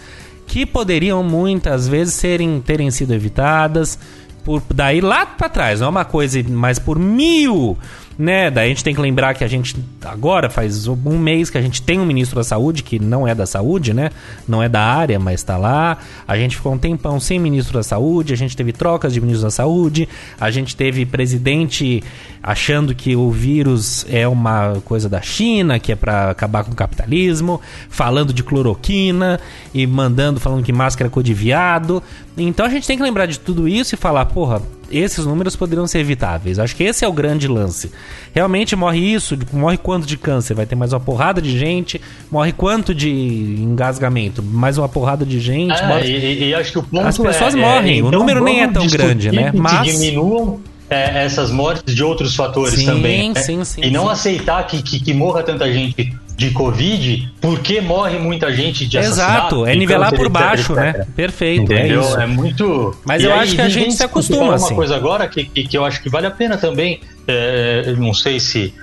que 0.50 0.66
poderiam 0.66 1.24
muitas 1.24 1.88
vezes 1.88 2.16
serem, 2.16 2.60
terem 2.60 2.90
sido 2.90 3.14
evitadas 3.14 4.00
por 4.44 4.64
daí 4.74 5.00
lá 5.00 5.26
para 5.26 5.48
trás, 5.48 5.80
não 5.80 5.88
é 5.88 5.90
uma 5.92 6.06
coisa, 6.06 6.44
mas 6.50 6.80
por 6.80 6.98
mil 6.98 7.78
né? 8.20 8.52
Daí 8.52 8.66
a 8.66 8.68
gente 8.68 8.84
tem 8.84 8.94
que 8.94 9.00
lembrar 9.00 9.34
que 9.34 9.46
a 9.46 9.48
gente 9.48 9.78
agora 10.04 10.50
faz 10.50 10.88
um 10.90 11.18
mês 11.18 11.50
que 11.50 11.58
a 11.58 11.62
gente 11.62 11.82
tem 11.82 12.02
um 12.02 12.06
ministro 12.06 12.36
da 12.36 12.44
saúde 12.44 12.84
que 12.84 13.00
não 13.00 13.26
é 13.26 13.34
da 13.34 13.46
saúde, 13.46 13.94
né? 13.94 14.10
Não 14.46 14.62
é 14.62 14.68
da 14.68 14.82
área, 14.82 15.18
mas 15.18 15.36
está 15.40 15.56
lá. 15.56 15.98
A 16.28 16.36
gente 16.36 16.58
ficou 16.58 16.74
um 16.74 16.78
tempão 16.78 17.18
sem 17.18 17.40
ministro 17.40 17.76
da 17.76 17.84
saúde, 17.84 18.34
a 18.34 18.36
gente 18.36 18.58
teve 18.58 18.74
trocas 18.74 19.14
de 19.14 19.22
ministros 19.22 19.44
da 19.44 19.52
saúde, 19.52 20.10
a 20.38 20.52
gente 20.52 20.76
teve 20.76 21.06
presidente 21.06 22.04
achando 22.44 22.94
que 22.94 23.16
o 23.16 23.32
vírus 23.32 24.06
é 24.10 24.28
uma 24.28 24.82
coisa 24.84 25.08
da 25.08 25.22
China, 25.22 25.80
que 25.80 25.94
é 25.94 25.96
para 25.96 26.32
acabar 26.32 26.66
com 26.66 26.72
o 26.74 26.76
capitalismo, 26.76 27.62
falando 27.90 28.34
de 28.34 28.44
cloroquina 28.44 29.40
e 29.74 29.88
mandando 29.88 30.42
falando 30.42 30.64
que 30.64 30.74
máscara 30.74 31.08
é 31.08 31.12
cor 31.12 31.24
de 31.24 31.34
viado. 31.34 32.04
Então 32.44 32.66
a 32.66 32.70
gente 32.70 32.88
tem 32.88 32.98
que 32.98 33.04
lembrar 33.04 33.26
de 33.26 33.40
tudo 33.40 33.68
isso 33.68 33.96
e 33.96 33.98
falar, 33.98 34.26
porra, 34.26 34.62
esses 34.92 35.26
números 35.26 35.56
poderiam 35.56 35.86
ser 35.86 36.00
evitáveis. 36.00 36.60
Acho 36.60 36.76
que 36.76 36.84
esse 36.84 37.06
é 37.06 37.08
o 37.08 37.14
grande 37.14 37.48
lance. 37.48 37.92
Realmente 38.34 38.76
morre 38.76 39.00
isso, 39.00 39.38
morre 39.54 39.78
quanto 39.78 40.06
de 40.08 40.18
câncer? 40.18 40.54
Vai 40.54 40.66
ter 40.66 40.76
mais 40.76 40.94
uma 40.94 41.00
porrada 41.00 41.42
de 41.42 41.58
gente, 41.58 42.02
morre 42.32 42.52
quanto 42.52 42.94
de 42.94 43.10
engasgamento? 43.10 44.42
Mais 44.42 44.78
uma 44.78 44.90
porrada 44.90 45.26
de 45.26 45.40
gente. 45.40 45.80
É, 45.80 45.88
morre... 45.88 46.08
e, 46.08 46.50
e, 46.50 46.56
acho 46.56 46.72
que 46.72 46.80
o 46.80 46.84
ponto 46.84 47.08
As 47.08 47.18
pessoas 47.18 47.54
é, 47.54 47.58
morrem, 47.58 48.00
é, 48.00 48.04
o 48.04 48.08
então 48.08 48.20
número 48.20 48.44
nem 48.44 48.64
é 48.64 48.68
tão 48.68 48.88
grande, 48.88 49.32
né? 49.32 49.52
Mas 49.54 49.86
diminuam 49.86 50.60
é, 50.90 51.26
essas 51.26 51.52
mortes 51.52 51.94
de 51.94 52.04
outros 52.04 52.36
fatores 52.36 52.74
Sim, 52.74 52.86
também. 52.86 53.32
né? 53.32 53.42
sim, 53.42 53.64
sim, 53.64 53.82
e 53.84 53.92
não 53.92 54.10
aceitar 54.10 54.66
que, 54.66 54.82
que, 54.82 55.00
que 55.00 55.14
morra 55.14 55.44
tanta 55.44 55.72
gente 55.72 56.16
de 56.40 56.52
Covid, 56.52 57.30
porque 57.42 57.82
morre 57.82 58.18
muita 58.18 58.52
gente 58.54 58.88
de. 58.88 58.98
Exato, 58.98 59.66
é 59.66 59.74
de 59.74 59.78
nivelar 59.78 60.16
por 60.16 60.30
baixo, 60.30 60.72
etc. 60.72 60.76
né? 60.98 61.08
Perfeito, 61.16 61.64
Entendeu? 61.64 62.00
é 62.02 62.06
isso. 62.06 62.20
É 62.20 62.26
muito. 62.26 62.96
Mas 63.06 63.22
E 63.22 63.26
eu 63.26 63.34
aí, 63.34 63.40
acho 63.42 63.56
que 63.56 63.62
a 63.62 63.68
gente 63.70 63.94
se 63.94 64.04
acostuma, 64.04 64.40
falar 64.46 64.56
assim. 64.56 64.66
uma 64.68 64.76
coisa 64.76 64.96
agora 64.96 65.28
que, 65.28 65.44
que, 65.44 65.64
que 65.68 65.78
eu 65.78 65.84
acho 65.84 66.02
que 66.02 66.10
vale 66.10 66.26
a 66.28 66.32
pena 66.32 66.58
também. 66.58 67.02
é, 67.28 67.94
não 67.98 68.14
sei 68.14 68.40
se. 68.40 68.74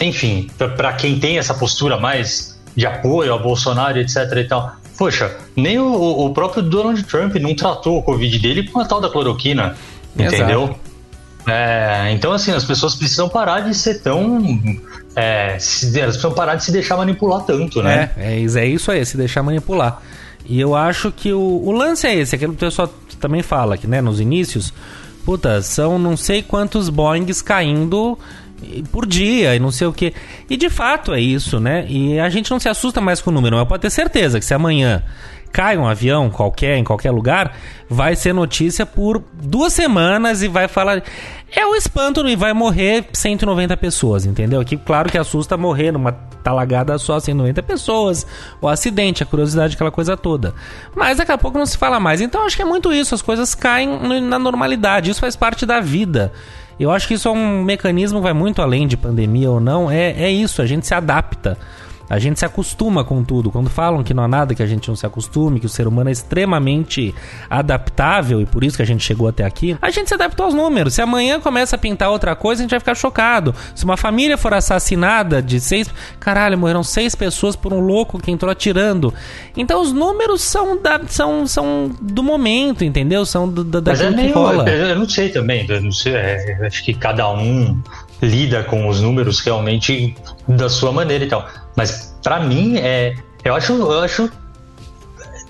Enfim, 0.00 0.48
para 0.76 0.92
quem 0.92 1.18
tem 1.18 1.38
essa 1.38 1.54
postura 1.54 1.98
mais 1.98 2.56
de 2.76 2.86
apoio 2.86 3.32
ao 3.32 3.42
Bolsonaro, 3.42 3.98
etc. 3.98 4.16
e 4.36 4.44
tal. 4.44 4.76
Poxa, 4.96 5.36
nem 5.56 5.78
o, 5.78 5.92
o 6.26 6.30
próprio 6.32 6.62
Donald 6.62 7.02
Trump 7.02 7.34
não 7.36 7.54
tratou 7.54 7.98
o 7.98 8.02
Covid 8.02 8.38
dele 8.38 8.68
com 8.68 8.78
a 8.78 8.84
tal 8.84 9.00
da 9.00 9.10
cloroquina. 9.10 9.74
Exato. 10.18 10.34
Entendeu? 10.36 10.76
É, 11.46 12.10
então, 12.12 12.32
assim, 12.32 12.50
as 12.52 12.64
pessoas 12.64 12.94
precisam 12.94 13.28
parar 13.28 13.60
de 13.60 13.74
ser 13.74 14.00
tão. 14.02 14.58
é, 15.14 15.58
se- 15.58 15.86
elas 15.98 16.16
precisam 16.16 16.32
parar 16.32 16.56
de 16.56 16.64
se 16.64 16.72
deixar 16.72 16.96
manipular 16.96 17.42
tanto, 17.42 17.82
né? 17.82 18.10
É, 18.16 18.34
é, 18.34 18.38
isso- 18.40 18.58
é 18.58 18.66
isso 18.66 18.90
aí, 18.90 19.04
se 19.06 19.16
deixar 19.16 19.42
manipular. 19.42 20.02
E 20.44 20.60
eu 20.60 20.74
acho 20.74 21.10
que 21.10 21.32
o, 21.32 21.40
o 21.40 21.72
lance 21.72 22.06
é 22.06 22.14
esse, 22.14 22.34
aquilo 22.34 22.52
que 22.52 22.58
o 22.64 22.66
pessoal 22.68 22.92
também 23.20 23.42
fala, 23.42 23.76
que 23.78 23.86
né, 23.86 24.00
nos 24.00 24.20
inícios, 24.20 24.72
puta, 25.24 25.62
são 25.62 25.98
não 25.98 26.16
sei 26.16 26.42
quantos 26.42 26.88
Boeings 26.88 27.40
caindo 27.42 28.18
por 28.92 29.06
dia 29.06 29.54
e 29.56 29.58
não 29.58 29.70
sei 29.70 29.86
o 29.86 29.92
que. 29.92 30.12
E 30.48 30.56
de 30.56 30.68
fato 30.70 31.12
é 31.14 31.20
isso, 31.20 31.58
né? 31.60 31.84
E 31.88 32.18
a 32.20 32.28
gente 32.28 32.50
não 32.50 32.58
se 32.60 32.68
assusta 32.68 33.00
mais 33.00 33.20
com 33.20 33.30
o 33.30 33.32
número, 33.32 33.56
mas 33.56 33.66
pode 33.68 33.82
ter 33.82 33.90
certeza 33.90 34.38
que 34.38 34.44
se 34.46 34.54
amanhã 34.54 35.02
cai 35.52 35.76
um 35.76 35.86
avião 35.86 36.30
qualquer, 36.30 36.76
em 36.76 36.84
qualquer 36.84 37.10
lugar, 37.10 37.56
vai 37.88 38.14
ser 38.16 38.32
notícia 38.32 38.84
por 38.84 39.22
duas 39.32 39.72
semanas 39.72 40.42
e 40.42 40.48
vai 40.48 40.68
falar. 40.68 41.02
É 41.54 41.64
o 41.64 41.74
espanto 41.74 42.26
e 42.28 42.36
vai 42.36 42.52
morrer 42.52 43.06
190 43.12 43.76
pessoas, 43.76 44.26
entendeu? 44.26 44.60
Aqui, 44.60 44.76
claro 44.76 45.10
que 45.10 45.16
assusta 45.16 45.56
morrer 45.56 45.92
numa 45.92 46.12
talagada 46.12 46.96
só 46.98 47.18
190 47.18 47.62
pessoas, 47.62 48.26
o 48.60 48.68
acidente, 48.68 49.22
a 49.22 49.26
curiosidade, 49.26 49.74
aquela 49.74 49.90
coisa 49.90 50.16
toda. 50.16 50.54
Mas 50.94 51.18
daqui 51.18 51.32
a 51.32 51.38
pouco 51.38 51.58
não 51.58 51.66
se 51.66 51.76
fala 51.76 51.98
mais. 51.98 52.20
Então 52.20 52.44
acho 52.44 52.54
que 52.54 52.62
é 52.62 52.64
muito 52.64 52.92
isso, 52.92 53.14
as 53.14 53.22
coisas 53.22 53.54
caem 53.54 53.88
na 54.20 54.38
normalidade, 54.38 55.10
isso 55.10 55.20
faz 55.20 55.34
parte 55.34 55.66
da 55.66 55.80
vida. 55.80 56.32
Eu 56.78 56.90
acho 56.90 57.08
que 57.08 57.14
isso 57.14 57.28
é 57.28 57.30
um 57.32 57.64
mecanismo 57.64 58.18
que 58.18 58.24
vai 58.24 58.34
muito 58.34 58.60
além 58.60 58.86
de 58.86 58.96
pandemia 58.96 59.50
ou 59.50 59.58
não. 59.58 59.90
É, 59.90 60.10
é 60.10 60.30
isso, 60.30 60.60
a 60.60 60.66
gente 60.66 60.86
se 60.86 60.94
adapta. 60.94 61.56
A 62.08 62.18
gente 62.18 62.38
se 62.38 62.44
acostuma 62.44 63.04
com 63.04 63.22
tudo. 63.24 63.50
Quando 63.50 63.68
falam 63.68 64.02
que 64.02 64.14
não 64.14 64.22
há 64.22 64.28
nada 64.28 64.54
que 64.54 64.62
a 64.62 64.66
gente 64.66 64.88
não 64.88 64.96
se 64.96 65.06
acostume, 65.06 65.60
que 65.60 65.66
o 65.66 65.68
ser 65.68 65.86
humano 65.86 66.08
é 66.08 66.12
extremamente 66.12 67.14
adaptável 67.50 68.40
e 68.40 68.46
por 68.46 68.62
isso 68.62 68.76
que 68.76 68.82
a 68.82 68.86
gente 68.86 69.04
chegou 69.04 69.28
até 69.28 69.44
aqui, 69.44 69.76
a 69.80 69.90
gente 69.90 70.08
se 70.08 70.14
adaptou 70.14 70.46
aos 70.46 70.54
números. 70.54 70.94
Se 70.94 71.02
amanhã 71.02 71.40
começa 71.40 71.76
a 71.76 71.78
pintar 71.78 72.10
outra 72.10 72.34
coisa, 72.34 72.60
a 72.60 72.64
gente 72.64 72.70
vai 72.70 72.80
ficar 72.80 72.94
chocado. 72.94 73.54
Se 73.74 73.84
uma 73.84 73.96
família 73.96 74.36
for 74.36 74.54
assassinada 74.54 75.42
de 75.42 75.60
seis. 75.60 75.88
Caralho, 76.20 76.58
morreram 76.58 76.82
seis 76.82 77.14
pessoas 77.14 77.56
por 77.56 77.72
um 77.72 77.80
louco 77.80 78.18
que 78.18 78.30
entrou 78.30 78.50
atirando. 78.50 79.12
Então 79.56 79.80
os 79.80 79.92
números 79.92 80.42
são, 80.42 80.80
da, 80.80 81.00
são, 81.08 81.46
são 81.46 81.90
do 82.00 82.22
momento, 82.22 82.84
entendeu? 82.84 83.24
São 83.24 83.48
do, 83.48 83.64
da, 83.64 83.80
Mas 83.90 84.00
é 84.00 84.10
meio. 84.10 84.34
rola. 84.34 84.68
Eu 84.68 84.96
não 84.96 85.08
sei 85.08 85.28
também. 85.28 85.66
Eu 85.68 85.80
não 85.80 85.92
sei, 85.92 86.14
é, 86.14 86.58
acho 86.66 86.84
que 86.84 86.94
cada 86.94 87.28
um 87.30 87.80
lida 88.22 88.64
com 88.64 88.88
os 88.88 89.00
números 89.00 89.40
realmente 89.40 90.14
da 90.48 90.68
sua 90.68 90.92
maneira 90.92 91.24
e 91.24 91.28
tal. 91.28 91.46
Mas 91.76 92.16
pra 92.22 92.40
mim 92.40 92.76
é. 92.76 93.14
Eu 93.44 93.54
acho. 93.54 93.72
Eu 93.72 94.00
acho 94.00 94.30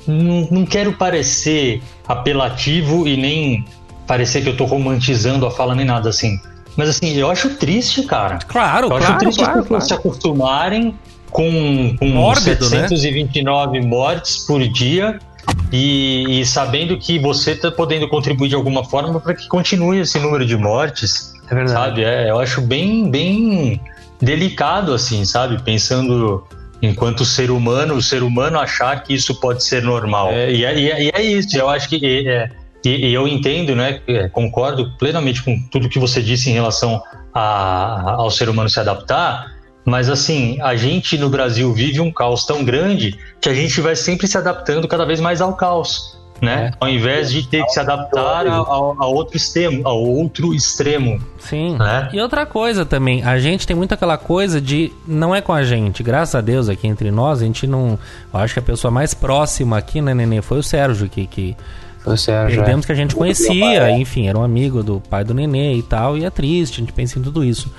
não, 0.07 0.48
não 0.50 0.66
quero 0.66 0.92
parecer 0.92 1.83
apelativo 2.07 3.07
e 3.09 3.16
nem 3.16 3.64
parecer 4.07 4.42
que 4.42 4.48
eu 4.48 4.57
tô 4.57 4.64
romantizando 4.64 5.46
a 5.46 5.50
fala 5.50 5.74
nem 5.74 5.85
nada 5.85 6.09
assim. 6.09 6.38
Mas 6.76 6.90
assim, 6.90 7.12
eu 7.14 7.31
acho 7.31 7.57
triste, 7.57 8.02
cara. 8.02 8.38
Claro, 8.46 8.88
Eu 8.88 8.96
acho 8.96 9.07
claro, 9.07 9.18
triste 9.20 9.38
claro, 9.38 9.59
as 9.59 9.62
pessoas 9.62 9.87
claro. 9.87 10.02
se 10.02 10.09
acostumarem 10.09 10.94
com, 11.31 11.96
com 11.98 12.07
Mórbido, 12.07 12.68
né? 12.70 12.88
729 12.88 13.81
mortes 13.81 14.38
por 14.46 14.61
dia 14.68 15.18
e, 15.72 16.40
e 16.40 16.46
sabendo 16.46 16.96
que 16.98 17.18
você 17.18 17.52
está 17.52 17.70
podendo 17.70 18.09
contribuir 18.09 18.48
de 18.48 18.55
alguma 18.55 18.85
forma 18.85 19.18
para 19.20 19.35
que 19.35 19.48
continue 19.48 20.00
esse 20.00 20.18
número 20.18 20.44
de 20.44 20.57
mortes, 20.57 21.33
É 21.50 21.54
verdade. 21.54 21.72
sabe? 21.72 22.04
É, 22.04 22.30
eu 22.30 22.38
acho 22.38 22.61
bem, 22.61 23.11
bem 23.11 23.80
delicado, 24.20 24.92
assim, 24.92 25.24
sabe? 25.24 25.62
Pensando 25.62 26.44
enquanto 26.82 27.24
ser 27.24 27.50
humano, 27.50 27.94
o 27.94 28.02
ser 28.02 28.22
humano 28.22 28.59
achar 28.59 29.02
que 29.02 29.14
isso 29.14 29.38
pode 29.40 29.64
ser 29.64 29.82
normal. 29.82 30.30
É, 30.32 30.50
e, 30.52 30.64
é, 30.64 30.78
e 30.78 30.90
é- 31.11 31.11
é 31.20 31.22
isso, 31.22 31.56
eu 31.56 31.68
acho 31.68 31.88
que. 31.88 32.28
é, 32.28 32.50
e, 32.85 33.09
e 33.09 33.14
eu 33.14 33.26
entendo, 33.26 33.74
né? 33.74 34.00
é, 34.06 34.28
Concordo 34.28 34.92
plenamente 34.98 35.42
com 35.42 35.61
tudo 35.70 35.88
que 35.88 35.98
você 35.98 36.22
disse 36.22 36.50
em 36.50 36.52
relação 36.52 37.02
a- 37.35 38.14
ao 38.18 38.30
ser 38.30 38.48
humano 38.48 38.68
se 38.68 38.78
adaptar. 38.80 39.54
Mas 39.85 40.09
assim, 40.11 40.59
a 40.62 40.74
gente 40.74 41.16
no 41.16 41.28
Brasil 41.28 41.72
vive 41.72 42.00
um 42.00 42.11
caos 42.12 42.44
tão 42.44 42.64
grande 42.64 43.16
que 43.40 43.48
a 43.48 43.54
gente 43.54 43.80
vai 43.80 43.94
sempre 43.94 44.26
se 44.26 44.37
adaptando 44.37 44.88
cada 44.88 45.04
vez 45.04 45.20
mais 45.20 45.40
ao 45.40 45.54
caos, 45.54 46.15
né? 46.40 46.72
Ao 46.81 46.88
invés 46.88 47.31
de 47.31 47.46
ter 47.46 47.62
que 47.64 47.70
se 47.70 47.81
adaptar 47.81 48.46
ao, 48.46 48.70
ao- 48.70 49.03
ao 49.03 49.14
outro 49.14 49.37
extremo, 49.37 49.87
ao 49.87 49.99
outro 50.03 50.55
extremo, 50.55 51.20
Sim. 51.38 51.77
né? 51.79 52.09
E 52.12 52.20
outra 52.20 52.44
coisa 52.46 52.85
também, 52.85 53.22
a 53.25 53.38
gente 53.38 53.66
tem 53.66 53.77
muito 53.77 53.92
aquela 53.92 54.16
coisa 54.18 54.61
de 54.61 54.92
não 55.07 55.35
é 55.35 55.40
com 55.40 55.53
a 55.53 55.62
gente. 55.64 56.03
Graças 56.03 56.35
a 56.35 56.40
Deus 56.40 56.68
aqui 56.68 56.87
entre 56.87 57.11
nós, 57.11 57.40
a 57.40 57.44
gente 57.44 57.66
não. 57.66 57.99
Eu 58.33 58.40
acho 58.40 58.55
que 58.55 58.61
a 58.61 58.62
pessoa 58.62 58.90
mais 58.90 59.14
próxima 59.14 59.79
aqui, 59.79 60.01
né, 60.01 60.12
Nenê, 60.14 60.42
foi 60.42 60.59
o 60.59 60.62
Sérgio, 60.62 61.09
que, 61.09 61.27
que 61.27 61.57
Foi 62.01 62.14
o 62.14 62.16
Sérgio. 62.16 62.62
é. 62.62 62.81
que 62.81 62.92
a 62.92 62.94
gente 62.94 63.14
conhecia, 63.16 63.90
enfim, 63.90 64.29
era 64.29 64.38
um 64.38 64.42
amigo 64.44 64.83
do 64.83 65.01
pai 65.01 65.25
do 65.25 65.33
Nenê 65.35 65.75
e 65.75 65.83
tal, 65.83 66.16
e 66.16 66.25
é 66.25 66.31
triste, 66.31 66.75
a 66.75 66.81
gente 66.81 66.92
pensa 66.92 67.18
em 67.18 67.22
tudo 67.22 67.42
isso. 67.44 67.72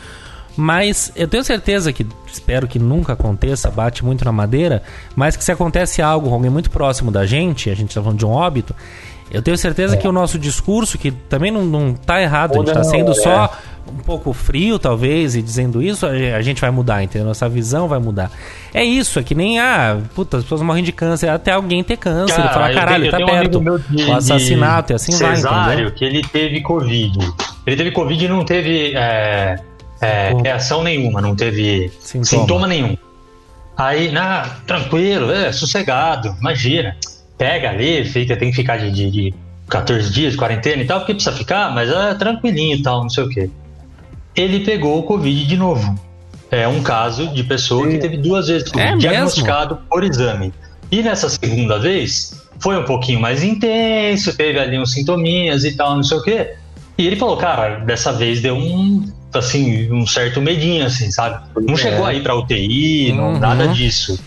Mas 0.57 1.11
eu 1.15 1.27
tenho 1.27 1.43
certeza 1.43 1.93
que, 1.93 2.05
espero 2.25 2.67
que 2.67 2.79
nunca 2.79 3.13
aconteça, 3.13 3.69
bate 3.69 4.03
muito 4.03 4.25
na 4.25 4.31
madeira, 4.31 4.81
mas 5.15 5.37
que 5.37 5.43
se 5.43 5.51
acontece 5.51 6.01
algo 6.01 6.29
com 6.29 6.33
alguém 6.33 6.49
muito 6.49 6.69
próximo 6.71 7.11
da 7.11 7.25
gente, 7.25 7.69
a 7.69 7.75
gente 7.75 7.93
tá 7.93 8.01
falando 8.01 8.17
de 8.17 8.25
um 8.25 8.31
óbito, 8.31 8.75
eu 9.29 9.41
tenho 9.41 9.57
certeza 9.57 9.95
que 9.97 10.07
o 10.07 10.11
nosso 10.11 10.39
discurso, 10.39 10.97
que 10.97 11.11
também 11.11 11.51
não, 11.51 11.63
não 11.65 11.93
tá 11.93 12.21
errado, 12.21 12.53
a 12.55 12.57
gente 12.57 12.73
tá 12.73 12.83
sendo 12.83 13.13
só 13.13 13.53
um 13.87 13.97
pouco 13.99 14.33
frio, 14.33 14.79
talvez, 14.79 15.35
e 15.35 15.41
dizendo 15.41 15.81
isso, 15.81 16.05
a 16.05 16.41
gente 16.41 16.59
vai 16.59 16.71
mudar, 16.71 17.03
entendeu? 17.03 17.27
Nossa 17.27 17.47
visão 17.47 17.87
vai 17.87 17.99
mudar. 17.99 18.31
É 18.73 18.83
isso, 18.83 19.19
é 19.19 19.23
que 19.23 19.35
nem, 19.35 19.59
ah, 19.59 19.97
puta, 20.15 20.37
as 20.37 20.43
pessoas 20.43 20.61
morrem 20.61 20.83
de 20.83 20.91
câncer, 20.91 21.29
até 21.29 21.51
alguém 21.51 21.83
ter 21.83 21.97
câncer, 21.97 22.39
e 22.39 22.47
falar, 22.53 22.73
caralho, 22.73 23.09
tenho- 23.11 23.11
tá 23.11 23.17
um 23.33 23.37
perto. 23.37 23.59
de- 23.89 24.03
o 24.03 24.13
assassinato, 24.13 24.91
e 24.91 24.95
assim 24.95 25.11
vai, 25.17 25.35
cesário, 25.35 25.73
entendeu? 25.73 25.91
que 25.91 26.03
ele 26.03 26.21
teve 26.21 26.61
Covid. 26.61 27.17
Ele 27.65 27.75
teve 27.75 27.91
Covid 27.91 28.25
e 28.25 28.27
não 28.27 28.43
teve 28.43 28.93
é, 28.95 29.57
é, 30.01 30.33
reação 30.43 30.83
nenhuma, 30.83 31.21
não 31.21 31.35
teve 31.35 31.91
Sintoma. 31.99 32.25
sintoma, 32.25 32.67
nenhum. 32.67 32.97
Aí, 33.75 34.11
na, 34.11 34.41
tranquilo, 34.65 35.31
é, 35.31 35.51
sossegado, 35.51 36.35
imagina. 36.39 36.95
Pega 37.37 37.69
ali, 37.69 38.03
fica, 38.05 38.35
tem 38.35 38.49
que 38.49 38.55
ficar 38.55 38.77
de, 38.77 38.91
de, 38.91 39.11
de, 39.11 39.33
14 39.69 40.11
dias 40.11 40.31
de 40.31 40.37
quarentena 40.37 40.81
e 40.81 40.85
tal, 40.85 40.99
porque 40.99 41.13
precisa 41.13 41.35
ficar, 41.35 41.73
mas 41.73 41.89
é 41.91 42.15
tranquilinho 42.15 42.77
e 42.77 42.81
tal, 42.81 43.01
não 43.03 43.09
sei 43.09 43.23
o 43.23 43.29
quê. 43.29 43.49
Ele 44.35 44.61
pegou 44.61 44.99
o 44.99 45.03
Covid 45.03 45.45
de 45.45 45.57
novo. 45.57 45.99
É 46.49 46.67
um 46.67 46.81
caso 46.81 47.27
de 47.27 47.43
pessoa 47.43 47.87
que 47.87 47.97
teve 47.97 48.17
duas 48.17 48.47
vezes 48.47 48.71
É 48.73 48.85
mesmo? 48.85 48.99
diagnosticado 48.99 49.79
por 49.89 50.03
exame. 50.03 50.53
E 50.89 51.03
nessa 51.03 51.27
segunda 51.29 51.77
vez, 51.77 52.41
foi 52.59 52.77
um 52.77 52.83
pouquinho 52.85 53.19
mais 53.19 53.43
intenso, 53.43 54.35
teve 54.35 54.57
ali 54.57 54.79
uns 54.79 54.93
sintominhas 54.93 55.63
e 55.65 55.75
tal, 55.75 55.95
não 55.95 56.03
sei 56.03 56.17
o 56.17 56.23
quê. 56.23 56.55
E 56.97 57.05
ele 57.05 57.15
falou, 57.15 57.37
cara, 57.37 57.79
dessa 57.79 58.11
vez 58.13 58.41
deu 58.41 58.55
um, 58.55 59.05
assim, 59.33 59.91
um 59.91 60.05
certo 60.05 60.41
medinho, 60.41 60.85
assim, 60.85 61.11
sabe? 61.11 61.43
Não 61.59 61.73
É. 61.73 61.77
chegou 61.77 62.05
aí 62.05 62.21
pra 62.21 62.35
UTI, 62.35 63.11
não, 63.13 63.33
Uhum. 63.33 63.39
nada 63.39 63.67
disso. 63.67 64.19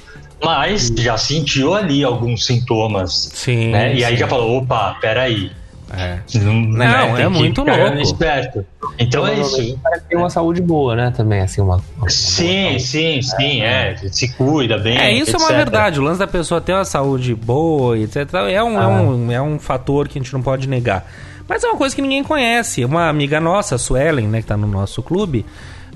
Mas 0.43 0.91
já 0.97 1.19
sentiu 1.19 1.75
ali 1.75 2.03
alguns 2.03 2.47
sintomas, 2.47 3.31
Sim. 3.35 3.71
né? 3.71 3.95
E 3.95 4.05
aí 4.05 4.15
sim. 4.15 4.21
já 4.21 4.27
falou, 4.29 4.59
opa, 4.59 4.97
peraí. 5.01 5.51
É. 5.93 6.21
Não, 6.39 6.53
Não, 6.55 7.17
é 7.19 7.23
que 7.25 7.29
muito 7.31 7.63
louco. 7.65 7.99
Esperto. 7.99 8.65
Então 8.97 9.27
é 9.27 9.33
isso. 9.33 9.41
Provavelmente 9.51 9.79
parece 9.83 10.03
que 10.03 10.09
tem 10.09 10.19
uma 10.19 10.31
saúde 10.31 10.63
boa, 10.63 10.95
né? 10.95 11.13
Também, 11.17 11.41
assim, 11.41 11.61
uma. 11.61 11.83
uma 11.99 12.09
Sim, 12.09 12.79
sim, 12.79 13.21
sim, 13.21 13.63
é. 13.63 13.97
Se 14.13 14.29
cuida 14.35 14.79
bem. 14.79 14.97
É, 14.97 15.13
isso 15.13 15.35
é 15.35 15.39
uma 15.39 15.47
etc. 15.49 15.57
verdade. 15.57 15.99
O 15.99 16.05
lance 16.05 16.21
da 16.21 16.29
pessoa 16.29 16.61
ter 16.61 16.75
uma 16.75 16.85
saúde 16.85 17.35
boa, 17.35 17.99
etc. 17.99 18.19
É 18.49 18.63
um, 18.63 18.81
é, 18.81 18.87
um, 18.87 19.33
é 19.33 19.43
um 19.43 19.59
fator 19.59 20.07
que 20.07 20.17
a 20.17 20.23
gente 20.23 20.33
não 20.33 20.41
pode 20.43 20.69
negar. 20.69 21.05
Mas 21.51 21.65
é 21.65 21.67
uma 21.67 21.77
coisa 21.77 21.97
que 21.97 22.01
ninguém 22.01 22.23
conhece. 22.23 22.85
Uma 22.85 23.09
amiga 23.09 23.41
nossa, 23.41 23.75
a 23.75 23.79
Suelen, 23.79 24.29
né, 24.29 24.41
que 24.41 24.47
tá 24.47 24.57
no 24.57 24.69
nosso 24.69 25.03
clube 25.03 25.45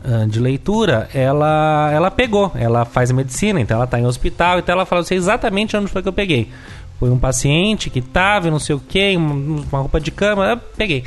ah, 0.04 0.26
de 0.28 0.40
leitura, 0.40 1.08
ela, 1.14 1.92
ela 1.92 2.10
pegou. 2.10 2.50
Ela 2.56 2.84
faz 2.84 3.12
medicina, 3.12 3.60
então 3.60 3.76
ela 3.76 3.86
tá 3.86 4.00
em 4.00 4.04
hospital, 4.04 4.58
então 4.58 4.72
ela 4.74 4.84
falou 4.84 5.02
assim, 5.02 5.14
exatamente 5.14 5.76
onde 5.76 5.86
foi 5.86 6.02
que 6.02 6.08
eu 6.08 6.12
peguei. 6.12 6.50
Foi 6.98 7.08
um 7.08 7.16
paciente 7.16 7.88
que 7.88 8.00
tava, 8.00 8.48
e 8.48 8.50
não 8.50 8.58
sei 8.58 8.74
o 8.74 8.80
que, 8.80 9.16
uma 9.16 9.78
roupa 9.78 10.00
de 10.00 10.10
cama, 10.10 10.44
eu 10.44 10.56
peguei. 10.76 11.04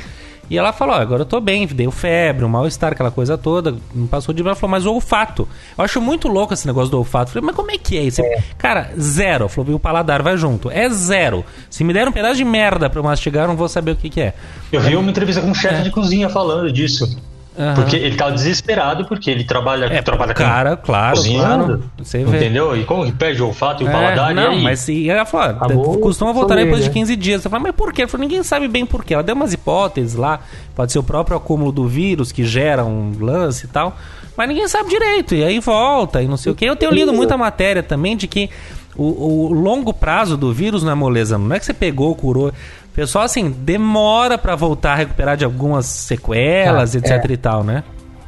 E 0.50 0.56
ela 0.56 0.72
falou, 0.72 0.94
ó, 0.96 0.98
agora 0.98 1.22
eu 1.22 1.26
tô 1.26 1.40
bem, 1.40 1.66
deu 1.66 1.90
febre, 1.90 2.44
um 2.44 2.48
mal-estar, 2.48 2.92
aquela 2.92 3.10
coisa 3.10 3.36
toda, 3.36 3.76
não 3.94 4.06
passou 4.06 4.34
de. 4.34 4.42
Ela 4.42 4.54
falou, 4.54 4.70
mas 4.70 4.86
o 4.86 4.92
olfato. 4.94 5.46
Eu 5.76 5.84
acho 5.84 6.00
muito 6.00 6.28
louco 6.28 6.54
esse 6.54 6.66
negócio 6.66 6.90
do 6.90 6.98
olfato. 6.98 7.30
Eu 7.30 7.34
falei, 7.34 7.46
mas 7.46 7.56
como 7.56 7.70
é 7.70 7.78
que 7.78 7.98
é 7.98 8.02
isso? 8.02 8.22
Cara, 8.56 8.90
zero. 8.98 9.44
Ela 9.44 9.48
Falou, 9.48 9.74
o 9.74 9.78
paladar 9.78 10.22
vai 10.22 10.36
junto. 10.36 10.70
É 10.70 10.88
zero. 10.88 11.44
Se 11.68 11.84
me 11.84 11.92
der 11.92 12.08
um 12.08 12.12
pedaço 12.12 12.36
de 12.36 12.44
merda 12.44 12.88
pra 12.88 12.98
eu 12.98 13.04
mastigar, 13.04 13.44
eu 13.44 13.48
não 13.48 13.56
vou 13.56 13.68
saber 13.68 13.92
o 13.92 13.96
que, 13.96 14.08
que 14.08 14.20
é. 14.20 14.34
Eu 14.72 14.80
vi 14.80 14.96
uma 14.96 15.10
entrevista 15.10 15.40
com 15.40 15.48
um 15.48 15.54
chefe 15.54 15.82
de 15.82 15.90
cozinha 15.90 16.28
falando 16.28 16.72
disso. 16.72 17.16
Aham. 17.58 17.74
Porque 17.74 17.96
ele 17.96 18.14
tava 18.16 18.30
desesperado 18.32 19.04
porque 19.06 19.28
ele 19.30 19.42
trabalha, 19.42 19.86
É, 19.86 20.00
trabalha 20.00 20.32
cara, 20.32 20.76
claro, 20.76 21.16
cozinhando. 21.16 21.64
claro. 21.64 21.84
Você 21.98 22.24
vê. 22.24 22.36
Entendeu? 22.36 22.76
E 22.76 22.84
como 22.84 23.04
que 23.04 23.10
perde 23.12 23.42
o 23.42 23.46
olfato 23.46 23.82
e 23.82 23.86
o 23.86 23.88
É, 23.88 23.92
paladar? 23.92 24.32
não, 24.34 24.52
e 24.52 24.56
aí? 24.58 24.62
mas 24.62 24.88
e 24.88 25.10
ela 25.10 25.24
falou, 25.24 25.46
ó, 25.46 25.50
Acabou 25.50 25.98
costuma 25.98 26.32
voltar 26.32 26.54
depois 26.54 26.78
de 26.78 26.84
sommelier, 26.84 26.92
15 27.08 27.16
dias. 27.16 27.42
Você 27.42 27.48
fala, 27.48 27.62
mas 27.64 27.74
por 27.74 27.92
quê? 27.92 28.02
Ela 28.02 28.08
falou, 28.08 28.26
ninguém 28.26 28.42
sabe 28.44 28.68
bem 28.68 28.86
por 28.86 29.04
quê. 29.04 29.14
Ela 29.14 29.22
deu 29.24 29.34
umas 29.34 29.52
hipóteses 29.52 30.14
lá, 30.14 30.38
pode 30.76 30.92
ser 30.92 31.00
o 31.00 31.02
próprio 31.02 31.36
acúmulo 31.36 31.72
do 31.72 31.88
vírus 31.88 32.30
que 32.30 32.44
gera 32.44 32.84
um 32.84 33.12
lance 33.20 33.64
e 33.66 33.68
tal, 33.68 33.96
mas 34.36 34.48
ninguém 34.48 34.68
sabe 34.68 34.88
direito. 34.90 35.34
E 35.34 35.42
aí 35.42 35.58
volta 35.58 36.22
e 36.22 36.28
não 36.28 36.36
sei 36.36 36.52
o 36.52 36.54
quê. 36.54 36.64
Eu 36.64 36.76
tenho 36.76 36.92
lido 36.92 37.12
muita 37.12 37.36
matéria 37.36 37.82
também 37.82 38.16
de 38.16 38.28
que 38.28 38.48
o, 38.96 39.48
o 39.48 39.52
longo 39.52 39.92
prazo 39.92 40.36
do 40.36 40.52
vírus 40.52 40.82
não 40.82 40.90
é 40.92 40.94
moleza, 40.94 41.38
não 41.38 41.54
é 41.54 41.58
que 41.58 41.64
você 41.66 41.74
pegou, 41.74 42.14
curou. 42.14 42.52
Pessoal, 42.98 43.26
assim, 43.26 43.48
demora 43.48 44.36
pra 44.36 44.56
voltar 44.56 44.94
a 44.94 44.96
recuperar 44.96 45.36
de 45.36 45.44
algumas 45.44 45.86
sequelas, 45.86 46.96
Ah, 46.96 46.98
etc 46.98 47.30
é. 47.30 47.32
e 47.32 47.36
tal, 47.36 47.62
né? 47.62 47.84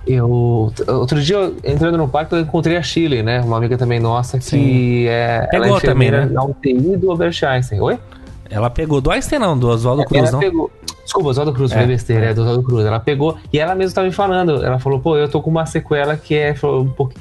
Eu, 0.06 0.72
outro 0.86 1.20
dia, 1.20 1.52
entrando 1.64 1.98
no 1.98 2.06
parque, 2.06 2.36
eu 2.36 2.38
encontrei 2.38 2.76
a 2.76 2.82
Chile, 2.82 3.20
né? 3.20 3.40
Uma 3.40 3.56
amiga 3.56 3.76
também 3.76 3.98
nossa 3.98 4.38
que 4.38 4.44
Sim. 4.44 5.06
é. 5.08 5.44
Pegou 5.50 5.66
é 5.66 5.70
enfermeira 5.72 6.18
também, 6.18 6.34
né? 6.36 6.40
Na 6.40 6.44
UTI 6.44 6.96
do 6.96 7.10
Albert 7.10 7.36
Einstein. 7.42 7.80
Oi? 7.80 7.98
Ela 8.48 8.70
pegou 8.70 9.00
do 9.00 9.10
Einstein, 9.10 9.40
não, 9.40 9.58
do 9.58 9.68
Oswaldo 9.68 10.04
Cruz, 10.04 10.22
ela 10.22 10.30
não? 10.30 10.38
pegou. 10.38 10.70
Desculpa, 11.02 11.30
Oswaldo 11.30 11.52
Cruz, 11.52 11.72
É, 11.72 11.84
besteira, 11.84 12.26
é. 12.26 12.30
é 12.30 12.34
do 12.34 12.42
Oswaldo 12.42 12.62
Cruz. 12.62 12.86
Ela 12.86 13.00
pegou 13.00 13.36
e 13.52 13.58
ela 13.58 13.74
mesma 13.74 13.92
tava 13.96 14.06
me 14.06 14.12
falando. 14.12 14.64
Ela 14.64 14.78
falou, 14.78 15.00
pô, 15.00 15.16
eu 15.16 15.28
tô 15.28 15.42
com 15.42 15.50
uma 15.50 15.66
sequela 15.66 16.16
que 16.16 16.36
é 16.36 16.54
um 16.62 16.88
pouco. 16.90 17.12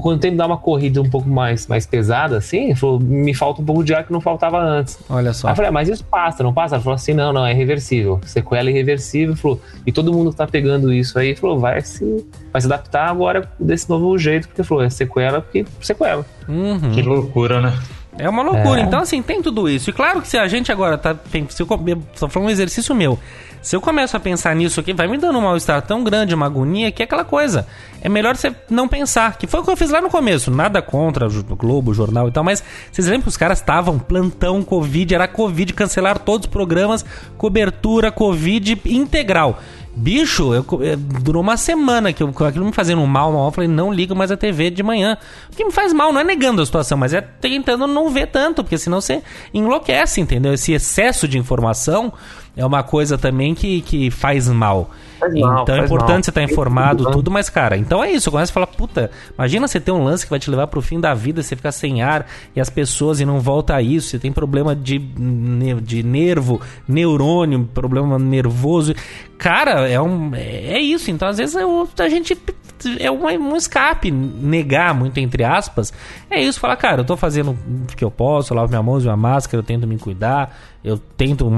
Falou, 0.00 0.02
Quando 0.02 0.20
tem 0.20 0.30
que 0.32 0.36
dar 0.36 0.46
uma 0.46 0.56
corrida 0.56 1.00
um 1.00 1.08
pouco 1.08 1.28
mais, 1.28 1.66
mais 1.66 1.86
pesada, 1.86 2.36
assim, 2.36 2.74
falou, 2.74 3.00
me 3.00 3.34
falta 3.34 3.62
um 3.62 3.64
pouco 3.64 3.82
de 3.82 3.94
ar 3.94 4.04
que 4.04 4.12
não 4.12 4.20
faltava 4.20 4.58
antes. 4.58 4.98
Olha 5.08 5.32
só. 5.32 5.48
Aí 5.48 5.52
eu 5.52 5.56
falei, 5.56 5.68
ah, 5.70 5.72
mas 5.72 5.88
isso 5.88 6.04
passa, 6.04 6.42
não 6.42 6.52
passa? 6.52 6.76
Ela 6.76 6.82
falou 6.82 6.94
assim, 6.94 7.14
não, 7.14 7.32
não, 7.32 7.46
é 7.46 7.52
reversível. 7.52 8.20
Sequela 8.24 8.68
é 8.68 8.72
irreversível. 8.72 9.34
Falou, 9.36 9.60
e 9.86 9.92
todo 9.92 10.12
mundo 10.12 10.30
que 10.30 10.36
tá 10.36 10.46
pegando 10.46 10.92
isso 10.92 11.18
aí, 11.18 11.34
falou, 11.34 11.58
vai 11.58 11.80
se, 11.80 12.26
vai 12.52 12.60
se 12.60 12.66
adaptar 12.66 13.08
agora 13.08 13.48
desse 13.58 13.88
novo 13.88 14.16
jeito, 14.18 14.48
porque 14.48 14.62
falou, 14.62 14.84
é 14.84 14.90
sequela, 14.90 15.40
porque 15.40 15.64
sequela. 15.80 16.24
Uhum. 16.48 16.92
Que 16.92 17.02
loucura, 17.02 17.60
né? 17.60 17.72
É 18.18 18.28
uma 18.28 18.42
loucura. 18.42 18.80
É. 18.80 18.84
Então, 18.84 19.00
assim, 19.00 19.20
tem 19.22 19.42
tudo 19.42 19.68
isso. 19.68 19.90
E 19.90 19.92
claro 19.92 20.22
que 20.22 20.28
se 20.28 20.38
a 20.38 20.48
gente 20.48 20.72
agora 20.72 20.96
tá. 20.96 21.14
tem- 21.14 21.46
Se 21.50 21.62
eu, 21.62 21.66
eu 21.86 22.02
tô 22.18 22.28
falando 22.28 22.48
um 22.48 22.50
exercício 22.50 22.94
meu. 22.94 23.18
Se 23.66 23.74
eu 23.74 23.80
começo 23.80 24.16
a 24.16 24.20
pensar 24.20 24.54
nisso 24.54 24.78
aqui, 24.78 24.92
vai 24.92 25.08
me 25.08 25.18
dando 25.18 25.40
um 25.40 25.42
mal-estar 25.42 25.82
tão 25.82 26.04
grande, 26.04 26.32
uma 26.36 26.46
agonia, 26.46 26.92
que 26.92 27.02
é 27.02 27.04
aquela 27.04 27.24
coisa. 27.24 27.66
É 28.00 28.08
melhor 28.08 28.36
você 28.36 28.54
não 28.70 28.86
pensar. 28.86 29.36
Que 29.36 29.48
foi 29.48 29.58
o 29.58 29.64
que 29.64 29.70
eu 29.72 29.76
fiz 29.76 29.90
lá 29.90 30.00
no 30.00 30.08
começo. 30.08 30.52
Nada 30.52 30.80
contra 30.80 31.26
o 31.26 31.56
Globo, 31.56 31.90
o 31.90 31.94
jornal 31.94 32.28
e 32.28 32.30
tal, 32.30 32.44
mas 32.44 32.62
vocês 32.92 33.08
lembram 33.08 33.22
que 33.22 33.28
os 33.28 33.36
caras 33.36 33.58
estavam 33.58 33.98
plantão 33.98 34.62
Covid, 34.62 35.12
era 35.16 35.26
Covid, 35.26 35.72
cancelaram 35.72 36.20
todos 36.24 36.46
os 36.46 36.52
programas, 36.52 37.04
cobertura 37.36 38.12
Covid 38.12 38.80
integral. 38.84 39.58
Bicho, 39.98 40.52
eu, 40.54 40.62
co- 40.62 40.82
eh, 40.84 40.94
durou 40.94 41.42
uma 41.42 41.56
semana 41.56 42.12
que 42.12 42.22
eu, 42.22 42.32
aquilo 42.46 42.66
me 42.66 42.72
fazendo 42.72 43.04
mal, 43.04 43.32
mal. 43.32 43.46
Eu 43.46 43.50
falei, 43.50 43.66
não 43.68 43.90
ligo 43.92 44.14
mais 44.14 44.30
a 44.30 44.36
TV 44.36 44.70
de 44.70 44.82
manhã. 44.82 45.16
O 45.50 45.56
que 45.56 45.64
me 45.64 45.72
faz 45.72 45.92
mal 45.92 46.12
não 46.12 46.20
é 46.20 46.24
negando 46.24 46.60
a 46.62 46.66
situação, 46.66 46.96
mas 46.98 47.14
é 47.14 47.20
tentando 47.20 47.86
não 47.88 48.10
ver 48.10 48.26
tanto, 48.26 48.62
porque 48.62 48.76
senão 48.78 49.00
você 49.00 49.22
enlouquece, 49.54 50.20
entendeu? 50.20 50.52
Esse 50.52 50.72
excesso 50.72 51.26
de 51.26 51.38
informação 51.38 52.12
é 52.56 52.64
uma 52.64 52.82
coisa 52.82 53.18
também 53.18 53.54
que, 53.54 53.82
que 53.82 54.10
faz 54.10 54.48
mal. 54.48 54.90
Mal, 55.20 55.62
então 55.62 55.74
é 55.74 55.84
importante 55.84 56.10
mal. 56.14 56.22
você 56.24 56.30
estar 56.30 56.42
informado, 56.42 56.96
Tudo, 56.98 57.06
né? 57.08 57.12
tudo, 57.12 57.30
mas, 57.30 57.48
cara, 57.48 57.76
então 57.76 58.02
é 58.04 58.10
isso. 58.12 58.30
Começa 58.30 58.52
a 58.52 58.54
falar, 58.54 58.66
puta, 58.66 59.10
imagina 59.34 59.66
você 59.66 59.80
ter 59.80 59.90
um 59.92 60.02
lance 60.04 60.24
que 60.24 60.30
vai 60.30 60.38
te 60.38 60.50
levar 60.50 60.66
pro 60.66 60.80
fim 60.82 61.00
da 61.00 61.14
vida, 61.14 61.42
você 61.42 61.56
ficar 61.56 61.72
sem 61.72 62.02
ar 62.02 62.26
e 62.54 62.60
as 62.60 62.68
pessoas 62.68 63.20
e 63.20 63.24
não 63.24 63.40
volta 63.40 63.74
a 63.74 63.80
isso, 63.82 64.08
você 64.08 64.18
tem 64.18 64.30
problema 64.32 64.74
de, 64.76 64.98
de 65.82 66.02
nervo, 66.02 66.60
neurônio, 66.86 67.68
problema 67.72 68.18
nervoso. 68.18 68.94
Cara, 69.38 69.88
é 69.88 70.00
um. 70.00 70.34
É 70.34 70.78
isso. 70.80 71.10
Então, 71.10 71.28
às 71.28 71.38
vezes, 71.38 71.54
eu- 71.54 71.88
a 71.98 72.08
gente. 72.08 72.36
É 73.00 73.10
um, 73.10 73.24
um 73.26 73.56
escape, 73.56 74.10
negar 74.10 74.94
muito, 74.94 75.18
entre 75.18 75.42
aspas. 75.42 75.92
É 76.30 76.40
isso, 76.42 76.60
falar, 76.60 76.76
cara, 76.76 77.00
eu 77.00 77.04
tô 77.06 77.16
fazendo 77.16 77.52
o 77.52 77.96
que 77.96 78.04
eu 78.04 78.10
posso, 78.10 78.52
eu 78.52 78.56
lavo 78.56 78.68
minha 78.68 78.82
mão, 78.82 78.94
uso 78.94 79.06
minha 79.06 79.16
máscara, 79.16 79.58
eu 79.60 79.64
tento 79.64 79.86
me 79.86 79.98
cuidar, 79.98 80.54
eu 80.84 80.98
tento 80.98 81.50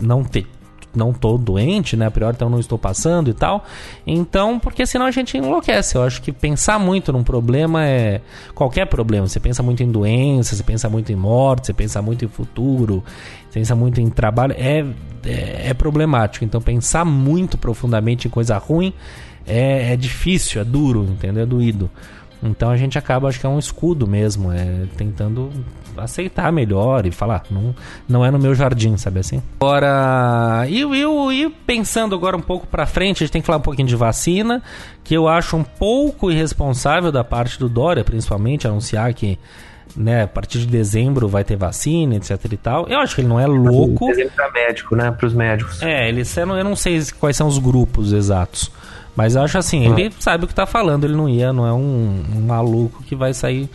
não 0.00 0.22
ter 0.22 0.46
não 0.94 1.12
tô 1.12 1.36
doente, 1.36 1.96
né? 1.96 2.06
A 2.06 2.10
priori, 2.10 2.34
então 2.34 2.48
não 2.48 2.58
estou 2.58 2.78
passando 2.78 3.30
e 3.30 3.34
tal. 3.34 3.64
Então, 4.06 4.58
porque 4.58 4.86
senão 4.86 5.06
a 5.06 5.10
gente 5.10 5.36
enlouquece. 5.36 5.96
Eu 5.96 6.02
acho 6.02 6.20
que 6.22 6.32
pensar 6.32 6.78
muito 6.78 7.12
num 7.12 7.22
problema 7.22 7.84
é. 7.84 8.20
Qualquer 8.54 8.86
problema. 8.86 9.26
Você 9.26 9.40
pensa 9.40 9.62
muito 9.62 9.82
em 9.82 9.90
doença, 9.90 10.56
você 10.56 10.62
pensa 10.62 10.88
muito 10.88 11.12
em 11.12 11.16
morte, 11.16 11.66
você 11.66 11.72
pensa 11.72 12.00
muito 12.02 12.24
em 12.24 12.28
futuro, 12.28 13.02
você 13.48 13.60
pensa 13.60 13.74
muito 13.74 14.00
em 14.00 14.08
trabalho. 14.08 14.54
É, 14.58 14.84
é, 15.24 15.70
é 15.70 15.74
problemático. 15.74 16.44
Então, 16.44 16.60
pensar 16.60 17.04
muito 17.04 17.58
profundamente 17.58 18.28
em 18.28 18.30
coisa 18.30 18.56
ruim 18.58 18.92
é, 19.46 19.92
é 19.92 19.96
difícil, 19.96 20.60
é 20.60 20.64
duro, 20.64 21.04
entendeu? 21.04 21.42
É 21.42 21.46
doído. 21.46 21.90
Então 22.42 22.70
a 22.70 22.76
gente 22.76 22.98
acaba, 22.98 23.28
acho 23.28 23.40
que 23.40 23.46
é 23.46 23.48
um 23.48 23.58
escudo 23.58 24.06
mesmo, 24.06 24.52
é 24.52 24.86
tentando 24.96 25.50
aceitar 25.98 26.50
melhor 26.52 27.06
e 27.06 27.10
falar, 27.10 27.42
não, 27.50 27.74
não 28.08 28.24
é 28.24 28.30
no 28.30 28.38
meu 28.38 28.54
jardim, 28.54 28.96
sabe 28.96 29.20
assim? 29.20 29.42
Agora, 29.60 30.64
e, 30.68 30.82
e, 30.82 31.42
e 31.44 31.50
pensando 31.66 32.14
agora 32.14 32.36
um 32.36 32.40
pouco 32.40 32.66
pra 32.66 32.86
frente, 32.86 33.22
a 33.22 33.26
gente 33.26 33.32
tem 33.32 33.40
que 33.42 33.46
falar 33.46 33.58
um 33.58 33.62
pouquinho 33.62 33.88
de 33.88 33.96
vacina, 33.96 34.62
que 35.02 35.14
eu 35.14 35.28
acho 35.28 35.56
um 35.56 35.64
pouco 35.64 36.30
irresponsável 36.30 37.10
da 37.12 37.22
parte 37.24 37.58
do 37.58 37.68
Dória, 37.68 38.04
principalmente, 38.04 38.66
anunciar 38.66 39.12
que 39.14 39.38
né, 39.96 40.22
a 40.24 40.26
partir 40.26 40.58
de 40.58 40.66
dezembro 40.66 41.28
vai 41.28 41.44
ter 41.44 41.56
vacina, 41.56 42.16
etc 42.16 42.38
e 42.52 42.56
tal. 42.56 42.88
Eu 42.88 42.98
acho 42.98 43.14
que 43.14 43.20
ele 43.20 43.28
não 43.28 43.38
é 43.38 43.46
louco. 43.46 44.10
Exemplo 44.10 44.32
pra 44.34 44.50
médico, 44.50 44.96
né? 44.96 45.10
Pros 45.12 45.32
médicos. 45.32 45.80
É, 45.82 46.08
ele, 46.08 46.22
eu 46.36 46.46
não- 46.46 46.58
eu 46.58 46.76
sei 46.76 47.00
quais 47.20 47.36
são 47.36 47.46
os 47.46 47.58
grupos 47.58 48.12
exatos. 48.12 48.70
Mas 49.14 49.36
eu 49.36 49.42
acho 49.42 49.56
assim, 49.56 49.86
ele 49.86 50.12
sabe 50.18 50.44
o 50.44 50.48
que 50.48 50.54
tá 50.54 50.66
falando, 50.66 51.04
ele 51.04 51.14
não 51.14 51.28
ia, 51.28 51.52
não 51.52 51.64
é 51.64 51.72
um, 51.72 52.24
um 52.34 52.40
maluco 52.40 53.00
que 53.04 53.14
vai 53.14 53.32
sair 53.32 53.70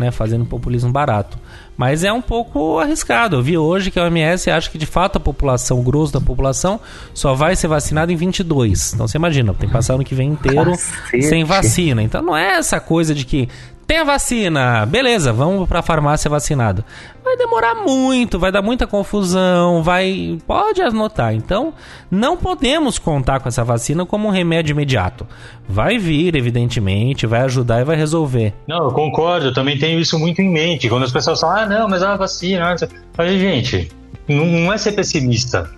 né, 0.00 0.10
fazendo 0.10 0.44
populismo 0.46 0.90
barato. 0.90 1.38
Mas 1.76 2.02
é 2.04 2.12
um 2.12 2.20
pouco 2.20 2.78
arriscado. 2.78 3.36
Eu 3.36 3.42
vi 3.42 3.56
hoje 3.56 3.90
que 3.90 3.98
a 3.98 4.04
OMS 4.04 4.50
acha 4.50 4.68
que 4.68 4.76
de 4.76 4.86
fato 4.86 5.16
a 5.16 5.20
população, 5.20 5.78
o 5.78 5.82
grosso 5.82 6.12
da 6.12 6.20
população, 6.20 6.80
só 7.14 7.34
vai 7.34 7.54
ser 7.54 7.68
vacinado 7.68 8.10
em 8.10 8.16
22. 8.16 8.94
Então 8.94 9.06
você 9.06 9.16
imagina, 9.16 9.54
tem 9.54 9.68
que 9.68 9.72
passar 9.72 9.94
ano 9.94 10.04
que 10.04 10.14
vem 10.14 10.30
inteiro 10.30 10.72
Cacete. 10.72 11.22
sem 11.22 11.44
vacina. 11.44 12.02
Então 12.02 12.22
não 12.22 12.36
é 12.36 12.56
essa 12.56 12.80
coisa 12.80 13.14
de 13.14 13.24
que 13.24 13.48
tem 13.90 13.98
a 13.98 14.04
vacina, 14.04 14.86
beleza, 14.86 15.32
vamos 15.32 15.68
pra 15.68 15.82
farmácia 15.82 16.30
vacinado. 16.30 16.84
vai 17.24 17.36
demorar 17.36 17.74
muito, 17.74 18.38
vai 18.38 18.52
dar 18.52 18.62
muita 18.62 18.86
confusão, 18.86 19.82
vai. 19.82 20.38
Pode 20.46 20.80
anotar. 20.80 21.34
Então, 21.34 21.74
não 22.08 22.36
podemos 22.36 23.00
contar 23.00 23.40
com 23.40 23.48
essa 23.48 23.64
vacina 23.64 24.06
como 24.06 24.28
um 24.28 24.30
remédio 24.30 24.74
imediato. 24.74 25.26
Vai 25.68 25.98
vir, 25.98 26.36
evidentemente, 26.36 27.26
vai 27.26 27.40
ajudar 27.40 27.80
e 27.80 27.84
vai 27.84 27.96
resolver. 27.96 28.54
Não, 28.68 28.84
eu 28.84 28.92
concordo, 28.92 29.46
eu 29.46 29.52
também 29.52 29.76
tenho 29.76 29.98
isso 29.98 30.16
muito 30.20 30.40
em 30.40 30.48
mente. 30.48 30.88
Quando 30.88 31.02
as 31.02 31.10
pessoas 31.10 31.40
falam, 31.40 31.56
ah, 31.56 31.66
não, 31.66 31.88
mas 31.88 32.00
é 32.00 32.06
uma 32.06 32.16
vacina. 32.16 32.76
Falei, 33.14 33.40
gente, 33.40 33.90
não 34.28 34.72
é 34.72 34.78
ser 34.78 34.92
pessimista. 34.92 35.68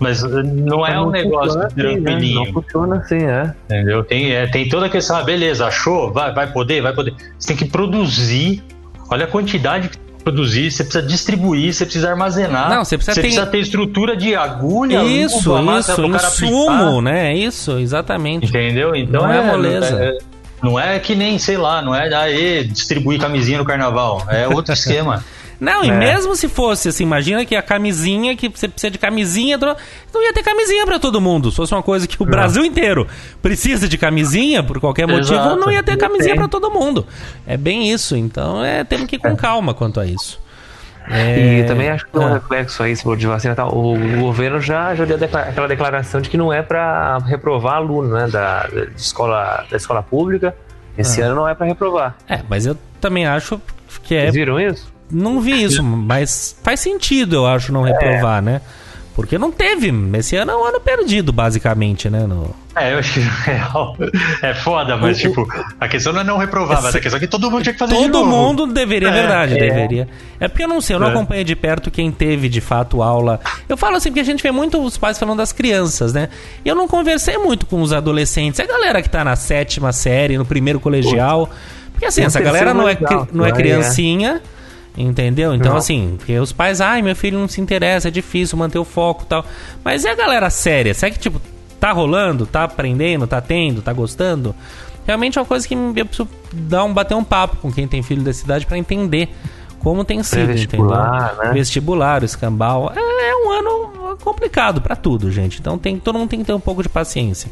Mas 0.00 0.22
não 0.22 0.84
é 0.86 0.90
Mas 0.92 0.98
um 0.98 1.04
não 1.04 1.10
negócio 1.10 1.52
funciona 1.60 1.66
assim, 1.66 1.76
né? 1.76 1.82
tranquilinho. 2.02 2.44
Não 2.46 2.52
funciona 2.54 2.96
assim, 2.96 3.22
é. 3.22 3.54
Entendeu? 3.66 4.02
Tem, 4.02 4.32
é, 4.32 4.46
tem 4.46 4.68
toda 4.68 4.86
a 4.86 4.88
questão, 4.88 5.16
ah, 5.16 5.22
beleza, 5.22 5.66
achou? 5.66 6.10
Vai, 6.10 6.32
vai 6.32 6.50
poder, 6.50 6.80
vai 6.80 6.94
poder. 6.94 7.14
Você 7.38 7.48
tem 7.48 7.56
que 7.58 7.66
produzir. 7.66 8.62
Olha 9.10 9.24
a 9.26 9.28
quantidade 9.28 9.88
que 9.90 9.98
tem 9.98 10.06
que 10.16 10.22
produzir, 10.24 10.70
você 10.70 10.84
precisa 10.84 11.06
distribuir, 11.06 11.72
você 11.74 11.84
precisa 11.84 12.08
armazenar. 12.10 12.70
Não, 12.70 12.84
você 12.84 12.96
precisa 12.96 13.44
ter- 13.44 13.50
ter 13.52 13.58
estrutura 13.58 14.16
de 14.16 14.34
agulha, 14.34 15.02
Isso, 15.02 15.52
luva, 15.52 15.78
isso, 15.80 16.04
insumo, 16.06 17.00
né? 17.02 17.34
Isso, 17.34 17.78
exatamente. 17.78 18.46
Entendeu? 18.46 18.94
Então 18.96 19.22
Não 19.22 19.32
é 19.32 19.42
moleza. 19.42 20.02
é- 20.02 20.18
não 20.62 20.78
é 20.80 20.98
que 20.98 21.14
nem, 21.14 21.38
sei 21.38 21.56
lá, 21.56 21.82
não 21.82 21.94
é 21.94 22.12
aí 22.14 22.64
distribuir 22.64 23.18
camisinha 23.20 23.58
no 23.58 23.64
carnaval. 23.64 24.22
É 24.28 24.46
outro 24.48 24.72
esquema. 24.74 25.22
Não, 25.60 25.84
e 25.84 25.90
É. 25.90 25.92
mesmo 25.96 26.34
se 26.34 26.48
fosse 26.48 26.88
assim, 26.88 27.02
imagina 27.04 27.44
que 27.44 27.54
a 27.54 27.60
camisinha, 27.62 28.34
que 28.34 28.48
você 28.48 28.66
precisa 28.66 28.90
de 28.90 28.98
camisinha, 28.98 29.58
tro- 29.58 29.76
não 30.12 30.22
ia 30.22 30.32
ter 30.32 30.42
camisinha 30.42 30.86
pra 30.86 30.98
todo 30.98 31.20
mundo. 31.20 31.50
Se 31.50 31.56
fosse 31.58 31.74
uma 31.74 31.82
coisa 31.82 32.06
que 32.08 32.20
o 32.22 32.24
Brasil 32.24 32.64
inteiro 32.64 33.06
precisa 33.42 33.86
de 33.86 33.98
camisinha, 33.98 34.62
por 34.62 34.80
qualquer 34.80 35.06
motivo, 35.06 35.34
Exato. 35.34 35.56
não 35.56 35.70
ia 35.70 35.82
ter 35.82 35.98
camisinha 35.98 36.34
pra 36.34 36.48
todo 36.48 36.70
mundo. 36.70 37.06
É 37.46 37.56
bem 37.58 37.90
isso. 37.92 38.16
Então, 38.16 38.64
é, 38.64 38.82
temos 38.84 39.06
que 39.06 39.16
ir 39.16 39.18
com 39.18 39.36
calma 39.36 39.74
quanto 39.74 40.00
a 40.00 40.06
isso. 40.06 40.40
E 41.08 41.60
É, 41.60 41.64
também 41.64 41.88
acho 41.90 42.04
que 42.06 42.12
tem 42.12 42.20
um 42.22 42.26
ah. 42.26 42.34
reflexo 42.34 42.82
aí, 42.82 42.94
se 42.94 43.02
for 43.02 43.16
de 43.16 43.26
vacina 43.26 43.52
e 43.52 43.56
tal. 43.56 43.74
O, 43.74 43.94
o 43.94 44.20
governo 44.20 44.60
já, 44.60 44.94
já 44.94 45.04
deu 45.04 45.18
decla- 45.18 45.40
aquela 45.42 45.66
declaração 45.66 46.20
de 46.20 46.30
que 46.30 46.36
não 46.36 46.52
é 46.52 46.62
para 46.62 47.18
reprovar 47.26 47.74
aluno, 47.76 48.14
né? 48.14 48.28
Da, 48.28 48.62
da 48.68 48.84
escola, 48.96 49.64
da 49.70 49.76
escola 49.76 50.02
pública. 50.02 50.54
Esse 50.96 51.20
Ah. 51.22 51.26
ano 51.26 51.34
não 51.36 51.48
é 51.48 51.54
para 51.54 51.66
reprovar. 51.66 52.14
É, 52.28 52.40
mas 52.48 52.64
eu 52.64 52.76
também 53.00 53.26
acho 53.26 53.60
que 54.04 54.14
é 54.14 54.22
Vocês 54.22 54.34
viram 54.34 54.60
isso? 54.60 54.92
Não 55.10 55.40
vi 55.40 55.62
isso, 55.62 55.82
mas 55.82 56.56
faz 56.62 56.80
sentido, 56.80 57.36
eu 57.36 57.46
acho, 57.46 57.72
não 57.72 57.82
reprovar, 57.82 58.40
né? 58.42 58.60
Porque 59.14 59.36
não 59.36 59.50
teve. 59.50 59.92
Esse 60.16 60.36
ano 60.36 60.52
é 60.52 60.56
um 60.56 60.64
ano 60.64 60.80
perdido, 60.80 61.32
basicamente, 61.32 62.08
né? 62.08 62.20
No... 62.20 62.54
É, 62.76 62.94
eu 62.94 62.98
acho 63.00 63.20
real 63.44 63.96
é 64.40 64.54
foda, 64.54 64.96
mas 64.96 65.18
tipo, 65.18 65.46
a 65.78 65.88
questão 65.88 66.12
não 66.12 66.20
é 66.20 66.24
não 66.24 66.38
reprovar, 66.38 66.80
mas 66.82 66.94
a 66.94 67.00
questão 67.00 67.18
é 67.18 67.20
que 67.20 67.26
todo 67.26 67.50
mundo 67.50 67.62
tinha 67.62 67.72
que 67.72 67.78
fazer 67.78 67.94
Todo 67.94 68.24
mundo 68.24 68.66
deveria, 68.68 69.08
é 69.08 69.10
É, 69.10 69.14
verdade, 69.14 69.54
é. 69.54 69.58
deveria. 69.58 70.08
É 70.38 70.48
porque 70.48 70.62
eu 70.62 70.68
não 70.68 70.80
sei, 70.80 70.94
eu 70.96 71.00
não 71.00 71.08
É. 71.08 71.10
acompanhei 71.10 71.44
de 71.44 71.54
perto 71.56 71.90
quem 71.90 72.10
teve 72.10 72.48
de 72.48 72.60
fato 72.60 73.02
aula. 73.02 73.40
Eu 73.68 73.76
falo 73.76 73.96
assim 73.96 74.08
porque 74.10 74.20
a 74.20 74.24
gente 74.24 74.42
vê 74.42 74.52
muito 74.52 74.80
os 74.82 74.96
pais 74.96 75.18
falando 75.18 75.38
das 75.38 75.52
crianças, 75.52 76.14
né? 76.14 76.28
E 76.64 76.68
eu 76.68 76.74
não 76.76 76.86
conversei 76.88 77.36
muito 77.36 77.66
com 77.66 77.82
os 77.82 77.92
adolescentes, 77.92 78.60
a 78.60 78.64
galera 78.64 79.02
que 79.02 79.10
tá 79.10 79.22
na 79.24 79.34
sétima 79.36 79.92
série, 79.92 80.38
no 80.38 80.46
primeiro 80.46 80.78
colegial. 80.80 81.50
Porque 81.92 82.06
assim, 82.06 82.22
essa 82.22 82.40
galera 82.40 82.72
não 82.72 82.88
é, 82.88 82.96
não 83.32 83.44
é 83.44 83.50
é. 83.50 83.52
criancinha. 83.52 84.40
Entendeu? 84.96 85.54
Então, 85.54 85.72
Não. 85.72 85.78
assim, 85.78 86.14
porque 86.18 86.38
os 86.38 86.52
pais, 86.52 86.80
ai, 86.80 87.00
meu 87.00 87.14
filho 87.14 87.38
não 87.38 87.48
se 87.48 87.60
interessa, 87.60 88.08
é 88.08 88.10
difícil 88.10 88.58
manter 88.58 88.78
o 88.78 88.84
foco 88.84 89.22
e 89.22 89.26
tal. 89.26 89.44
Mas 89.84 90.04
e 90.04 90.08
a 90.08 90.14
galera 90.14 90.50
séria? 90.50 90.92
Será 90.92 91.10
que, 91.12 91.18
tipo, 91.18 91.40
tá 91.78 91.92
rolando, 91.92 92.44
tá 92.44 92.64
aprendendo, 92.64 93.26
tá 93.26 93.40
tendo, 93.40 93.80
tá 93.82 93.92
gostando? 93.92 94.54
Realmente 95.06 95.38
é 95.38 95.40
uma 95.40 95.46
coisa 95.46 95.66
que 95.66 95.74
eu 95.74 96.06
preciso 96.06 96.28
dar 96.52 96.84
um, 96.84 96.92
bater 96.92 97.14
um 97.14 97.24
papo 97.24 97.56
com 97.56 97.72
quem 97.72 97.88
tem 97.88 98.02
filho 98.02 98.22
dessa 98.22 98.44
idade 98.44 98.66
pra 98.66 98.76
entender 98.76 99.28
como 99.78 100.04
tem 100.04 100.22
sido, 100.22 100.52
entendeu? 100.52 100.86
Pré-vestibular, 100.86 101.36
né? 101.36 101.52
Vestibular, 101.52 102.22
o 102.22 102.24
escambau. 102.24 102.92
É, 102.94 103.30
é 103.30 103.34
um 103.36 103.50
ano 103.50 104.16
complicado 104.22 104.80
pra 104.80 104.94
tudo, 104.94 105.30
gente. 105.30 105.58
Então 105.58 105.78
tem, 105.78 105.98
todo 105.98 106.18
mundo 106.18 106.28
tem 106.28 106.40
que 106.40 106.44
ter 106.44 106.52
um 106.52 106.60
pouco 106.60 106.82
de 106.82 106.88
paciência. 106.88 107.50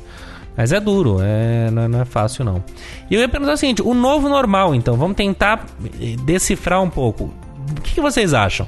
Mas 0.58 0.72
é 0.72 0.80
duro, 0.80 1.18
é, 1.22 1.70
não, 1.70 1.82
é- 1.82 1.88
não 1.88 2.00
é 2.00 2.04
fácil 2.04 2.44
não. 2.44 2.64
E 3.08 3.14
eu 3.14 3.20
ia 3.20 3.28
perguntar 3.28 3.52
o 3.52 3.56
seguinte: 3.56 3.80
o 3.80 3.94
novo 3.94 4.28
normal, 4.28 4.74
então, 4.74 4.96
vamos 4.96 5.16
tentar 5.16 5.64
eh, 6.00 6.16
decifrar 6.24 6.82
um 6.82 6.90
pouco. 6.90 7.32
O 7.78 7.80
que, 7.80 7.94
que 7.94 8.00
vocês 8.00 8.34
acham? 8.34 8.66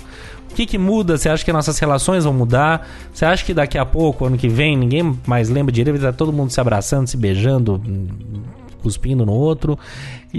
O 0.49 0.55
que, 0.55 0.66
que 0.66 0.78
muda? 0.78 1.18
Você 1.18 1.28
acha 1.28 1.45
que 1.45 1.53
nossas 1.53 1.76
relações 1.80 2.22
vão 2.22 2.32
mudar? 2.32 2.86
Você 3.12 3.24
acha 3.24 3.45
que 3.45 3.53
daqui 3.53 3.76
a 3.76 3.84
pouco, 3.84 4.24
ano 4.24 4.38
que 4.38 4.49
vem, 4.49 4.76
ninguém 4.76 5.18
mais 5.26 5.49
lembra 5.49 5.72
direito, 5.72 5.97
estar 5.97 6.12
todo 6.12 6.32
mundo 6.32 6.51
se 6.51 6.61
abraçando, 6.61 7.09
se 7.09 7.16
beijando, 7.16 7.82
cuspindo 8.82 9.26
no 9.26 9.32
outro? 9.32 9.76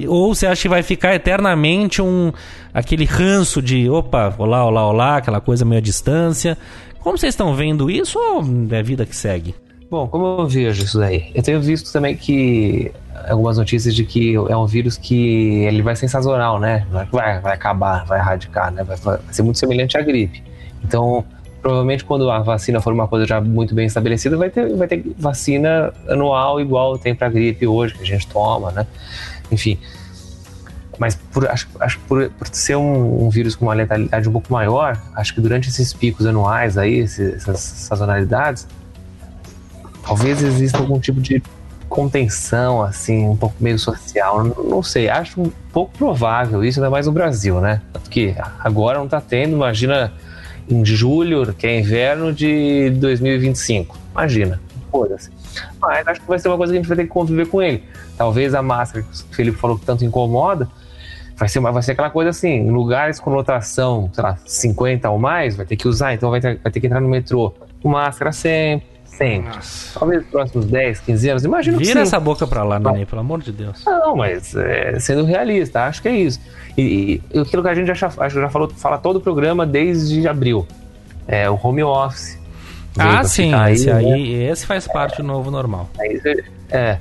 Ou 0.08 0.34
você 0.34 0.48
acha 0.48 0.62
que 0.62 0.70
vai 0.70 0.84
ficar 0.84 1.14
eternamente 1.16 2.02
um 2.02 2.32
aquele 2.74 3.04
ranço 3.04 3.62
de 3.62 3.90
opa, 3.90 4.34
olá, 4.38 4.64
olá, 4.66 4.88
olá, 4.88 5.18
aquela 5.18 5.42
coisa 5.42 5.66
meio 5.66 5.80
à 5.80 5.82
distância? 5.82 6.58
Como 7.00 7.18
vocês 7.18 7.34
estão 7.34 7.54
vendo 7.56 7.92
isso 7.92 8.18
ou 8.18 8.42
é 8.74 8.80
a 8.80 8.84
vida 8.84 9.06
que 9.06 9.16
segue? 9.16 9.54
Bom, 9.92 10.08
como 10.08 10.26
eu 10.44 10.48
vejo 10.48 10.86
isso 10.86 10.98
daí? 10.98 11.30
Eu 11.36 11.44
tenho 11.44 11.60
visto 11.62 11.92
também 11.92 12.16
que 12.16 12.90
algumas 13.28 13.58
notícias 13.58 13.94
de 13.94 14.06
que 14.06 14.36
é 14.36 14.56
um 14.56 14.66
vírus 14.66 14.96
que 14.98 15.66
ele 15.66 15.82
vai 15.82 15.98
ser 15.98 16.08
sazonal, 16.08 16.58
né? 16.62 16.88
Vai, 17.12 17.42
vai 17.42 17.54
acabar, 17.54 18.06
vai 18.06 18.18
erradicar, 18.20 18.72
né? 18.72 18.86
Vai, 18.86 18.96
vai 18.96 19.20
ser 19.32 19.44
muito 19.44 19.60
semelhante 19.60 19.98
à 19.98 20.02
gripe. 20.02 20.42
Então, 20.82 21.26
provavelmente 21.62 22.06
quando 22.06 22.32
a 22.32 22.40
vacina 22.40 22.80
for 22.80 22.94
uma 22.94 23.06
coisa 23.06 23.26
já 23.28 23.42
muito 23.42 23.76
bem 23.76 23.86
estabelecida, 23.86 24.38
vai 24.38 24.50
ter, 24.50 24.74
vai 24.78 24.88
ter 24.88 25.04
vacina 25.18 25.92
anual 26.08 26.62
igual 26.62 26.98
tem 26.98 27.14
para 27.14 27.28
gripe 27.28 27.68
hoje, 27.68 27.94
que 27.94 28.02
a 28.02 28.06
gente 28.06 28.26
toma, 28.28 28.72
né? 28.72 28.88
Enfim. 29.52 29.78
Mas 30.98 31.16
por, 31.16 31.50
acho, 31.50 31.68
acho 31.82 32.00
por, 32.08 32.30
por 32.30 32.48
ser 32.48 32.78
um, 32.78 33.26
um 33.26 33.30
vírus 33.30 33.58
com 33.58 33.66
uma 33.66 33.74
letalidade 33.74 34.30
um 34.30 34.32
pouco 34.32 34.54
maior, 34.54 34.98
acho 35.18 35.36
que 35.36 35.42
durante 35.42 35.68
esses 35.68 35.92
picos 35.92 36.26
anuais 36.26 36.78
aí, 36.78 37.00
esse- 37.00 37.34
essas 37.34 37.60
sazonalidades, 37.60 38.66
talvez 40.06 40.42
exista 40.42 40.78
algum 40.80 41.00
tipo 41.00 41.20
de 41.22 41.42
contenção, 41.90 42.82
assim, 42.82 43.28
um 43.28 43.36
pouco 43.36 43.56
meio 43.60 43.78
social. 43.78 44.44
Não, 44.44 44.64
não 44.64 44.84
sei, 44.84 45.10
acho 45.10 45.42
um 45.42 45.52
pouco 45.74 45.92
provável 45.98 46.64
isso, 46.64 46.80
ainda 46.80 46.90
mais 46.90 47.06
no 47.06 47.12
Brasil, 47.12 47.60
né? 47.60 47.82
Porque 47.92 48.34
agora 48.60 48.98
não 48.98 49.08
tá 49.08 49.20
tendo, 49.20 49.54
imagina 49.56 50.12
em 50.70 50.86
julho, 50.86 51.54
que 51.54 51.68
é 51.68 51.80
inverno 51.80 52.32
de 52.34 52.92
2025. 52.92 53.98
Imagina, 54.14 54.60
foda-se. 54.90 55.30
Mas 55.82 56.08
acho 56.08 56.22
que 56.22 56.28
vai 56.28 56.40
ser 56.40 56.48
uma 56.48 56.58
coisa 56.58 56.72
que 56.72 56.78
a 56.78 56.82
gente 56.82 56.88
vai 56.88 56.96
ter 56.98 57.04
que 57.04 57.10
conviver 57.10 57.48
com 57.48 57.62
ele. 57.62 57.84
Talvez 58.18 58.54
a 58.54 58.62
máscara 58.62 59.04
que 59.04 59.12
o 59.14 59.36
Felipe 59.36 59.58
falou 59.58 59.78
que 59.78 59.86
tanto 59.86 60.06
incomoda, 60.06 60.70
vai 61.36 61.50
ser, 61.50 61.60
uma- 61.60 61.72
vai 61.74 61.82
ser 61.84 61.92
aquela 61.92 62.10
coisa 62.10 62.30
assim, 62.30 62.50
em 62.50 62.72
lugares 62.72 63.20
com 63.20 63.32
lotação, 63.32 64.10
sei 64.14 64.24
lá, 64.24 64.38
50 64.46 65.10
ou 65.10 65.20
mais, 65.20 65.56
vai 65.58 65.66
ter 65.66 65.76
que 65.76 65.88
usar, 65.88 66.14
então 66.14 66.30
vai 66.30 66.40
ter, 66.40 66.58
vai 66.64 66.72
ter 66.72 66.80
que 66.80 66.88
entrar 66.88 67.02
no 67.02 67.10
metrô 67.10 67.54
com 67.82 67.90
máscara 67.90 68.32
sempre, 68.32 68.88
sempre. 69.22 69.60
Talvez 69.94 70.22
nos 70.22 70.30
próximos 70.32 70.66
10, 70.66 71.00
15 71.02 71.30
anos, 71.30 71.46
imagino 71.46 71.78
que 71.78 71.84
Vira 71.86 72.00
sim. 72.00 72.08
essa 72.08 72.20
boca 72.20 72.46
pra 72.48 72.64
lá, 72.64 72.80
Nenê, 72.80 73.06
pelo 73.06 73.22
amor 73.22 73.42
de 73.42 73.52
Deus. 73.52 73.84
Não, 73.86 74.16
mas 74.16 74.56
é, 74.56 75.00
sendo 75.00 75.24
realista, 75.26 75.84
acho 75.86 76.02
que 76.02 76.08
é 76.08 76.16
isso. 76.16 76.40
E, 76.78 77.22
e 77.34 77.40
aquilo 77.40 77.62
que 77.64 77.70
a 77.70 77.76
gente 77.76 77.88
já, 77.94 78.08
acho 78.08 78.18
que 78.36 78.42
já 78.42 78.50
falou, 78.50 78.70
fala 78.70 78.98
todo 78.98 79.18
o 79.18 79.22
programa 79.22 79.66
desde 79.66 80.28
abril. 80.28 80.68
É 81.28 81.50
o 81.50 81.60
home 81.62 81.84
office. 81.84 82.40
Ah, 82.98 83.24
sim, 83.24 83.46
ficar 83.46 83.72
esse 83.72 83.86
né? 83.88 83.94
aí, 83.94 84.44
esse 84.44 84.66
faz 84.66 84.88
parte 84.88 85.18
do 85.18 85.24
novo 85.24 85.50
normal. 85.50 85.90
Aí 86.00 86.20
você- 86.20 86.44
É. 86.70 86.98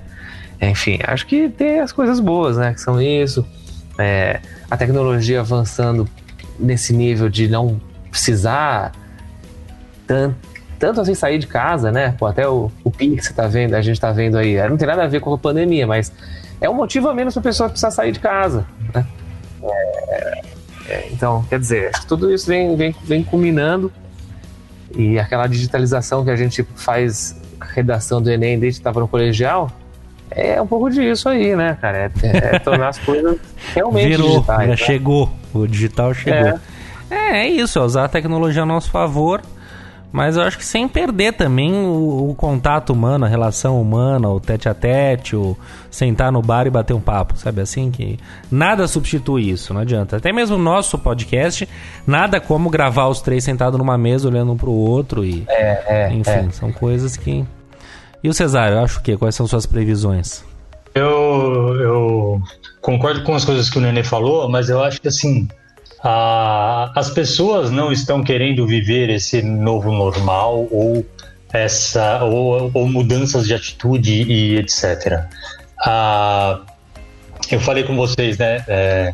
Enfim, 0.62 0.98
acho 1.04 1.26
que 1.26 1.48
tem 1.48 1.80
as 1.80 1.90
coisas 1.90 2.20
boas, 2.20 2.56
né? 2.58 2.74
Que 2.74 2.80
são 2.80 3.00
isso. 3.00 3.44
É, 3.98 4.40
a 4.70 4.76
tecnologia 4.76 5.40
avançando 5.40 6.06
nesse 6.58 6.92
nível 6.92 7.28
de 7.30 7.48
não 7.48 7.80
precisar 8.10 8.92
tanto, 10.06 10.36
tanto 10.80 11.00
assim 11.02 11.14
sair 11.14 11.38
de 11.38 11.46
casa, 11.46 11.92
né? 11.92 12.14
Pô, 12.18 12.26
até 12.26 12.48
o, 12.48 12.72
o 12.82 12.90
Pix 12.90 13.26
você 13.26 13.34
tá 13.34 13.46
vendo, 13.46 13.74
a 13.74 13.82
gente 13.82 14.00
tá 14.00 14.10
vendo 14.10 14.38
aí. 14.38 14.56
Não 14.68 14.78
tem 14.78 14.88
nada 14.88 15.04
a 15.04 15.06
ver 15.06 15.20
com 15.20 15.32
a 15.32 15.38
pandemia, 15.38 15.86
mas 15.86 16.10
é 16.58 16.68
um 16.68 16.74
motivo 16.74 17.08
a 17.08 17.14
menos 17.14 17.34
pra 17.34 17.42
pessoa 17.42 17.68
precisar 17.68 17.90
sair 17.90 18.12
de 18.12 18.18
casa. 18.18 18.66
Né? 18.94 19.06
É, 19.62 20.40
é, 20.88 21.08
então, 21.12 21.44
quer 21.48 21.60
dizer, 21.60 21.92
que 21.92 22.06
tudo 22.06 22.32
isso 22.32 22.46
vem, 22.46 22.74
vem, 22.76 22.96
vem 23.04 23.22
culminando 23.22 23.92
e 24.96 25.18
aquela 25.18 25.46
digitalização 25.46 26.24
que 26.24 26.30
a 26.30 26.36
gente 26.36 26.66
faz 26.74 27.38
redação 27.60 28.20
do 28.20 28.30
Enem 28.30 28.58
desde 28.58 28.78
que 28.78 28.80
estava 28.80 29.00
no 29.00 29.06
colegial, 29.06 29.70
é 30.30 30.60
um 30.62 30.66
pouco 30.66 30.88
disso 30.88 31.28
aí, 31.28 31.54
né, 31.54 31.76
cara? 31.78 32.10
É, 32.22 32.36
é 32.54 32.58
tornar 32.58 32.88
as 32.88 32.98
coisas 32.98 33.36
realmente 33.74 34.08
Virou, 34.08 34.28
digitais. 34.28 34.60
já 34.60 34.66
né? 34.66 34.76
chegou. 34.76 35.30
O 35.52 35.66
digital 35.66 36.14
chegou. 36.14 36.58
É. 37.10 37.40
é, 37.40 37.48
isso, 37.48 37.78
é 37.78 37.82
usar 37.82 38.04
a 38.04 38.08
tecnologia 38.08 38.62
a 38.62 38.66
nosso 38.66 38.90
favor, 38.90 39.42
mas 40.12 40.36
eu 40.36 40.42
acho 40.42 40.58
que 40.58 40.64
sem 40.64 40.88
perder 40.88 41.34
também 41.34 41.72
o, 41.72 42.30
o 42.30 42.34
contato 42.34 42.92
humano, 42.92 43.24
a 43.24 43.28
relação 43.28 43.80
humana, 43.80 44.28
o 44.28 44.40
tete 44.40 44.68
a 44.68 44.74
tete, 44.74 45.36
o 45.36 45.56
sentar 45.90 46.32
no 46.32 46.42
bar 46.42 46.66
e 46.66 46.70
bater 46.70 46.94
um 46.94 47.00
papo, 47.00 47.36
sabe 47.36 47.60
assim? 47.60 47.90
que 47.90 48.18
Nada 48.50 48.88
substitui 48.88 49.50
isso, 49.50 49.72
não 49.72 49.80
adianta. 49.80 50.16
Até 50.16 50.32
mesmo 50.32 50.56
o 50.56 50.58
nosso 50.58 50.98
podcast, 50.98 51.68
nada 52.06 52.40
como 52.40 52.68
gravar 52.68 53.06
os 53.08 53.20
três 53.20 53.44
sentados 53.44 53.78
numa 53.78 53.96
mesa 53.96 54.28
olhando 54.28 54.52
um 54.52 54.56
pro 54.56 54.72
outro 54.72 55.24
e. 55.24 55.44
É, 55.48 56.08
é, 56.08 56.12
Enfim, 56.12 56.30
é. 56.30 56.50
são 56.50 56.72
coisas 56.72 57.16
que. 57.16 57.44
E 58.22 58.28
o 58.28 58.34
Cesário, 58.34 58.76
eu 58.76 58.84
acho 58.84 59.02
que 59.02 59.16
quais 59.16 59.34
são 59.34 59.46
suas 59.46 59.64
previsões? 59.64 60.44
Eu, 60.94 61.76
eu 61.80 62.42
concordo 62.80 63.22
com 63.22 63.34
as 63.34 63.44
coisas 63.44 63.70
que 63.70 63.78
o 63.78 63.80
Nenê 63.80 64.02
falou, 64.02 64.48
mas 64.48 64.68
eu 64.68 64.82
acho 64.82 65.00
que 65.00 65.08
assim, 65.08 65.48
a, 66.02 66.92
as 66.94 67.10
pessoas 67.10 67.70
não 67.70 67.92
estão 67.92 68.22
querendo 68.22 68.66
viver 68.66 69.10
esse 69.10 69.42
novo 69.42 69.92
normal 69.92 70.66
ou 70.70 71.04
essa 71.52 72.24
ou, 72.24 72.70
ou 72.72 72.88
mudanças 72.88 73.46
de 73.46 73.54
atitude 73.54 74.22
e 74.22 74.56
etc. 74.56 75.24
Ah, 75.84 76.60
eu 77.50 77.60
falei 77.60 77.82
com 77.82 77.96
vocês, 77.96 78.38
né, 78.38 78.64
é, 78.68 79.12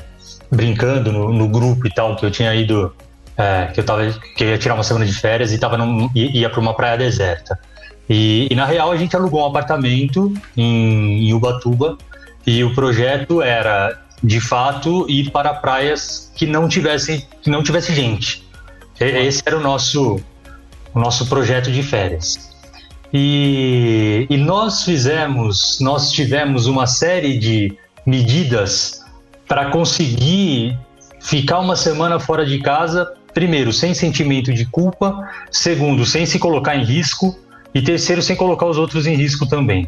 brincando 0.50 1.12
no, 1.12 1.32
no, 1.32 1.48
grupo 1.48 1.86
e 1.86 1.90
tal, 1.90 2.16
que 2.16 2.26
eu 2.26 2.30
tinha 2.30 2.54
ido, 2.54 2.94
é, 3.36 3.66
que 3.72 3.80
eu 3.80 3.84
tava, 3.84 4.10
que 4.36 4.44
eu 4.44 4.48
ia 4.48 4.58
tirar 4.58 4.74
uma 4.74 4.84
semana 4.84 5.06
de 5.06 5.12
férias 5.12 5.52
e 5.52 5.58
tava 5.58 5.76
num, 5.76 6.10
ia 6.14 6.50
para 6.50 6.60
uma 6.60 6.74
praia 6.74 6.96
deserta. 6.96 7.58
E, 8.08 8.46
e, 8.50 8.54
na 8.54 8.64
real 8.64 8.92
a 8.92 8.96
gente 8.96 9.16
alugou 9.16 9.42
um 9.42 9.46
apartamento 9.46 10.32
em, 10.56 11.28
em 11.28 11.32
Ubatuba 11.32 11.98
e 12.46 12.62
o 12.62 12.72
projeto 12.74 13.42
era 13.42 14.05
de 14.26 14.40
fato 14.40 15.06
ir 15.08 15.30
para 15.30 15.54
praias 15.54 16.32
que 16.34 16.46
não 16.46 16.68
tivessem 16.68 17.24
que 17.40 17.48
não 17.48 17.62
tivesse 17.62 17.94
gente. 17.94 18.44
Esse 18.98 19.42
era 19.46 19.56
o 19.56 19.60
nosso 19.60 20.20
o 20.92 20.98
nosso 20.98 21.26
projeto 21.26 21.70
de 21.70 21.82
férias. 21.82 22.50
E, 23.12 24.26
e 24.28 24.36
nós 24.36 24.82
fizemos, 24.82 25.78
nós 25.80 26.10
tivemos 26.10 26.66
uma 26.66 26.86
série 26.86 27.38
de 27.38 27.76
medidas 28.04 29.04
para 29.46 29.70
conseguir 29.70 30.76
ficar 31.20 31.60
uma 31.60 31.76
semana 31.76 32.18
fora 32.18 32.44
de 32.44 32.58
casa, 32.58 33.14
primeiro, 33.32 33.72
sem 33.72 33.94
sentimento 33.94 34.52
de 34.52 34.66
culpa, 34.66 35.28
segundo, 35.50 36.04
sem 36.04 36.26
se 36.26 36.38
colocar 36.38 36.74
em 36.76 36.84
risco, 36.84 37.38
e 37.74 37.82
terceiro, 37.82 38.22
sem 38.22 38.34
colocar 38.34 38.66
os 38.66 38.78
outros 38.78 39.06
em 39.06 39.14
risco 39.14 39.46
também. 39.46 39.86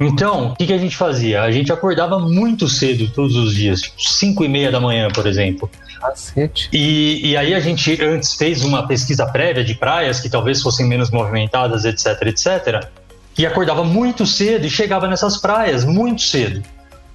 Então, 0.00 0.50
o 0.50 0.56
que, 0.56 0.66
que, 0.66 0.72
a 0.72 0.78
gente 0.78 0.96
fazia? 0.96 1.42
A 1.42 1.50
gente 1.50 1.72
acordava 1.72 2.18
muito 2.18 2.68
cedo 2.68 3.10
todos 3.10 3.34
os 3.34 3.54
dias, 3.54 3.82
tipo 3.82 4.00
5 4.00 4.44
e 4.44 4.48
meia 4.48 4.70
da 4.70 4.80
manhã, 4.80 5.08
por 5.08 5.26
exemplo. 5.26 5.68
Cacete. 6.00 6.68
E, 6.72 7.30
e 7.30 7.36
aí 7.36 7.52
a 7.52 7.60
gente 7.60 8.00
antes 8.02 8.34
fez 8.34 8.64
uma 8.64 8.86
pesquisa 8.86 9.26
prévia 9.26 9.64
de 9.64 9.74
praias 9.74 10.20
que 10.20 10.30
talvez 10.30 10.62
fossem 10.62 10.86
menos 10.86 11.10
movimentadas, 11.10 11.84
etc, 11.84 12.22
etc. 12.26 12.88
E 13.36 13.44
acordava 13.44 13.82
muito 13.82 14.24
cedo 14.24 14.66
e 14.66 14.70
chegava 14.70 15.08
nessas 15.08 15.36
praias 15.36 15.84
muito 15.84 16.22
cedo. 16.22 16.62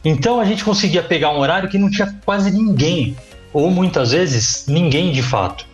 Então 0.04 0.40
a 0.40 0.46
gente 0.46 0.66
conseguia 0.66 1.02
pegar 1.02 1.32
um 1.32 1.40
horário 1.40 1.70
que 1.70 1.78
não 1.78 1.90
tinha 1.90 2.14
quase 2.26 2.52
ninguém, 2.52 3.16
ou 3.54 3.72
muitas 3.72 4.12
vezes 4.12 4.66
ninguém 4.68 5.14
de 5.14 5.24
fato. 5.24 5.66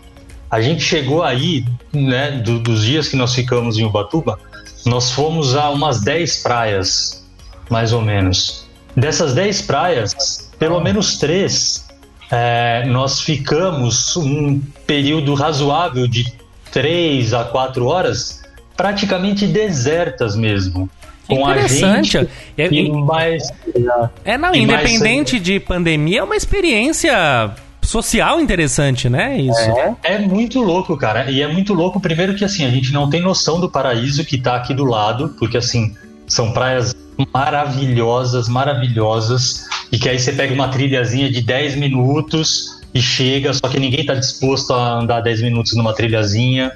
A 0.52 0.62
gente 0.62 0.82
chegou 0.84 1.24
aí, 1.24 1.66
né, 1.94 2.32
do, 2.32 2.60
dos 2.60 2.84
dias 2.84 3.08
que 3.08 3.16
nós 3.16 3.34
ficamos 3.34 3.78
em 3.78 3.86
Ubatuba, 3.86 4.40
nós 4.86 5.12
fomos 5.12 5.56
a 5.56 5.70
umas 5.70 6.02
10 6.02 6.44
praias, 6.44 7.26
mais 7.70 7.94
ou 7.94 8.02
menos. 8.02 8.68
Dessas 8.96 9.34
10 9.34 9.62
praias, 9.64 10.50
pelo 10.58 10.80
menos 10.80 11.18
três, 11.18 11.88
é, 12.32 12.86
nós 12.88 13.22
ficamos 13.22 14.16
um 14.18 14.60
período 14.86 15.34
razoável 15.34 16.08
de 16.08 16.32
3 16.72 17.34
a 17.34 17.44
4 17.46 17.86
horas 17.86 18.42
praticamente 18.76 19.46
desertas 19.46 20.36
mesmo. 20.36 20.90
Com 21.28 21.42
Interessante. 21.42 22.18
A 22.18 22.22
gente 22.22 22.36
é, 22.58 22.68
e 22.74 22.92
mais, 22.92 23.44
é, 24.26 24.38
não, 24.38 24.56
independente 24.56 25.34
mais... 25.34 25.44
de 25.44 25.60
pandemia, 25.60 26.22
é 26.22 26.24
uma 26.24 26.36
experiência 26.36 27.52
social 27.90 28.40
interessante, 28.40 29.10
né? 29.10 29.40
Isso. 29.40 29.60
É, 29.60 29.96
é 30.04 30.20
muito 30.20 30.62
louco, 30.62 30.96
cara. 30.96 31.30
E 31.32 31.42
é 31.42 31.48
muito 31.48 31.74
louco, 31.74 32.00
primeiro 32.00 32.36
que 32.36 32.46
assim, 32.46 32.64
a 32.64 32.70
gente 32.70 32.94
não 32.94 33.10
tem 33.10 33.20
noção 33.20 33.60
do 33.60 33.70
paraíso 33.70 34.24
que 34.24 34.38
tá 34.38 34.56
aqui 34.56 34.76
do 34.76 34.86
lado, 34.86 35.36
porque 35.40 35.58
assim, 35.58 35.96
são 36.28 36.52
praias 36.52 36.96
maravilhosas, 37.34 38.48
maravilhosas, 38.48 39.66
e 39.92 39.98
que 39.98 40.08
aí 40.08 40.20
você 40.20 40.32
pega 40.32 40.54
uma 40.54 40.68
trilhazinha 40.68 41.32
de 41.32 41.42
10 41.42 41.76
minutos 41.76 42.80
e 42.94 43.02
chega, 43.02 43.54
só 43.54 43.68
que 43.68 43.80
ninguém 43.80 44.06
tá 44.06 44.14
disposto 44.14 44.72
a 44.72 45.00
andar 45.00 45.22
10 45.22 45.42
minutos 45.42 45.76
numa 45.76 45.94
trilhazinha. 45.94 46.72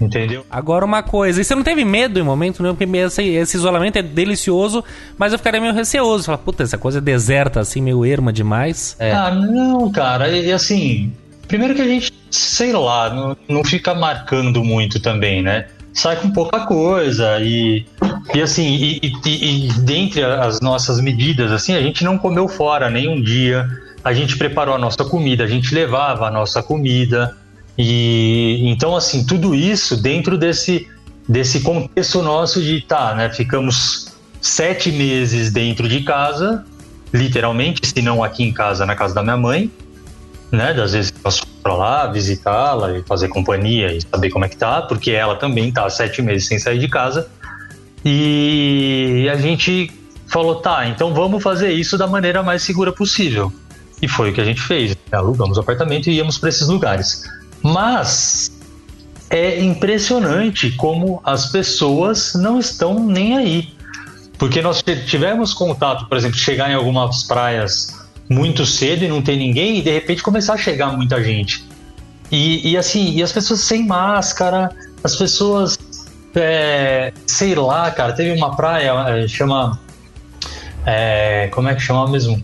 Entendeu? 0.00 0.46
Agora 0.48 0.84
uma 0.84 1.02
coisa, 1.02 1.40
e 1.40 1.44
você 1.44 1.54
não 1.54 1.62
teve 1.62 1.84
medo 1.84 2.20
em 2.20 2.22
momento 2.22 2.62
nenhum, 2.62 2.74
porque 2.74 2.96
esse, 2.96 3.22
esse, 3.22 3.56
isolamento 3.56 3.98
é 3.98 4.02
delicioso, 4.02 4.84
mas 5.16 5.32
eu 5.32 5.38
ficaria 5.38 5.60
meio 5.60 5.74
receoso. 5.74 6.24
Falar, 6.24 6.38
puta, 6.38 6.62
essa 6.62 6.78
coisa 6.78 6.98
é 6.98 7.00
deserta, 7.00 7.60
assim, 7.60 7.80
meio 7.80 8.04
erma 8.04 8.32
demais. 8.32 8.96
É. 8.98 9.12
Ah, 9.12 9.30
não, 9.30 9.90
cara, 9.90 10.28
e, 10.28 10.52
assim, 10.52 11.12
primeiro 11.48 11.74
que 11.74 11.82
a 11.82 11.88
gente, 11.88 12.12
sei 12.30 12.72
lá, 12.72 13.10
não, 13.10 13.36
não 13.48 13.64
fica 13.64 13.94
marcando 13.94 14.62
muito 14.62 15.00
também, 15.00 15.42
né? 15.42 15.66
Sai 15.92 16.16
com 16.16 16.30
pouca 16.30 16.60
coisa 16.60 17.40
e, 17.40 17.84
e 18.32 18.40
assim, 18.40 18.68
e, 19.02 19.12
e, 19.24 19.66
e 19.66 19.72
dentre 19.80 20.22
as 20.22 20.60
nossas 20.60 21.00
medidas, 21.00 21.50
assim, 21.50 21.74
a 21.74 21.82
gente 21.82 22.04
não 22.04 22.16
comeu 22.16 22.46
fora 22.46 22.88
nenhum 22.88 23.20
dia, 23.20 23.66
a 24.04 24.12
gente 24.12 24.38
preparou 24.38 24.74
a 24.74 24.78
nossa 24.78 25.04
comida, 25.04 25.42
a 25.42 25.48
gente 25.48 25.74
levava 25.74 26.28
a 26.28 26.30
nossa 26.30 26.62
comida, 26.62 27.36
e 27.78 28.68
então, 28.68 28.96
assim, 28.96 29.24
tudo 29.24 29.54
isso 29.54 29.96
dentro 29.96 30.36
desse, 30.36 30.88
desse 31.28 31.60
contexto 31.60 32.20
nosso 32.20 32.60
de 32.60 32.80
tá, 32.80 33.14
né? 33.14 33.30
Ficamos 33.30 34.12
sete 34.40 34.90
meses 34.90 35.52
dentro 35.52 35.88
de 35.88 36.00
casa, 36.02 36.64
literalmente, 37.14 37.86
se 37.86 38.02
não 38.02 38.24
aqui 38.24 38.42
em 38.42 38.52
casa, 38.52 38.84
na 38.84 38.96
casa 38.96 39.14
da 39.14 39.22
minha 39.22 39.36
mãe, 39.36 39.70
né? 40.50 40.74
Das 40.74 40.92
vezes 40.92 41.12
eu 41.14 41.20
passo 41.22 41.46
pra 41.62 41.74
lá, 41.74 42.06
visitá-la 42.08 42.98
e 42.98 43.02
fazer 43.04 43.28
companhia 43.28 43.92
e 43.92 44.00
saber 44.00 44.30
como 44.30 44.44
é 44.44 44.48
que 44.48 44.56
tá, 44.56 44.82
porque 44.82 45.12
ela 45.12 45.36
também 45.36 45.70
tá 45.70 45.88
sete 45.88 46.20
meses 46.20 46.48
sem 46.48 46.58
sair 46.58 46.80
de 46.80 46.88
casa. 46.88 47.28
E 48.04 49.28
a 49.30 49.36
gente 49.36 49.90
falou, 50.26 50.56
tá, 50.56 50.88
então 50.88 51.14
vamos 51.14 51.42
fazer 51.42 51.70
isso 51.70 51.96
da 51.96 52.06
maneira 52.08 52.42
mais 52.42 52.62
segura 52.62 52.92
possível. 52.92 53.52
E 54.00 54.08
foi 54.08 54.30
o 54.30 54.32
que 54.32 54.40
a 54.40 54.44
gente 54.44 54.60
fez. 54.60 54.96
Alugamos 55.12 55.58
o 55.58 55.60
apartamento 55.60 56.08
e 56.08 56.14
íamos 56.14 56.38
para 56.38 56.48
esses 56.48 56.68
lugares. 56.68 57.24
Mas 57.62 58.50
é 59.30 59.60
impressionante 59.60 60.70
como 60.72 61.20
as 61.24 61.46
pessoas 61.46 62.34
não 62.34 62.58
estão 62.58 63.04
nem 63.04 63.36
aí. 63.36 63.74
Porque 64.38 64.62
nós 64.62 64.82
tivemos 65.06 65.52
contato, 65.52 66.06
por 66.06 66.16
exemplo, 66.16 66.38
chegar 66.38 66.70
em 66.70 66.74
algumas 66.74 67.24
praias 67.24 67.98
muito 68.28 68.64
cedo 68.64 69.04
e 69.04 69.08
não 69.08 69.22
ter 69.22 69.36
ninguém, 69.36 69.78
e 69.78 69.82
de 69.82 69.90
repente 69.90 70.22
começar 70.22 70.54
a 70.54 70.56
chegar 70.56 70.92
muita 70.92 71.22
gente. 71.22 71.66
E, 72.30 72.70
e 72.70 72.76
assim, 72.76 73.14
e 73.14 73.22
as 73.22 73.32
pessoas 73.32 73.60
sem 73.60 73.86
máscara, 73.86 74.70
as 75.02 75.16
pessoas, 75.16 75.78
é, 76.34 77.12
sei 77.26 77.54
lá, 77.54 77.90
cara, 77.90 78.12
teve 78.12 78.32
uma 78.32 78.54
praia, 78.54 78.92
é, 79.08 79.26
chama. 79.26 79.78
É, 80.86 81.48
como 81.52 81.68
é 81.68 81.74
que 81.74 81.80
chama 81.80 82.08
mesmo? 82.08 82.42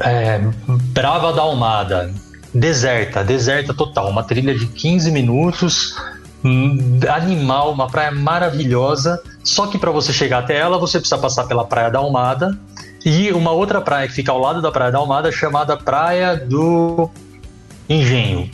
É, 0.00 0.40
Brava 0.92 1.32
da 1.32 1.42
Almada 1.42 2.14
deserta, 2.58 3.22
deserta 3.22 3.72
total, 3.72 4.08
uma 4.08 4.22
trilha 4.22 4.54
de 4.54 4.66
15 4.66 5.10
minutos, 5.10 5.96
hum, 6.44 6.98
animal, 7.08 7.72
uma 7.72 7.86
praia 7.86 8.10
maravilhosa. 8.10 9.22
Só 9.44 9.66
que 9.66 9.78
para 9.78 9.90
você 9.90 10.12
chegar 10.12 10.40
até 10.40 10.56
ela, 10.56 10.78
você 10.78 10.98
precisa 10.98 11.18
passar 11.18 11.44
pela 11.44 11.64
Praia 11.64 11.90
da 11.90 11.98
Almada 11.98 12.58
e 13.04 13.30
uma 13.32 13.52
outra 13.52 13.80
praia 13.80 14.08
que 14.08 14.14
fica 14.14 14.32
ao 14.32 14.38
lado 14.38 14.60
da 14.60 14.72
Praia 14.72 14.90
da 14.90 14.98
Almada 14.98 15.30
chamada 15.30 15.76
Praia 15.76 16.36
do 16.36 17.08
Engenho. 17.88 18.50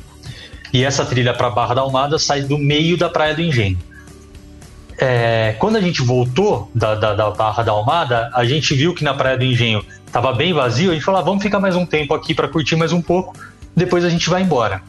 E 0.72 0.84
essa 0.84 1.04
trilha 1.04 1.32
para 1.32 1.50
Barra 1.50 1.74
da 1.74 1.80
Almada 1.80 2.18
sai 2.18 2.42
do 2.42 2.58
meio 2.58 2.96
da 2.96 3.08
Praia 3.08 3.34
do 3.34 3.40
Engenho. 3.40 3.78
É, 4.96 5.56
quando 5.58 5.76
a 5.76 5.80
gente 5.80 6.02
voltou 6.02 6.70
da, 6.72 6.94
da, 6.94 7.14
da, 7.14 7.30
Barra 7.30 7.62
da 7.62 7.72
Almada, 7.72 8.30
a 8.32 8.44
gente 8.44 8.74
viu 8.74 8.94
que 8.94 9.02
na 9.02 9.14
Praia 9.14 9.36
do 9.36 9.44
Engenho 9.44 9.84
estava 10.06 10.32
bem 10.32 10.52
vazio. 10.52 10.90
A 10.90 10.94
gente 10.94 11.04
falou: 11.04 11.20
ah, 11.20 11.24
vamos 11.24 11.42
ficar 11.42 11.58
mais 11.58 11.74
um 11.74 11.84
tempo 11.84 12.14
aqui 12.14 12.34
para 12.34 12.46
curtir 12.46 12.76
mais 12.76 12.92
um 12.92 13.02
pouco 13.02 13.34
depois 13.74 14.04
a 14.04 14.08
gente 14.08 14.28
vai 14.28 14.42
embora. 14.42 14.82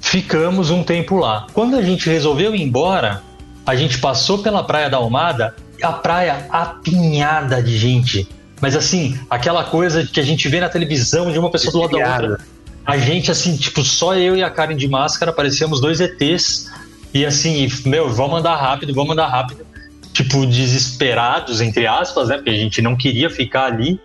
Ficamos 0.00 0.70
um 0.70 0.82
tempo 0.84 1.16
lá. 1.16 1.46
Quando 1.52 1.76
a 1.76 1.82
gente 1.82 2.08
resolveu 2.08 2.54
ir 2.54 2.62
embora, 2.62 3.22
a 3.66 3.74
gente 3.74 3.98
passou 3.98 4.38
pela 4.38 4.62
Praia 4.62 4.88
da 4.88 4.96
Almada, 4.98 5.54
a 5.82 5.92
praia 5.92 6.46
apinhada 6.50 7.62
de 7.62 7.76
gente. 7.76 8.28
Mas 8.60 8.74
assim, 8.74 9.18
aquela 9.28 9.64
coisa 9.64 10.06
que 10.06 10.20
a 10.20 10.22
gente 10.22 10.48
vê 10.48 10.60
na 10.60 10.68
televisão 10.68 11.30
de 11.30 11.38
uma 11.38 11.50
pessoa 11.50 11.72
do 11.72 11.96
lado 11.98 11.98
da 11.98 12.12
outra. 12.12 12.46
A 12.86 12.96
gente, 12.96 13.32
assim, 13.32 13.56
tipo, 13.56 13.82
só 13.82 14.14
eu 14.14 14.36
e 14.36 14.44
a 14.44 14.48
Karen 14.48 14.76
de 14.76 14.86
máscara, 14.86 15.32
parecíamos 15.32 15.80
dois 15.80 16.00
ETs. 16.00 16.70
E 17.12 17.26
assim, 17.26 17.68
meu, 17.84 18.08
vamos 18.08 18.38
andar 18.38 18.56
rápido, 18.56 18.94
vamos 18.94 19.12
andar 19.12 19.26
rápido. 19.26 19.66
Tipo, 20.12 20.46
desesperados, 20.46 21.60
entre 21.60 21.86
aspas, 21.86 22.28
né? 22.28 22.36
Porque 22.36 22.50
a 22.50 22.54
gente 22.54 22.80
não 22.80 22.96
queria 22.96 23.28
ficar 23.28 23.64
ali. 23.64 24.00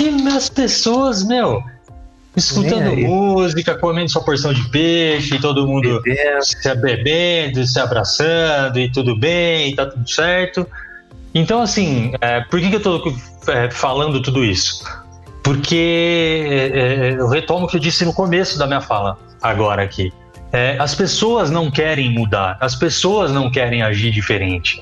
E 0.00 0.08
as 0.28 0.48
pessoas, 0.48 1.22
meu, 1.22 1.62
escutando 2.36 2.96
música, 2.96 3.76
comendo 3.76 4.10
sua 4.10 4.22
porção 4.22 4.52
de 4.52 4.68
peixe, 4.68 5.38
todo 5.38 5.66
mundo 5.66 6.00
bebendo. 6.02 6.44
se 6.44 6.74
bebendo, 6.74 7.66
se 7.66 7.78
abraçando 7.78 8.78
e 8.78 8.90
tudo 8.90 9.16
bem, 9.16 9.74
tá 9.74 9.86
tudo 9.86 10.08
certo. 10.08 10.66
Então, 11.34 11.62
assim, 11.62 12.12
é, 12.20 12.40
por 12.42 12.60
que, 12.60 12.70
que 12.70 12.76
eu 12.76 12.82
tô 12.82 13.12
é, 13.48 13.70
falando 13.70 14.20
tudo 14.22 14.44
isso? 14.44 14.84
Porque 15.42 16.44
é, 16.48 16.78
é, 16.78 17.12
eu 17.18 17.28
retomo 17.28 17.66
o 17.66 17.68
que 17.68 17.76
eu 17.76 17.80
disse 17.80 18.04
no 18.04 18.12
começo 18.12 18.58
da 18.58 18.66
minha 18.66 18.80
fala, 18.80 19.18
agora 19.42 19.82
aqui. 19.82 20.12
É, 20.52 20.76
as 20.78 20.94
pessoas 20.94 21.50
não 21.50 21.70
querem 21.70 22.10
mudar, 22.10 22.56
as 22.60 22.76
pessoas 22.76 23.32
não 23.32 23.50
querem 23.50 23.82
agir 23.82 24.12
diferente. 24.12 24.80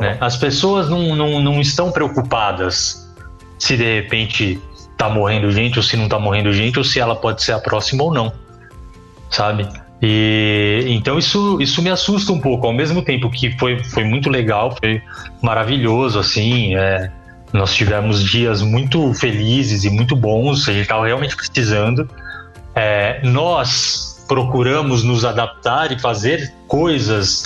Né? 0.00 0.16
As 0.20 0.36
pessoas 0.36 0.88
não, 0.90 1.14
não, 1.14 1.40
não 1.40 1.60
estão 1.60 1.90
preocupadas 1.90 3.08
se 3.58 3.76
de 3.76 4.00
repente 4.00 4.60
tá 4.96 5.08
morrendo 5.08 5.50
gente 5.50 5.78
ou 5.78 5.82
se 5.82 5.96
não 5.96 6.08
tá 6.08 6.18
morrendo 6.18 6.52
gente 6.52 6.78
ou 6.78 6.84
se 6.84 6.98
ela 6.98 7.14
pode 7.14 7.42
ser 7.42 7.52
a 7.52 7.58
próxima 7.58 8.02
ou 8.02 8.12
não, 8.12 8.32
sabe? 9.30 9.68
E 10.00 10.84
então 10.88 11.18
isso, 11.18 11.58
isso 11.60 11.80
me 11.82 11.90
assusta 11.90 12.32
um 12.32 12.40
pouco, 12.40 12.66
ao 12.66 12.72
mesmo 12.72 13.02
tempo 13.02 13.30
que 13.30 13.56
foi, 13.58 13.82
foi 13.82 14.04
muito 14.04 14.28
legal, 14.28 14.76
foi 14.78 15.02
maravilhoso, 15.42 16.18
assim, 16.18 16.76
é, 16.76 17.10
nós 17.52 17.74
tivemos 17.74 18.22
dias 18.22 18.62
muito 18.62 19.12
felizes 19.14 19.84
e 19.84 19.90
muito 19.90 20.14
bons, 20.14 20.68
a 20.68 20.72
gente 20.72 20.82
estava 20.82 21.06
realmente 21.06 21.34
precisando. 21.34 22.08
É, 22.74 23.20
nós 23.22 24.24
procuramos 24.28 25.02
nos 25.02 25.24
adaptar 25.24 25.92
e 25.92 25.98
fazer 25.98 26.52
coisas 26.66 27.44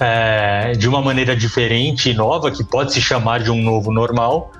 é, 0.00 0.72
de 0.72 0.88
uma 0.88 1.00
maneira 1.00 1.36
diferente 1.36 2.10
e 2.10 2.14
nova, 2.14 2.50
que 2.50 2.64
pode 2.64 2.92
se 2.92 3.00
chamar 3.00 3.40
de 3.40 3.50
um 3.50 3.62
novo 3.62 3.92
normal, 3.92 4.50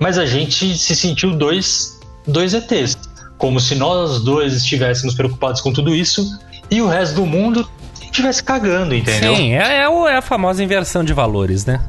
mas 0.00 0.18
a 0.18 0.26
gente 0.26 0.76
se 0.76 0.94
sentiu 0.96 1.32
dois, 1.36 1.98
dois 2.26 2.54
ETs, 2.54 2.96
como 3.38 3.60
se 3.60 3.74
nós 3.74 4.20
dois 4.22 4.54
estivéssemos 4.54 5.14
preocupados 5.14 5.60
com 5.60 5.72
tudo 5.72 5.94
isso 5.94 6.24
e 6.70 6.80
o 6.80 6.88
resto 6.88 7.16
do 7.16 7.26
mundo 7.26 7.68
estivesse 8.02 8.42
cagando, 8.42 8.94
entendeu? 8.94 9.34
Sim, 9.36 9.52
é, 9.52 9.78
é, 9.78 9.82
é 9.82 10.16
a 10.16 10.22
famosa 10.22 10.62
inversão 10.64 11.04
de 11.04 11.12
valores, 11.12 11.66
né? 11.66 11.80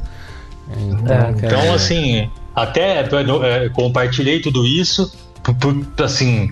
Então, 0.78 1.16
É, 1.16 1.30
então, 1.32 1.60
dizer, 1.62 1.72
assim, 1.74 2.30
até 2.53 2.99
é, 2.99 3.70
compartilhei 3.70 4.41
tudo 4.41 4.66
isso, 4.66 5.14
por- 5.41 5.55
por- 5.55 6.03
assim, 6.03 6.49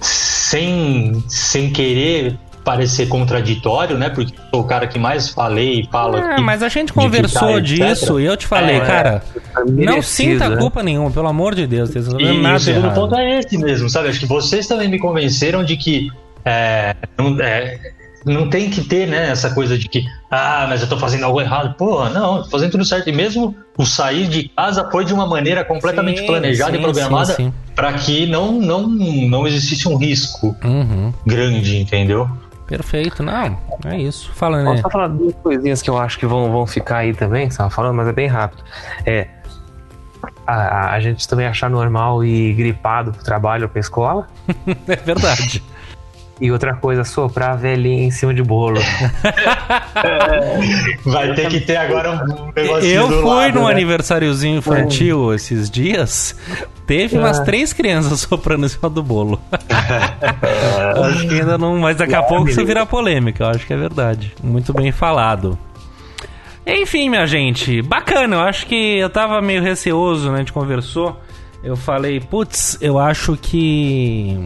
sem, 0.00 1.22
sem 1.28 1.70
querer 1.70 2.38
parecer 2.68 3.08
contraditório, 3.08 3.96
né? 3.96 4.10
Porque 4.10 4.34
sou 4.50 4.60
o 4.60 4.64
cara 4.64 4.86
que 4.86 4.98
mais 4.98 5.30
falei 5.30 5.80
e 5.80 5.88
falo 5.90 6.18
É, 6.18 6.38
mas 6.38 6.62
a 6.62 6.68
gente 6.68 6.92
conversou 6.92 7.58
disso 7.62 8.20
e 8.20 8.26
eu 8.26 8.36
te 8.36 8.46
falei, 8.46 8.76
É, 8.76 8.80
cara, 8.80 9.22
não 9.56 9.64
merecido, 9.72 10.02
sinta 10.02 10.50
né? 10.50 10.56
culpa 10.58 10.82
nenhuma, 10.82 11.10
pelo 11.10 11.28
amor 11.28 11.54
de 11.54 11.66
Deus, 11.66 11.94
não 11.94 12.20
E, 12.20 12.42
nada 12.42 12.56
o 12.56 12.60
segundo 12.60 12.84
errado. 12.84 12.94
ponto 12.94 13.14
é 13.14 13.38
esse 13.38 13.56
mesmo, 13.56 13.88
sabe? 13.88 14.08
Acho 14.08 14.20
que 14.20 14.26
vocês 14.26 14.66
também 14.66 14.86
me 14.86 14.98
convenceram 14.98 15.64
de 15.64 15.78
que 15.78 16.10
é, 16.44 16.94
não, 17.16 17.40
é, 17.40 17.78
não 18.26 18.50
tem 18.50 18.68
que 18.68 18.82
ter 18.82 19.08
né, 19.08 19.30
essa 19.30 19.48
coisa 19.54 19.78
de 19.78 19.88
que, 19.88 20.04
ah, 20.30 20.66
mas 20.68 20.82
eu 20.82 20.88
tô 20.90 20.98
fazendo 20.98 21.24
algo 21.24 21.40
errado. 21.40 21.74
Porra, 21.74 22.10
não, 22.10 22.42
tô 22.42 22.50
fazendo 22.50 22.72
tudo 22.72 22.84
certo. 22.84 23.08
E 23.08 23.12
mesmo 23.12 23.56
o 23.78 23.86
sair 23.86 24.26
de 24.28 24.50
casa 24.50 24.86
foi 24.90 25.06
de 25.06 25.14
uma 25.14 25.26
maneira 25.26 25.64
completamente 25.64 26.20
Sim, 26.20 26.26
planejada 26.26 26.72
sim, 26.72 26.78
e 26.78 26.82
programada 26.82 27.52
para 27.74 27.94
que 27.94 28.26
não, 28.26 28.52
não, 28.52 28.86
não 28.86 29.46
existisse 29.46 29.88
um 29.88 29.96
risco 29.96 30.54
Uhum, 30.62 31.14
grande, 31.24 31.78
entendeu? 31.78 32.28
Perfeito, 32.68 33.22
não, 33.22 33.58
é 33.86 33.96
isso. 33.98 34.30
Fala, 34.34 34.58
né? 34.62 34.70
Posso 34.70 34.82
só 34.82 34.90
falar 34.90 35.08
duas 35.08 35.34
coisinhas 35.42 35.82
que 35.82 35.90
eu 35.90 35.98
acho 35.98 36.18
que 36.18 36.26
vão, 36.26 36.52
vão 36.52 36.66
ficar 36.66 36.98
aí 36.98 37.12
também, 37.14 37.50
você 37.50 37.68
falando, 37.70 37.96
mas 37.96 38.06
é 38.06 38.12
bem 38.12 38.28
rápido. 38.28 38.62
É. 39.04 39.26
A, 40.46 40.52
a- 40.54 40.92
a 40.92 41.00
gente 41.00 41.26
também 41.28 41.46
achar 41.46 41.68
normal 41.70 42.24
ir 42.24 42.52
gripado 42.54 43.12
pro 43.12 43.24
trabalho 43.24 43.64
ou 43.64 43.68
pra 43.68 43.80
escola. 43.80 44.26
É 44.86 44.96
verdade. 44.96 45.62
E 46.40 46.52
outra 46.52 46.74
coisa, 46.74 47.02
soprar 47.02 47.50
a 47.50 47.56
velhinha 47.56 48.04
em 48.04 48.10
cima 48.12 48.32
de 48.32 48.42
bolo. 48.42 48.80
Vai 51.04 51.34
ter 51.34 51.48
que 51.48 51.60
ter 51.60 51.76
agora 51.76 52.12
um 52.12 52.52
negocinho 52.54 52.92
Eu 52.92 53.08
do 53.08 53.20
fui 53.20 53.30
lado, 53.30 53.54
num 53.54 53.66
né? 53.66 53.72
aniversáriozinho 53.72 54.58
infantil 54.58 55.34
esses 55.34 55.68
dias. 55.68 56.36
Teve 56.86 57.18
umas 57.18 57.40
três 57.40 57.72
crianças 57.72 58.20
soprando 58.28 58.66
em 58.66 58.68
cima 58.68 58.88
do 58.88 59.02
bolo. 59.02 59.40
acho 59.50 61.26
que 61.28 61.40
ainda 61.40 61.58
não. 61.58 61.76
Mas 61.78 61.96
daqui 61.96 62.14
a 62.14 62.22
pouco 62.22 62.48
isso 62.48 62.64
vira 62.64 62.86
polêmica. 62.86 63.44
Eu 63.44 63.48
acho 63.48 63.66
que 63.66 63.72
é 63.72 63.76
verdade. 63.76 64.32
Muito 64.42 64.72
bem 64.72 64.92
falado. 64.92 65.58
Enfim, 66.64 67.08
minha 67.10 67.26
gente, 67.26 67.82
bacana. 67.82 68.36
Eu 68.36 68.40
acho 68.40 68.66
que 68.66 68.98
eu 68.98 69.10
tava 69.10 69.40
meio 69.42 69.62
receoso, 69.62 70.28
né? 70.30 70.36
A 70.36 70.38
gente 70.38 70.52
conversou. 70.52 71.18
Eu 71.64 71.76
falei, 71.76 72.20
putz, 72.20 72.78
eu 72.80 72.98
acho 72.98 73.36
que. 73.36 74.38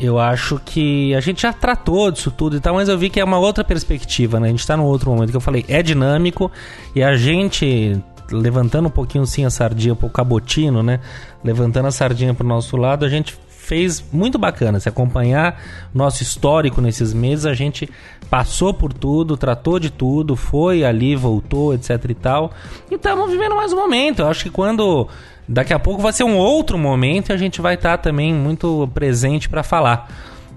Eu 0.00 0.18
acho 0.18 0.58
que 0.64 1.14
a 1.14 1.20
gente 1.20 1.42
já 1.42 1.52
tratou 1.52 2.10
disso 2.10 2.30
tudo 2.30 2.56
e 2.56 2.60
tal, 2.60 2.74
mas 2.74 2.88
eu 2.88 2.96
vi 2.96 3.10
que 3.10 3.20
é 3.20 3.24
uma 3.24 3.38
outra 3.38 3.62
perspectiva, 3.62 4.40
né? 4.40 4.48
A 4.48 4.50
gente 4.50 4.66
tá 4.66 4.74
num 4.74 4.84
outro 4.84 5.10
momento 5.10 5.30
que 5.30 5.36
eu 5.36 5.42
falei, 5.42 5.62
é 5.68 5.82
dinâmico 5.82 6.50
e 6.94 7.02
a 7.02 7.14
gente 7.16 8.00
levantando 8.32 8.88
um 8.88 8.90
pouquinho 8.90 9.26
sim 9.26 9.44
a 9.44 9.50
sardinha 9.50 9.94
pro 9.94 10.08
cabotino, 10.08 10.82
né? 10.82 11.00
Levantando 11.44 11.88
a 11.88 11.90
sardinha 11.90 12.32
pro 12.32 12.46
nosso 12.46 12.78
lado, 12.78 13.04
a 13.04 13.08
gente 13.10 13.36
fez 13.70 14.04
muito 14.12 14.36
bacana. 14.36 14.80
Se 14.80 14.88
acompanhar 14.88 15.62
nosso 15.94 16.24
histórico 16.24 16.80
nesses 16.80 17.14
meses, 17.14 17.46
a 17.46 17.54
gente 17.54 17.88
passou 18.28 18.74
por 18.74 18.92
tudo, 18.92 19.36
tratou 19.36 19.78
de 19.78 19.90
tudo, 19.90 20.34
foi 20.34 20.84
ali, 20.84 21.14
voltou, 21.14 21.72
etc 21.72 22.04
e 22.08 22.14
tal. 22.14 22.50
E 22.90 22.96
estamos 22.96 23.30
vivendo 23.30 23.54
mais 23.54 23.72
um 23.72 23.76
momento. 23.76 24.22
Eu 24.22 24.28
acho 24.28 24.42
que 24.42 24.50
quando 24.50 25.06
daqui 25.48 25.72
a 25.72 25.78
pouco 25.78 26.02
vai 26.02 26.12
ser 26.12 26.24
um 26.24 26.36
outro 26.36 26.76
momento 26.76 27.30
e 27.30 27.32
a 27.32 27.36
gente 27.36 27.60
vai 27.60 27.74
estar 27.74 27.98
também 27.98 28.34
muito 28.34 28.90
presente 28.92 29.48
para 29.48 29.62
falar, 29.62 30.08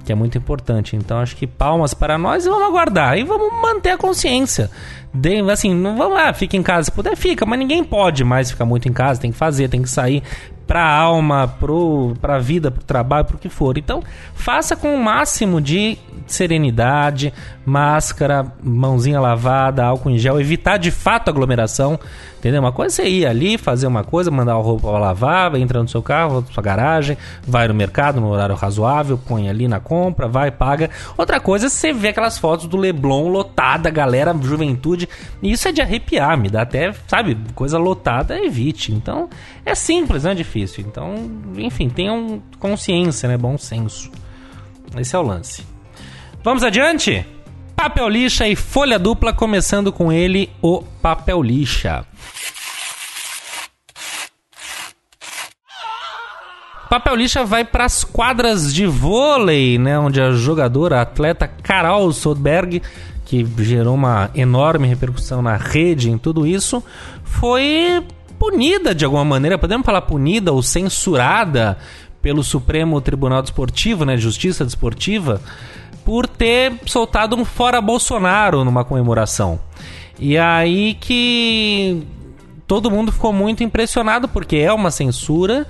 que 0.04 0.12
é 0.12 0.16
muito 0.16 0.36
importante. 0.36 0.96
Então 0.96 1.20
acho 1.20 1.36
que 1.36 1.46
palmas 1.46 1.94
para 1.94 2.18
nós 2.18 2.48
e 2.48 2.50
vamos 2.50 2.68
aguardar 2.68 3.16
e 3.16 3.24
vamos 3.24 3.62
manter 3.62 3.92
a 3.92 3.98
consciência. 3.98 4.72
De, 5.14 5.40
assim, 5.52 5.76
não 5.76 5.96
vamos 5.96 6.16
lá, 6.16 6.34
fica 6.34 6.58
em 6.58 6.64
casa, 6.64 6.86
se 6.86 6.92
puder 6.92 7.16
fica, 7.16 7.46
mas 7.46 7.60
ninguém 7.60 7.84
pode 7.84 8.24
mais 8.24 8.50
ficar 8.50 8.66
muito 8.66 8.90
em 8.90 8.94
casa, 8.94 9.22
tem 9.22 9.32
que 9.32 9.38
fazer, 9.38 9.70
tem 9.70 9.82
que 9.82 9.90
sair 9.90 10.24
pra 10.66 10.90
alma, 10.90 11.48
pro, 11.60 12.14
pra 12.22 12.40
vida, 12.40 12.72
pro 12.72 12.84
trabalho, 12.84 13.26
pro 13.26 13.38
que 13.38 13.50
for. 13.50 13.78
Então, 13.78 14.02
faça 14.34 14.76
com 14.76 14.96
o 14.96 15.04
máximo 15.04 15.62
de 15.62 15.98
serenidade, 16.26 17.34
máscara, 17.66 18.52
mãozinha 18.64 19.20
lavada, 19.20 19.86
álcool 19.86 20.10
em 20.10 20.18
gel, 20.18 20.40
evitar 20.40 20.78
de 20.78 20.90
fato 20.90 21.30
aglomeração, 21.30 22.00
entendeu? 22.40 22.62
Uma 22.62 22.72
coisa 22.72 23.02
é 23.02 23.06
você 23.06 23.10
ir 23.10 23.26
ali, 23.26 23.58
fazer 23.58 23.88
uma 23.88 24.04
coisa, 24.04 24.32
mandar 24.32 24.54
a 24.54 24.56
roupa 24.56 24.90
pra 24.90 25.00
lavar, 25.00 25.56
entra 25.56 25.82
no 25.82 25.88
seu 25.88 26.02
carro, 26.02 26.46
sua 26.52 26.64
garagem, 26.64 27.18
vai 27.46 27.68
no 27.68 27.74
mercado 27.74 28.20
no 28.20 28.30
horário 28.30 28.56
razoável, 28.56 29.18
põe 29.18 29.50
ali 29.50 29.68
na 29.68 29.80
compra, 29.80 30.28
vai, 30.28 30.50
paga. 30.50 30.90
Outra 31.18 31.40
coisa 31.40 31.68
é 31.68 31.70
você 31.70 31.94
ver 31.94 32.10
aquelas 32.10 32.38
fotos 32.38 32.68
do 32.68 32.78
Leblon 32.78 33.28
lotada, 33.28 33.90
galera, 33.90 34.36
juventude, 34.42 35.03
e 35.42 35.52
isso 35.52 35.68
é 35.68 35.72
de 35.72 35.82
arrepiar, 35.82 36.38
me 36.38 36.50
dá 36.50 36.62
até, 36.62 36.94
sabe, 37.08 37.38
coisa 37.56 37.78
lotada, 37.78 38.40
evite. 38.40 38.92
Então, 38.92 39.30
é 39.66 39.76
simples, 39.76 40.24
não 40.24 40.32
é 40.32 40.36
difícil. 40.36 40.84
Então, 40.88 41.16
enfim, 41.58 41.90
tenham 41.90 42.42
consciência, 42.60 43.30
né, 43.30 43.38
bom 43.38 43.58
senso. 43.58 44.12
Esse 44.98 45.16
é 45.16 45.20
o 45.20 45.24
lance. 45.24 45.66
Vamos 46.44 46.64
adiante? 46.64 47.26
Papel 47.76 48.08
lixa 48.10 48.48
e 48.48 48.56
folha 48.56 49.00
dupla, 49.00 49.34
começando 49.34 49.92
com 49.92 50.12
ele, 50.12 50.50
o 50.62 50.84
papel 51.02 51.42
lixa. 51.42 52.06
Papel 56.94 57.16
lixa 57.16 57.44
vai 57.44 57.66
para 57.66 57.86
as 57.86 58.04
quadras 58.04 58.72
de 58.72 58.86
vôlei, 58.86 59.80
né, 59.80 59.98
onde 59.98 60.22
a 60.22 60.32
jogadora, 60.32 61.00
a 61.00 61.02
atleta 61.02 61.48
Carol 61.48 62.12
Soderberg, 62.12 62.84
que 63.34 63.64
gerou 63.64 63.96
uma 63.96 64.30
enorme 64.36 64.88
repercussão 64.88 65.42
na 65.42 65.56
rede 65.56 66.12
em 66.12 66.20
tudo 66.20 66.46
isso, 66.46 66.84
foi 67.24 68.04
punida 68.38 68.94
de 68.94 69.04
alguma 69.04 69.26
maneira, 69.26 69.58
podemos 69.58 69.84
falar 69.84 70.04
punida 70.04 70.52
ou 70.52 70.62
censurada 70.62 71.80
pelo 72.22 72.44
Supremo 72.44 73.02
Tribunal 73.02 73.42
Desportivo, 73.42 74.06
né, 74.06 74.18
Justiça 74.18 74.64
Desportiva, 74.64 75.42
por 76.06 76.28
ter 76.28 76.74
soltado 76.86 77.36
um 77.36 77.44
fora 77.44 77.82
Bolsonaro 77.82 78.64
numa 78.64 78.86
comemoração. 78.86 79.60
E 80.20 80.38
aí 80.38 80.94
que 80.94 82.06
todo 82.68 82.92
mundo 82.92 83.12
ficou 83.12 83.34
muito 83.34 83.64
impressionado 83.64 84.28
porque 84.28 84.58
é 84.58 84.72
uma 84.72 84.92
censura 84.92 85.66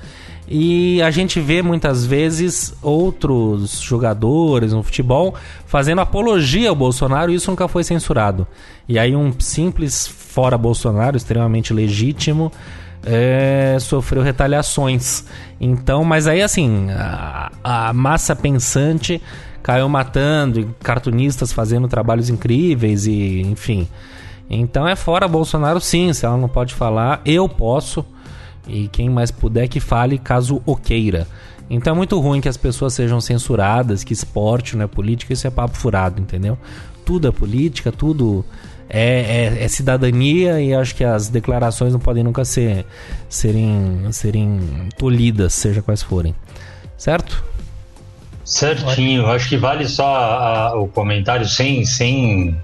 e 0.48 1.02
a 1.02 1.10
gente 1.10 1.39
vê 1.39 1.62
muitas 1.62 2.06
vezes 2.06 2.74
outros 2.82 3.80
jogadores 3.80 4.74
no 4.74 4.84
futebol 4.84 5.36
fazendo 5.66 6.02
apologia 6.02 6.70
ao 6.70 6.76
Bolsonaro 6.76 7.32
e 7.32 7.36
isso 7.36 7.50
nunca 7.50 7.68
foi 7.68 7.84
censurado. 7.84 8.46
E 8.88 9.00
aí 9.00 9.16
um 9.16 9.34
simples 9.39 10.06
fora 10.08 10.58
Bolsonaro, 10.58 11.16
extremamente 11.16 11.74
legítimo, 11.74 12.52
é, 13.06 13.78
sofreu 13.80 14.22
retaliações. 14.22 15.24
Então, 15.60 16.04
mas 16.04 16.28
aí 16.28 16.41
assim, 16.41 16.88
a, 16.91 17.52
a 17.64 17.94
massa 17.94 18.36
pensante 18.36 19.22
caiu 19.62 19.88
matando, 19.88 20.60
e 20.60 20.68
cartunistas 20.84 21.54
fazendo 21.54 21.88
trabalhos 21.88 22.30
incríveis 22.30 23.08
e 23.08 23.41
enfim. 23.41 23.88
Então 24.50 24.86
é 24.88 24.96
fora 24.96 25.26
Bolsonaro 25.26 25.80
sim, 25.80 26.12
se 26.12 26.26
ela 26.26 26.38
não 26.38 26.50
pode 26.50 26.74
falar, 26.74 27.22
eu 27.26 27.48
posso. 27.48 28.06
E 28.68 28.88
quem 28.88 29.09
mais 29.09 29.30
puder 29.32 29.68
que 29.68 29.80
fale 29.80 30.18
caso 30.18 30.61
o 30.66 30.76
queira. 30.76 31.28
Então 31.70 31.93
é 31.93 31.95
muito 31.97 32.20
ruim 32.20 32.39
que 32.41 32.49
as 32.49 32.57
pessoas 32.57 32.93
sejam 32.93 33.20
censuradas, 33.22 34.03
que 34.03 34.14
esporte 34.14 34.76
não 34.78 34.86
é 34.86 34.88
política, 34.88 35.34
isso 35.34 35.47
é 35.47 35.49
papo 35.49 35.76
furado, 35.78 36.22
entendeu? 36.22 36.57
Tudo 37.05 37.28
é 37.28 37.32
política, 37.32 37.91
tudo 37.91 38.45
é, 38.89 39.55
é- 39.59 39.64
é 39.64 39.68
cidadania 39.68 40.61
e 40.61 40.74
acho 40.74 40.93
que 40.95 41.03
as 41.03 41.30
declarações 41.30 41.93
não 41.93 41.99
podem 41.99 42.24
nunca 42.24 42.45
ser, 42.45 42.86
serem, 43.30 44.07
serem 44.11 44.59
tolhidas, 44.97 45.53
seja 45.53 45.82
quais 45.82 46.03
forem. 46.03 46.36
Certo? 46.97 47.43
Certinho, 48.45 49.26
acho 49.28 49.47
que 49.49 49.57
vale 49.57 49.88
só 49.88 50.05
a- 50.05 50.76
o 50.80 50.88
comentário 50.88 51.47
sem. 51.47 51.86
sem 51.86 52.55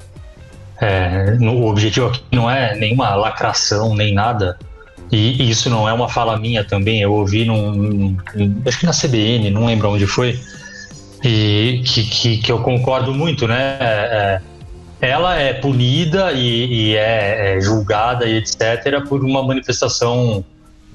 é, 0.81 1.31
no- 1.39 1.53
o 1.55 1.67
objetivo 1.69 2.07
aqui 2.07 2.21
não 2.31 2.49
é 2.49 2.75
nenhuma 2.75 3.13
lacração 3.15 3.95
nem 3.95 4.13
nada, 4.13 4.57
e, 5.11 5.49
isso 5.49 5.69
não 5.69 5.87
é 5.87 5.93
uma 5.93 6.07
fala 6.07 6.37
minha 6.37 6.63
também, 6.63 7.01
eu 7.01 7.13
ouvi 7.13 7.45
num, 7.45 7.71
num- 7.71 8.17
acho 8.65 8.79
que 8.79 8.85
na 8.85 8.93
CBN, 8.93 9.49
não 9.49 9.65
lembro 9.65 9.89
onde 9.89 10.05
foi, 10.05 10.39
e 11.23 11.81
que, 11.85 12.03
que, 12.03 12.37
que 12.37 12.51
eu 12.51 12.59
concordo 12.59 13.13
muito, 13.13 13.47
né? 13.47 13.77
É, 13.79 14.41
ela 15.01 15.35
é 15.35 15.53
punida 15.53 16.31
e, 16.33 16.91
e 16.91 16.95
é, 16.95 17.57
é 17.57 17.61
julgada 17.61 18.25
e 18.25 18.37
etc. 18.37 19.01
por 19.07 19.23
uma 19.23 19.41
manifestação 19.43 20.43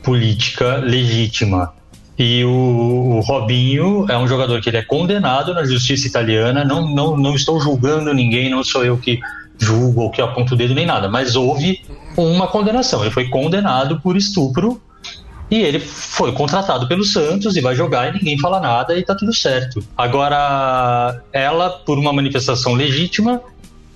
política 0.02 0.76
legítima. 0.76 1.72
E 2.16 2.44
o, 2.44 3.16
o 3.16 3.20
Robinho 3.20 4.06
é 4.08 4.16
um 4.16 4.28
jogador 4.28 4.60
que 4.60 4.70
ele 4.70 4.76
é 4.76 4.82
condenado 4.82 5.52
na 5.52 5.64
justiça 5.64 6.06
italiana. 6.06 6.64
Não, 6.64 6.88
não, 6.88 7.16
não 7.16 7.34
estou 7.34 7.60
julgando 7.60 8.12
ninguém, 8.14 8.50
não 8.50 8.62
sou 8.62 8.84
eu 8.84 8.96
que 8.96 9.18
julgo 9.58 10.02
ou 10.02 10.10
que 10.10 10.20
aponto 10.20 10.54
o 10.54 10.56
dedo 10.56 10.74
nem 10.74 10.86
nada, 10.86 11.08
mas 11.08 11.36
houve 11.36 11.80
uma 12.16 12.46
condenação. 12.46 13.02
Ele 13.02 13.10
foi 13.10 13.28
condenado 13.28 14.00
por 14.00 14.16
estupro 14.16 14.80
e 15.50 15.60
ele 15.62 15.78
foi 15.78 16.32
contratado 16.32 16.88
pelo 16.88 17.04
Santos 17.04 17.56
e 17.56 17.60
vai 17.60 17.74
jogar 17.74 18.08
e 18.08 18.12
ninguém 18.18 18.38
fala 18.38 18.58
nada 18.60 18.96
e 18.98 19.02
tá 19.02 19.14
tudo 19.14 19.34
certo. 19.34 19.84
Agora, 19.96 21.20
ela, 21.32 21.70
por 21.70 21.98
uma 21.98 22.12
manifestação 22.12 22.72
legítima, 22.74 23.40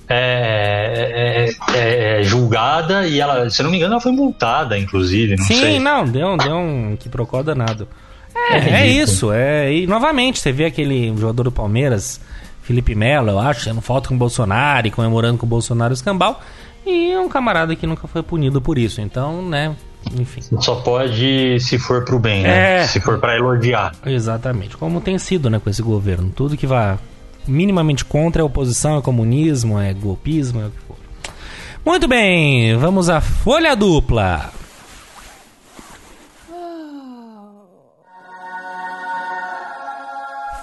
é, 0.08 1.48
é- 1.74 1.78
é- 1.78 2.20
é 2.20 2.22
julgada 2.22 3.06
e 3.06 3.20
ela, 3.20 3.48
se 3.50 3.62
não 3.62 3.70
me 3.70 3.76
engano, 3.76 3.94
ela 3.94 4.00
foi 4.00 4.12
multada, 4.12 4.78
inclusive. 4.78 5.36
Não 5.36 5.44
Sim, 5.44 5.60
sei. 5.60 5.78
não, 5.78 6.04
deu, 6.06 6.36
deu 6.36 6.56
um 6.56 6.96
que 6.98 7.08
procó 7.08 7.42
danado. 7.42 7.86
É, 8.50 8.56
É 8.58 8.80
é, 8.82 8.86
isso, 8.86 9.32
é. 9.32 9.72
E 9.72 9.86
novamente, 9.86 10.38
você 10.40 10.52
vê 10.52 10.64
aquele 10.66 11.08
jogador 11.18 11.42
do 11.44 11.52
Palmeiras, 11.52 12.20
Felipe 12.68 12.94
Melo, 12.94 13.30
eu 13.30 13.38
acho, 13.38 13.62
sendo 13.62 13.80
foto 13.80 14.10
com 14.10 14.14
o 14.14 14.18
Bolsonaro 14.18 14.86
e 14.86 14.90
comemorando 14.90 15.38
com 15.38 15.46
o 15.46 15.48
Bolsonaro 15.48 15.90
o 15.90 15.94
escambau. 15.94 16.38
E 16.86 17.16
um 17.16 17.26
camarada 17.26 17.74
que 17.74 17.86
nunca 17.86 18.06
foi 18.06 18.22
punido 18.22 18.60
por 18.60 18.76
isso. 18.76 19.00
Então, 19.00 19.40
né, 19.40 19.74
enfim. 20.14 20.42
Só 20.60 20.74
pode 20.74 21.58
se 21.60 21.78
for 21.78 22.04
pro 22.04 22.18
bem, 22.18 22.42
né? 22.42 22.82
É. 22.82 22.86
Se 22.86 23.00
for 23.00 23.18
pra 23.18 23.34
elogiar. 23.34 23.94
Exatamente. 24.04 24.76
Como 24.76 25.00
tem 25.00 25.18
sido, 25.18 25.48
né, 25.48 25.58
com 25.58 25.70
esse 25.70 25.80
governo. 25.80 26.30
Tudo 26.36 26.58
que 26.58 26.66
vai 26.66 26.98
minimamente 27.46 28.04
contra 28.04 28.42
é 28.42 28.44
oposição, 28.44 28.98
é 28.98 29.00
comunismo, 29.00 29.78
é 29.78 29.94
golpismo, 29.94 30.60
é 30.60 30.66
o 30.66 30.70
que 30.70 30.80
for. 30.86 30.96
Muito 31.86 32.06
bem, 32.06 32.76
vamos 32.76 33.08
à 33.08 33.22
folha 33.22 33.74
dupla. 33.74 34.52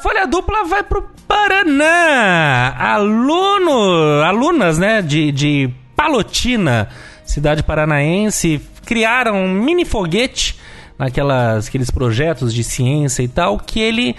Folha 0.06 0.28
dupla 0.28 0.64
vai 0.66 0.84
pro 0.84 1.01
Paraná. 1.28 2.76
Aluno, 2.78 4.22
alunas, 4.22 4.78
né, 4.78 5.01
de, 5.01 5.32
de 5.32 5.72
Palotina, 5.95 6.89
cidade 7.26 7.64
paranaense, 7.64 8.62
criaram 8.86 9.36
um 9.36 9.51
mini 9.51 9.84
foguete 9.84 10.60
naquelas 10.95 11.70
aqueles 11.70 11.89
projetos 11.89 12.53
de 12.53 12.64
ciência 12.64 13.24
e 13.24 13.28
tal 13.28 13.58
que 13.58 13.80
ele 13.80 14.16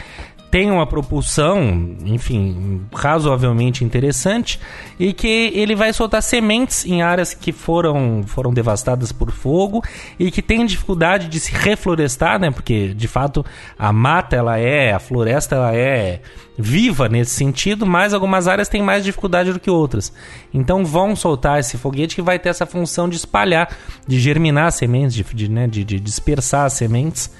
tem 0.57 0.71
uma 0.71 0.87
propulsão, 0.87 1.99
enfim, 2.07 2.81
razoavelmente 2.91 3.85
interessante 3.85 4.59
e 4.99 5.13
que 5.13 5.53
ele 5.55 5.75
vai 5.75 5.93
soltar 5.93 6.23
sementes 6.23 6.87
em 6.87 7.03
áreas 7.03 7.35
que 7.35 7.53
foram, 7.53 8.25
foram 8.27 8.55
devastadas 8.55 9.13
por 9.13 9.31
fogo 9.31 9.85
e 10.19 10.31
que 10.31 10.41
tem 10.41 10.65
dificuldade 10.65 11.29
de 11.29 11.39
se 11.39 11.53
reflorestar, 11.53 12.41
né? 12.41 12.51
Porque 12.51 12.95
de 12.95 13.07
fato 13.07 13.45
a 13.79 13.93
mata 13.93 14.35
ela 14.35 14.59
é, 14.59 14.95
a 14.95 14.99
floresta 14.99 15.57
ela 15.57 15.77
é 15.77 16.23
viva 16.57 17.07
nesse 17.07 17.33
sentido, 17.33 17.85
mas 17.85 18.15
algumas 18.15 18.49
áreas 18.49 18.67
têm 18.67 18.81
mais 18.81 19.05
dificuldade 19.05 19.53
do 19.53 19.61
que 19.61 19.71
outras. 19.71 20.11
Então 20.55 20.87
vão 20.87 21.15
soltar 21.15 21.61
esse 21.61 21.77
foguete 21.77 22.15
que 22.15 22.23
vai 22.23 22.39
ter 22.39 22.49
essa 22.49 22.65
função 22.65 23.11
de 23.11 23.17
espalhar, 23.17 23.77
de 24.09 24.19
germinar 24.19 24.73
sementes, 24.73 25.13
de, 25.13 25.23
de, 25.23 25.51
né, 25.51 25.67
de, 25.67 25.85
de 25.85 26.01
dispersar 26.01 26.65
as 26.65 26.73
sementes. 26.73 27.31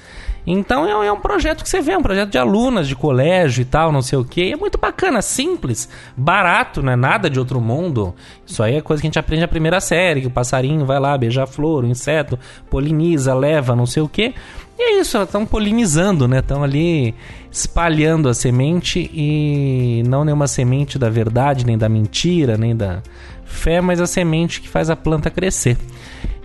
Então 0.49 0.87
é, 1.03 1.07
é 1.07 1.11
um 1.11 1.19
projeto 1.19 1.61
que 1.61 1.69
você 1.69 1.81
vê, 1.81 1.97
um 1.97 2.01
projeto 2.01 2.29
de 2.29 2.37
alunas 2.37 2.87
de 2.87 2.95
colégio 2.95 3.61
e 3.61 3.65
tal, 3.65 3.91
não 3.91 4.01
sei 4.01 4.17
o 4.17 4.23
que. 4.23 4.53
É 4.53 4.55
muito 4.55 4.77
bacana, 4.77 5.21
simples, 5.21 5.89
barato, 6.15 6.81
não 6.81 6.93
é 6.93 6.95
nada 6.95 7.29
de 7.29 7.37
outro 7.37 7.59
mundo. 7.59 8.15
Isso 8.45 8.63
aí 8.63 8.75
é 8.75 8.81
coisa 8.81 9.01
que 9.01 9.07
a 9.07 9.09
gente 9.09 9.19
aprende 9.19 9.41
na 9.41 9.47
primeira 9.49 9.81
série, 9.81 10.21
que 10.21 10.27
o 10.27 10.31
passarinho 10.31 10.85
vai 10.85 11.01
lá 11.01 11.17
beijar 11.17 11.43
a 11.43 11.47
flor, 11.47 11.83
o 11.83 11.87
inseto 11.87 12.39
poliniza, 12.69 13.35
leva, 13.35 13.75
não 13.75 13.85
sei 13.85 14.01
o 14.01 14.07
que. 14.07 14.33
E 14.79 14.81
é 14.81 15.01
isso, 15.01 15.17
elas 15.17 15.27
estão 15.27 15.45
polinizando, 15.45 16.29
né? 16.29 16.39
Estão 16.39 16.63
ali 16.63 17.13
espalhando 17.51 18.29
a 18.29 18.33
semente 18.33 19.09
e 19.13 20.01
não 20.07 20.23
nenhuma 20.23 20.47
semente 20.47 20.97
da 20.97 21.09
verdade, 21.09 21.65
nem 21.65 21.77
da 21.77 21.89
mentira, 21.89 22.55
nem 22.57 22.73
da 22.73 23.01
fé, 23.43 23.81
mas 23.81 23.99
a 23.99 24.07
semente 24.07 24.61
que 24.61 24.69
faz 24.69 24.89
a 24.89 24.95
planta 24.95 25.29
crescer. 25.29 25.77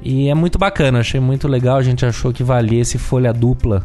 E 0.03 0.29
é 0.29 0.35
muito 0.35 0.59
bacana, 0.59 1.01
achei 1.01 1.21
muito 1.21 1.47
legal, 1.47 1.77
a 1.77 1.83
gente 1.83 2.05
achou 2.05 2.33
que 2.33 2.43
valia 2.43 2.81
esse 2.81 2.99
folha 2.99 3.33
dupla. 3.33 3.85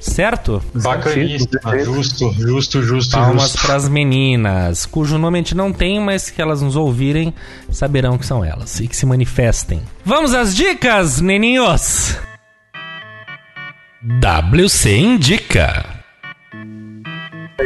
Certo? 0.00 0.62
Bacaníssimo, 0.74 1.48
justo, 1.82 2.30
justo, 2.32 2.82
justo, 2.82 3.12
Palmas 3.12 3.52
justo. 3.52 3.66
pras 3.66 3.88
meninas, 3.88 4.84
cujo 4.84 5.16
nome 5.16 5.38
a 5.38 5.40
gente 5.40 5.54
não 5.54 5.72
tem, 5.72 5.98
mas 5.98 6.28
que 6.28 6.42
elas 6.42 6.60
nos 6.60 6.76
ouvirem 6.76 7.32
saberão 7.70 8.18
que 8.18 8.26
são 8.26 8.44
elas 8.44 8.80
e 8.80 8.88
que 8.88 8.94
se 8.94 9.06
manifestem. 9.06 9.80
Vamos 10.04 10.34
às 10.34 10.54
dicas, 10.54 11.22
neninhos! 11.22 12.18
WC 14.20 14.98
Indica. 14.98 15.86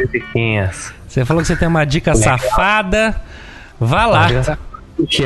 Diquinhas. 0.09 0.93
Você 1.07 1.25
falou 1.25 1.41
que 1.41 1.47
você 1.47 1.57
tem 1.57 1.67
uma 1.67 1.83
dica 1.83 2.15
safada. 2.15 3.21
Vá 3.77 4.05
lá. 4.05 4.27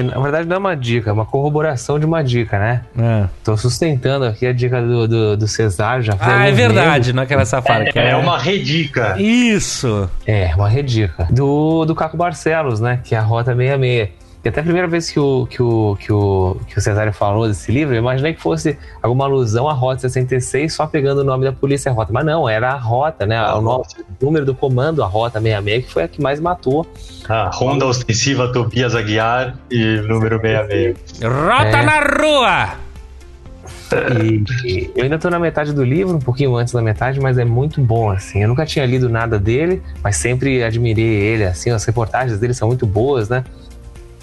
Na 0.04 0.20
verdade, 0.22 0.48
não 0.48 0.56
é 0.56 0.60
uma 0.60 0.76
dica, 0.76 1.10
é 1.10 1.14
uma 1.14 1.26
corroboração 1.26 1.98
de 2.00 2.06
uma 2.06 2.24
dica, 2.24 2.60
né? 2.60 2.82
Ah, 2.98 3.28
Tô 3.44 3.58
sustentando 3.58 4.26
aqui 4.26 4.46
a 4.46 4.54
dica 4.54 4.82
do, 4.82 5.08
do, 5.08 5.38
do 5.38 5.48
Cesar, 5.48 6.02
já 6.02 6.16
Ah, 6.20 6.48
é 6.48 6.52
verdade, 6.52 6.98
meses. 7.00 7.14
não 7.14 7.22
é 7.22 7.26
aquela 7.26 7.46
safada. 7.46 7.86
que 7.92 7.98
É 7.98 8.16
uma 8.16 8.38
redica. 8.38 9.16
Isso! 9.20 10.10
É, 10.26 10.52
uma 10.56 10.70
redica. 10.70 11.28
Do, 11.30 11.86
do 11.86 11.96
Caco 11.96 12.16
Barcelos, 12.18 12.80
né? 12.80 13.00
Que 13.04 13.16
é 13.16 13.18
a 13.18 13.22
Rota 13.22 13.56
66. 13.56 14.10
E 14.44 14.50
até 14.50 14.60
a 14.60 14.64
primeira 14.64 14.88
vez 14.90 15.10
que 15.10 15.18
o, 15.18 15.48
que 15.48 15.64
o, 15.64 15.96
que 15.98 16.12
o, 16.12 16.58
que 16.68 16.78
o 16.78 16.82
Cesário 16.82 17.14
falou 17.14 17.48
desse 17.48 17.72
livro, 17.72 17.96
eu 17.96 18.00
imaginei 18.00 18.34
que 18.34 18.42
fosse 18.42 18.78
alguma 19.02 19.24
alusão 19.24 19.70
à 19.70 19.74
Rota 19.74 20.02
66, 20.02 20.74
só 20.74 20.86
pegando 20.86 21.22
o 21.22 21.24
nome 21.24 21.46
da 21.46 21.54
polícia 21.54 21.90
Rota. 21.94 22.12
Mas 22.12 22.26
não, 22.26 22.50
era 22.50 22.72
a 22.72 22.78
Rota, 22.78 23.26
né? 23.26 23.42
O, 23.54 23.62
nome, 23.62 23.86
o 24.22 24.26
número 24.26 24.46
do 24.46 24.54
comando, 24.54 25.02
a 25.02 25.08
Rota 25.08 25.40
66, 25.40 25.86
que 25.86 25.94
foi 25.94 26.04
a 26.04 26.08
que 26.10 26.22
mais 26.22 26.42
matou. 26.42 26.86
A 27.30 27.50
Honda 27.54 27.86
Ostensiva 27.86 28.52
Tobias 28.52 28.94
Aguiar 28.96 29.56
e 29.72 30.02
número 30.02 30.38
66. 30.42 30.98
Rota 31.24 31.78
É. 31.78 31.86
na 31.86 32.00
rua! 32.02 32.84
E, 34.22 34.44
e 34.68 34.92
eu 34.96 35.04
ainda 35.04 35.20
tô 35.20 35.30
na 35.30 35.40
metade 35.40 35.72
do 35.72 35.84
livro, 35.84 36.16
um 36.16 36.20
pouquinho 36.20 36.56
antes 36.56 36.74
da 36.74 36.82
metade, 36.82 37.20
mas 37.20 37.38
é 37.38 37.46
muito 37.46 37.80
bom, 37.80 38.10
assim. 38.10 38.42
Eu 38.42 38.48
nunca 38.48 38.66
tinha 38.66 38.86
lido 38.86 39.08
nada 39.08 39.40
dele, 39.40 39.82
mas 40.04 40.18
sempre 40.18 40.64
admirei 40.64 41.06
ele, 41.06 41.46
assim. 41.46 41.70
As 41.70 41.86
reportagens 41.86 42.40
dele 42.40 42.54
são 42.54 42.68
muito 42.68 42.86
boas, 42.86 43.30
né? 43.30 43.44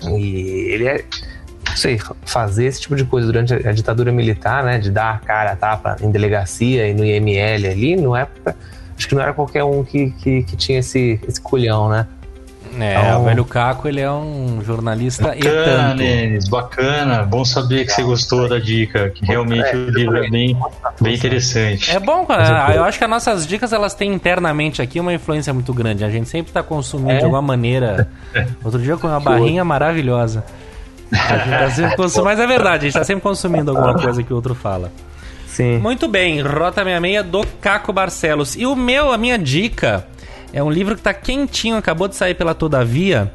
E 0.03 0.73
ele 0.73 0.87
é, 0.87 1.05
não 1.69 1.77
sei, 1.77 1.99
fazer 2.25 2.67
esse 2.67 2.81
tipo 2.81 2.97
de 2.97 3.05
coisa 3.05 3.27
durante 3.27 3.55
a, 3.55 3.73
ditadura 3.73 4.13
militar, 4.13 4.65
né? 4.65 4.79
De 4.79 4.91
dar 4.91 5.15
a 5.15 5.19
cara 5.19 5.53
a 5.53 5.57
tapa 5.57 5.97
em 6.01 6.11
delegacia 6.11 6.89
e 6.89 6.95
no 6.95 7.05
IML 7.05 7.67
ali, 7.69 7.97
não 7.97 8.17
é. 8.17 8.27
Acho 8.97 9.09
que 9.09 9.15
não 9.15 9.23
era 9.23 9.33
qualquer 9.33 9.65
um 9.65 9.83
que, 9.83 10.11
que, 10.11 10.43
que 10.43 10.57
tinha 10.57 10.79
esse, 10.81 11.19
esse 11.27 11.41
culhão, 11.41 11.89
né? 11.89 12.07
É, 12.79 12.95
Então- 12.99 13.23
o 13.23 13.25
velho 13.25 13.45
Caco, 13.45 13.89
ele 13.89 14.01
é 14.01 14.11
um 14.11 14.61
jornalista 14.63 15.35
e 15.37 15.43
Bacana, 15.43 15.65
tanto. 15.89 15.97
Denis, 15.99 16.49
bacana. 16.49 17.23
Bom 17.25 17.45
saber 17.45 17.85
que 17.85 17.93
você 17.93 18.03
gostou 18.03 18.49
da 18.49 18.59
dica, 18.59 19.11
que 19.11 19.25
realmente 19.27 19.75
o 19.75 19.91
livro 19.91 20.17
é 20.25 20.31
bem, 20.31 20.57
bem 21.01 21.15
interessante. 21.15 21.91
É 21.91 21.99
bom, 21.99 22.25
cara. 22.27 22.75
eu 22.75 22.85
acho 22.85 22.97
que 22.99 23.05
as 23.05 23.11
nossas 23.11 23.47
dicas 23.47 23.73
elas 23.73 23.95
têm 23.95 24.13
internamente 24.13 24.81
aqui 24.81 25.01
uma 25.01 25.13
influência 25.13 25.53
muito 25.53 25.75
grande. 25.75 26.05
A 26.05 26.11
gente 26.11 26.29
sempre 26.29 26.53
tá 26.53 26.63
consumindo 26.63 27.11
É. 27.13 27.19
de 27.19 27.25
alguma 27.25 27.43
maneira. 27.43 28.09
Outro 28.65 28.81
dia 28.81 28.93
eu 28.93 28.99
comi 28.99 29.13
uma 29.13 29.21
barrinha 29.21 29.65
maravilhosa. 29.65 30.45
A 31.13 31.37
gente 31.39 31.51
tá 31.51 31.71
sempre 31.71 31.97
consumindo, 31.97 32.25
mas 32.25 32.39
é 32.39 32.47
verdade, 32.47 32.87
a 32.87 32.89
gente 32.89 32.93
tá 32.99 33.05
sempre 33.05 33.23
consumindo 33.23 33.73
alguma 33.73 33.95
coisa 33.95 34.23
que 34.23 34.33
o 34.33 34.37
outro 34.37 34.55
fala. 34.55 34.93
Sim. 35.49 35.79
Muito 35.79 36.07
bem, 36.07 36.41
Rota 36.41 36.85
66 36.85 37.27
do 37.27 37.45
Caco 37.61 37.93
Barcelos. 37.93 38.55
E 38.55 38.65
o 38.65 38.77
meu, 38.77 39.11
a 39.13 39.19
minha 39.19 39.37
dica, 39.37 40.07
é 40.53 40.63
um 40.63 40.71
livro 40.71 40.97
que 40.97 41.03
tá 41.03 41.13
quentinho, 41.15 41.77
acabou 41.77 42.09
de 42.09 42.17
sair 42.17 42.35
pela 42.35 42.55
Todavia, 42.55 43.33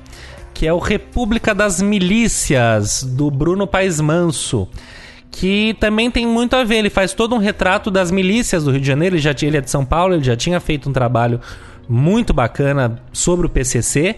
que 0.53 0.65
é 0.67 0.73
o 0.73 0.79
República 0.79 1.53
das 1.53 1.81
Milícias, 1.81 3.03
do 3.03 3.29
Bruno 3.29 3.67
Paes 3.67 3.99
Manso. 3.99 4.67
Que 5.31 5.75
também 5.81 6.09
tem 6.09 6.25
muito 6.25 6.55
a 6.55 6.63
ver, 6.63 6.75
ele 6.77 6.89
faz 6.89 7.13
todo 7.13 7.35
um 7.35 7.37
retrato 7.39 7.91
das 7.91 8.09
milícias 8.09 8.63
do 8.63 8.71
Rio 8.71 8.79
de 8.79 8.87
Janeiro, 8.87 9.15
ele, 9.15 9.21
já, 9.21 9.33
tinha- 9.33 9.49
ele 9.49 9.57
é 9.57 9.61
de 9.61 9.69
São 9.69 9.83
Paulo, 9.83 10.13
ele 10.13 10.23
já 10.23 10.35
tinha 10.35 10.59
feito 10.61 10.89
um 10.89 10.93
trabalho 10.93 11.41
muito 11.89 12.33
bacana 12.33 12.99
sobre 13.11 13.45
o 13.45 13.49
PCC, 13.49 14.15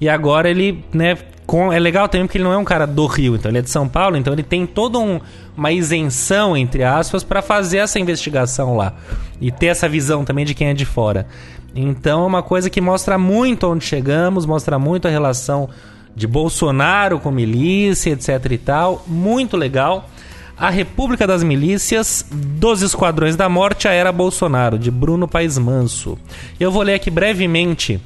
e 0.00 0.08
agora 0.08 0.48
ele, 0.48 0.84
né, 0.94 1.18
com, 1.44 1.72
é 1.72 1.78
legal 1.80 2.08
também 2.08 2.26
porque 2.26 2.38
ele 2.38 2.44
não 2.44 2.52
é 2.52 2.56
um 2.56 2.64
cara 2.64 2.86
do 2.86 3.04
Rio, 3.06 3.34
então 3.34 3.50
ele 3.50 3.58
é 3.58 3.62
de 3.62 3.68
São 3.68 3.88
Paulo, 3.88 4.16
então 4.16 4.32
ele 4.32 4.44
tem 4.44 4.64
toda 4.64 4.96
um, 4.98 5.20
uma 5.56 5.72
isenção, 5.72 6.56
entre 6.56 6.84
aspas, 6.84 7.24
para 7.24 7.42
fazer 7.42 7.78
essa 7.78 7.98
investigação 7.98 8.76
lá. 8.76 8.94
E 9.40 9.50
ter 9.50 9.66
essa 9.66 9.88
visão 9.88 10.24
também 10.24 10.44
de 10.44 10.54
quem 10.54 10.68
é 10.68 10.74
de 10.74 10.84
fora. 10.84 11.26
Então 11.74 12.24
é 12.24 12.26
uma 12.26 12.42
coisa 12.42 12.68
que 12.68 12.80
mostra 12.80 13.16
muito 13.16 13.66
onde 13.66 13.84
chegamos, 13.84 14.44
mostra 14.46 14.78
muito 14.78 15.06
a 15.06 15.10
relação 15.10 15.68
de 16.14 16.26
Bolsonaro 16.26 17.20
com 17.20 17.30
milícia, 17.30 18.10
etc 18.10 18.44
e 18.50 18.58
tal. 18.58 19.04
Muito 19.06 19.56
legal. 19.56 20.08
A 20.56 20.68
República 20.68 21.26
das 21.26 21.42
Milícias, 21.42 22.26
dos 22.30 22.82
Esquadrões 22.82 23.34
da 23.34 23.48
Morte, 23.48 23.88
a 23.88 23.92
Era 23.92 24.12
Bolsonaro, 24.12 24.78
de 24.78 24.90
Bruno 24.90 25.26
Paes 25.26 25.56
Manso. 25.56 26.18
Eu 26.58 26.70
vou 26.70 26.82
ler 26.82 26.94
aqui 26.94 27.10
brevemente, 27.10 27.98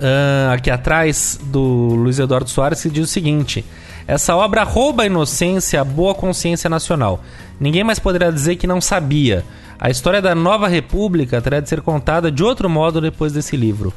ah, 0.00 0.52
aqui 0.52 0.70
atrás, 0.70 1.40
do 1.42 1.60
Luiz 1.60 2.20
Eduardo 2.20 2.48
Soares, 2.48 2.82
que 2.82 2.88
diz 2.88 3.08
o 3.08 3.12
seguinte: 3.12 3.64
Essa 4.08 4.34
obra 4.34 4.64
rouba 4.64 5.02
a 5.02 5.06
inocência, 5.06 5.82
a 5.82 5.84
boa 5.84 6.14
consciência 6.14 6.70
nacional. 6.70 7.20
Ninguém 7.60 7.84
mais 7.84 7.98
poderá 7.98 8.30
dizer 8.30 8.56
que 8.56 8.66
não 8.66 8.80
sabia. 8.80 9.44
A 9.78 9.90
história 9.90 10.22
da 10.22 10.34
nova 10.34 10.66
república 10.66 11.42
terá 11.42 11.60
de 11.60 11.68
ser 11.68 11.82
contada 11.82 12.32
de 12.32 12.42
outro 12.42 12.70
modo 12.70 13.02
depois 13.02 13.34
desse 13.34 13.54
livro. 13.54 13.92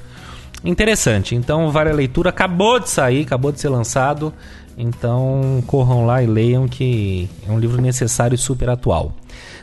Interessante. 0.65 1.33
Então, 1.33 1.71
vale 1.71 1.91
a 1.91 1.93
leitura. 1.93 2.29
Acabou 2.29 2.77
de 2.77 2.89
sair, 2.89 3.23
acabou 3.23 3.53
de 3.53 3.61
ser 3.61 3.69
lançado. 3.69 4.33
Então, 4.77 5.63
corram 5.65 6.05
lá 6.05 6.21
e 6.21 6.27
leiam 6.27 6.67
que 6.67 7.29
é 7.47 7.51
um 7.51 7.57
livro 7.57 7.81
necessário 7.81 8.35
e 8.35 8.37
super 8.37 8.69
atual. 8.69 9.13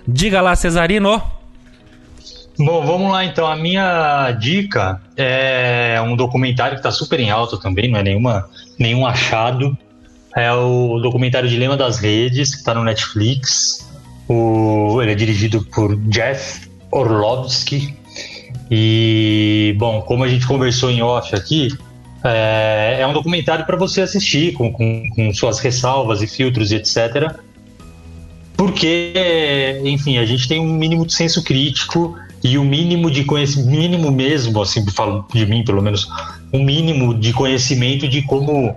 Diga 0.06 0.40
lá, 0.40 0.56
Cesarino. 0.56 1.20
Bom, 2.58 2.86
vamos 2.86 3.12
lá 3.12 3.22
então. 3.22 3.46
A 3.46 3.54
minha 3.54 4.32
dica 4.32 4.98
é 5.14 6.00
um 6.02 6.16
documentário 6.16 6.72
que 6.72 6.80
está 6.80 6.90
super 6.90 7.20
em 7.20 7.30
alta 7.30 7.58
também, 7.58 7.90
não 7.90 8.00
é 8.00 8.02
nenhuma, 8.02 8.48
nenhum 8.78 9.06
achado. 9.06 9.76
É 10.38 10.52
o 10.52 11.00
documentário 11.00 11.48
Dilema 11.48 11.76
das 11.76 11.98
Redes, 11.98 12.52
que 12.52 12.58
está 12.58 12.72
no 12.72 12.84
Netflix. 12.84 13.90
O, 14.28 15.02
ele 15.02 15.10
é 15.10 15.14
dirigido 15.16 15.64
por 15.64 15.96
Jeff 16.02 16.70
Orlovsky. 16.92 17.92
E, 18.70 19.74
bom, 19.78 20.00
como 20.02 20.22
a 20.22 20.28
gente 20.28 20.46
conversou 20.46 20.92
em 20.92 21.02
off 21.02 21.34
aqui, 21.34 21.76
é, 22.22 22.98
é 23.00 23.06
um 23.08 23.12
documentário 23.12 23.66
para 23.66 23.76
você 23.76 24.00
assistir 24.00 24.52
com, 24.52 24.72
com, 24.72 25.10
com 25.10 25.34
suas 25.34 25.58
ressalvas 25.58 26.22
e 26.22 26.28
filtros 26.28 26.70
e 26.70 26.76
etc. 26.76 27.34
Porque, 28.56 29.80
enfim, 29.84 30.18
a 30.18 30.24
gente 30.24 30.46
tem 30.46 30.60
um 30.60 30.72
mínimo 30.72 31.04
de 31.04 31.14
senso 31.14 31.42
crítico 31.42 32.16
e 32.44 32.56
o 32.56 32.62
um 32.62 32.64
mínimo 32.64 33.10
de 33.10 33.24
conhecimento, 33.24 33.70
mínimo 33.70 34.12
mesmo, 34.12 34.62
assim, 34.62 34.88
falo 34.90 35.26
de 35.34 35.44
mim 35.46 35.64
pelo 35.64 35.82
menos, 35.82 36.08
um 36.52 36.62
mínimo 36.62 37.12
de 37.12 37.32
conhecimento 37.32 38.06
de 38.06 38.22
como, 38.22 38.76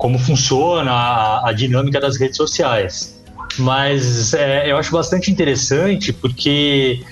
como 0.00 0.18
funciona 0.18 0.90
a, 0.90 1.50
a 1.50 1.52
dinâmica 1.52 2.00
das 2.00 2.18
redes 2.18 2.38
sociais. 2.38 3.22
Mas 3.58 4.32
é, 4.32 4.72
eu 4.72 4.78
acho 4.78 4.90
bastante 4.90 5.30
interessante 5.30 6.10
porque 6.10 7.04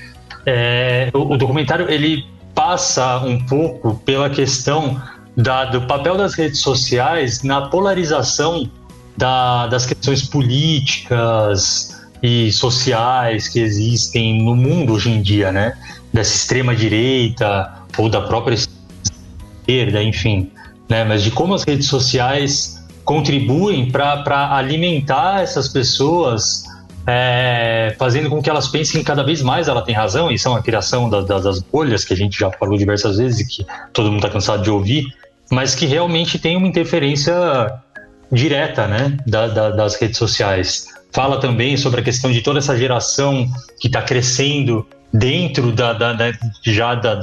é, 0.47 1.11
o, 1.13 1.35
o 1.35 1.37
documentário 1.37 1.91
ele 1.91 2.25
passa 2.55 3.19
um 3.19 3.45
pouco 3.45 4.01
pela 4.07 4.31
questão 4.31 5.01
da, 5.37 5.67
do 5.67 5.83
papel 5.83 6.17
das 6.17 6.35
redes 6.35 6.61
sociais 6.61 7.43
na 7.43 7.69
polarização 7.69 8.71
da, 9.19 9.67
das 9.67 9.85
questões 9.85 10.23
políticas 10.23 12.01
e 12.23 12.51
sociais 12.51 13.49
que 13.49 13.61
existem 13.61 14.43
no 14.43 14.57
mundo 14.57 14.95
hoje 14.95 15.11
em 15.11 15.21
dia, 15.21 15.53
né? 15.53 15.77
Dessa 16.11 16.35
extrema 16.35 16.75
direita 16.75 17.71
ou 17.99 18.09
da 18.09 18.23
própria 18.23 18.55
esquerda, 18.55 20.03
enfim, 20.03 20.51
né? 20.89 21.05
Mas 21.05 21.23
de 21.23 21.31
como 21.31 21.53
as 21.53 21.65
redes 21.65 21.87
sociais 21.87 22.78
contribuem 23.09 23.91
para 23.91 24.55
alimentar 24.55 25.41
essas 25.41 25.67
pessoas, 25.67 26.65
é, 27.07 27.97
fazendo 27.99 28.29
com 28.29 28.43
que 28.43 28.51
elas 28.51 28.69
pensem 28.69 29.01
que 29.01 29.07
cada 29.07 29.23
vez 29.23 29.41
mais 29.41 29.67
ela 29.67 29.81
tem 29.81 29.95
razão, 29.95 30.31
e 30.31 30.39
são 30.39 30.55
a 30.55 30.61
criação 30.61 31.09
da, 31.09 31.23
da, 31.23 31.39
das 31.39 31.59
bolhas 31.61 32.05
que 32.05 32.13
a 32.13 32.17
gente 32.17 32.39
já 32.39 32.51
falou 32.51 32.77
diversas 32.77 33.17
vezes 33.17 33.41
e 33.41 33.47
que 33.47 33.67
todo 33.95 34.11
mundo 34.11 34.19
está 34.19 34.29
cansado 34.29 34.63
de 34.63 34.71
ouvir, 34.71 35.07
mas 35.51 35.75
que 35.75 35.87
realmente 35.87 36.39
tem 36.39 36.55
uma 36.55 36.67
interferência 36.67 37.35
direta 38.31 38.87
né, 38.87 39.17
da, 39.27 39.47
da, 39.47 39.71
das 39.71 39.99
redes 39.99 40.19
sociais. 40.19 40.89
Fala 41.11 41.41
também 41.41 41.79
sobre 41.79 42.03
a 42.03 42.05
questão 42.05 42.31
de 42.31 42.43
toda 42.43 42.59
essa 42.59 42.77
geração 42.77 43.49
que 43.81 43.87
está 43.87 44.03
crescendo 44.03 44.87
dentro 45.11 45.73
da 45.73 45.97
já 46.63 46.95
da, 46.95 47.15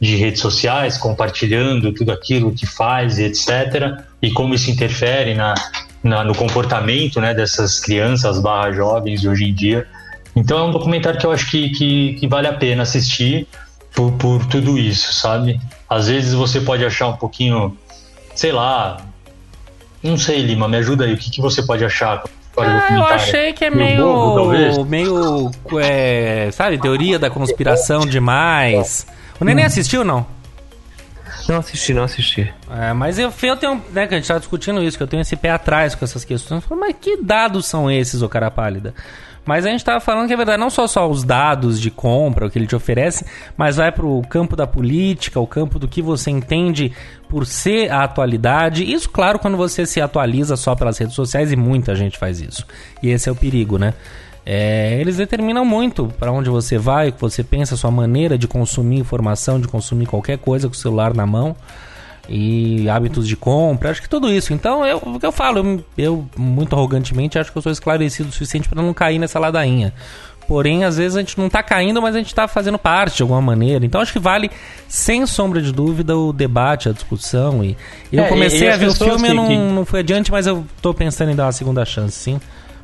de 0.00 0.16
redes 0.16 0.40
sociais, 0.40 0.96
compartilhando 0.96 1.92
tudo 1.92 2.10
aquilo 2.10 2.52
que 2.52 2.66
faz 2.66 3.18
e 3.18 3.24
etc. 3.24 4.02
E 4.22 4.30
como 4.30 4.54
isso 4.54 4.70
interfere 4.70 5.34
na, 5.34 5.54
na, 6.02 6.24
no 6.24 6.34
comportamento 6.34 7.20
né, 7.20 7.34
dessas 7.34 7.78
crianças 7.78 8.40
barra 8.40 8.72
jovens 8.72 9.20
de 9.20 9.28
hoje 9.28 9.44
em 9.44 9.54
dia. 9.54 9.86
Então 10.34 10.58
é 10.58 10.62
um 10.62 10.70
documentário 10.70 11.20
que 11.20 11.26
eu 11.26 11.32
acho 11.32 11.50
que, 11.50 11.70
que, 11.70 12.14
que 12.14 12.26
vale 12.26 12.46
a 12.46 12.52
pena 12.54 12.82
assistir 12.82 13.46
por, 13.94 14.12
por 14.12 14.46
tudo 14.46 14.78
isso, 14.78 15.12
sabe? 15.12 15.60
Às 15.88 16.08
vezes 16.08 16.32
você 16.32 16.60
pode 16.60 16.84
achar 16.84 17.08
um 17.08 17.16
pouquinho, 17.16 17.76
sei 18.34 18.52
lá, 18.52 19.04
não 20.02 20.16
sei, 20.16 20.40
Lima, 20.40 20.66
me 20.66 20.78
ajuda 20.78 21.04
aí, 21.04 21.12
o 21.12 21.16
que, 21.16 21.30
que 21.30 21.40
você 21.42 21.62
pode 21.62 21.84
achar? 21.84 22.22
Ah, 22.56 22.88
eu 22.94 23.04
achei 23.04 23.52
que 23.52 23.64
é 23.64 23.70
meio, 23.70 24.02
bobo, 24.04 24.84
meio, 24.84 25.50
é, 25.80 26.50
sabe, 26.52 26.78
teoria 26.78 27.18
da 27.18 27.30
conspiração 27.30 28.00
demais. 28.06 29.06
O 29.40 29.44
Neném 29.44 29.64
assistiu 29.64 30.04
não? 30.04 30.26
Não 31.48 31.58
assisti, 31.58 31.94
não 31.94 32.04
assisti. 32.04 32.52
É, 32.70 32.92
mas 32.92 33.18
eu, 33.18 33.32
eu 33.42 33.56
tenho, 33.56 33.82
né, 33.92 34.06
que 34.06 34.14
a 34.14 34.18
gente 34.18 34.28
tá 34.28 34.38
discutindo 34.38 34.82
isso, 34.82 34.96
que 34.96 35.02
eu 35.02 35.08
tenho 35.08 35.22
esse 35.22 35.36
pé 35.36 35.50
atrás 35.50 35.94
com 35.94 36.04
essas 36.04 36.24
questões. 36.24 36.62
Mas 36.68 36.94
que 37.00 37.16
dados 37.16 37.66
são 37.66 37.90
esses, 37.90 38.22
ô 38.22 38.28
cara 38.28 38.50
pálida? 38.50 38.94
Mas 39.44 39.64
a 39.64 39.70
gente 39.70 39.80
estava 39.80 40.00
falando 40.00 40.28
que 40.28 40.34
é 40.34 40.36
verdade, 40.36 40.60
não 40.60 40.68
só 40.68 40.86
só 40.86 41.08
os 41.08 41.24
dados 41.24 41.80
de 41.80 41.90
compra, 41.90 42.46
o 42.46 42.50
que 42.50 42.58
ele 42.58 42.66
te 42.66 42.76
oferece, 42.76 43.24
mas 43.56 43.76
vai 43.76 43.90
para 43.90 44.04
o 44.04 44.22
campo 44.22 44.54
da 44.54 44.66
política, 44.66 45.40
o 45.40 45.46
campo 45.46 45.78
do 45.78 45.88
que 45.88 46.02
você 46.02 46.30
entende 46.30 46.92
por 47.28 47.46
ser 47.46 47.90
a 47.90 48.04
atualidade. 48.04 48.84
Isso, 48.84 49.08
claro, 49.08 49.38
quando 49.38 49.56
você 49.56 49.86
se 49.86 50.00
atualiza 50.00 50.56
só 50.56 50.74
pelas 50.74 50.98
redes 50.98 51.14
sociais, 51.14 51.50
e 51.50 51.56
muita 51.56 51.96
gente 51.96 52.18
faz 52.18 52.40
isso. 52.40 52.66
E 53.02 53.08
esse 53.08 53.28
é 53.28 53.32
o 53.32 53.36
perigo, 53.36 53.78
né? 53.78 53.94
É, 54.52 54.98
eles 55.00 55.16
determinam 55.16 55.64
muito 55.64 56.12
para 56.18 56.32
onde 56.32 56.50
você 56.50 56.76
vai, 56.76 57.10
o 57.10 57.12
que 57.12 57.20
você 57.20 57.44
pensa, 57.44 57.76
a 57.76 57.78
sua 57.78 57.90
maneira 57.92 58.36
de 58.36 58.48
consumir 58.48 58.98
informação, 58.98 59.60
de 59.60 59.68
consumir 59.68 60.06
qualquer 60.06 60.38
coisa 60.38 60.66
com 60.66 60.74
o 60.74 60.76
celular 60.76 61.14
na 61.14 61.24
mão 61.24 61.54
e 62.28 62.90
hábitos 62.90 63.28
de 63.28 63.36
compra, 63.36 63.92
acho 63.92 64.02
que 64.02 64.08
tudo 64.08 64.28
isso. 64.28 64.52
Então, 64.52 64.84
eu, 64.84 64.96
o 64.96 65.20
que 65.20 65.24
eu 65.24 65.30
falo, 65.30 65.60
eu, 65.60 65.84
eu, 65.96 66.26
muito 66.36 66.74
arrogantemente 66.74 67.38
acho 67.38 67.52
que 67.52 67.58
eu 67.58 67.62
sou 67.62 67.70
esclarecido 67.70 68.28
o 68.28 68.32
suficiente 68.32 68.68
para 68.68 68.82
não 68.82 68.92
cair 68.92 69.20
nessa 69.20 69.38
ladainha. 69.38 69.94
Porém, 70.48 70.82
às 70.82 70.96
vezes 70.96 71.16
a 71.16 71.20
gente 71.20 71.38
não 71.38 71.46
está 71.46 71.62
caindo, 71.62 72.02
mas 72.02 72.16
a 72.16 72.18
gente 72.18 72.26
está 72.26 72.48
fazendo 72.48 72.76
parte 72.76 73.18
de 73.18 73.22
alguma 73.22 73.40
maneira. 73.40 73.86
Então, 73.86 74.00
acho 74.00 74.12
que 74.12 74.18
vale, 74.18 74.50
sem 74.88 75.24
sombra 75.26 75.62
de 75.62 75.70
dúvida, 75.70 76.16
o 76.16 76.32
debate, 76.32 76.88
a 76.88 76.92
discussão. 76.92 77.62
E, 77.62 77.76
eu 78.10 78.24
é, 78.24 78.28
comecei 78.28 78.62
e, 78.62 78.64
e 78.64 78.72
a 78.72 78.76
ver 78.76 78.88
o 78.88 78.94
filme 78.96 79.28
e 79.28 79.32
não, 79.32 79.46
que... 79.46 79.56
não 79.56 79.84
fui 79.84 80.00
adiante, 80.00 80.32
mas 80.32 80.48
eu 80.48 80.66
estou 80.76 80.92
pensando 80.92 81.30
em 81.30 81.36
dar 81.36 81.44
uma 81.44 81.52
segunda 81.52 81.84
chance, 81.84 82.18
sim. 82.18 82.40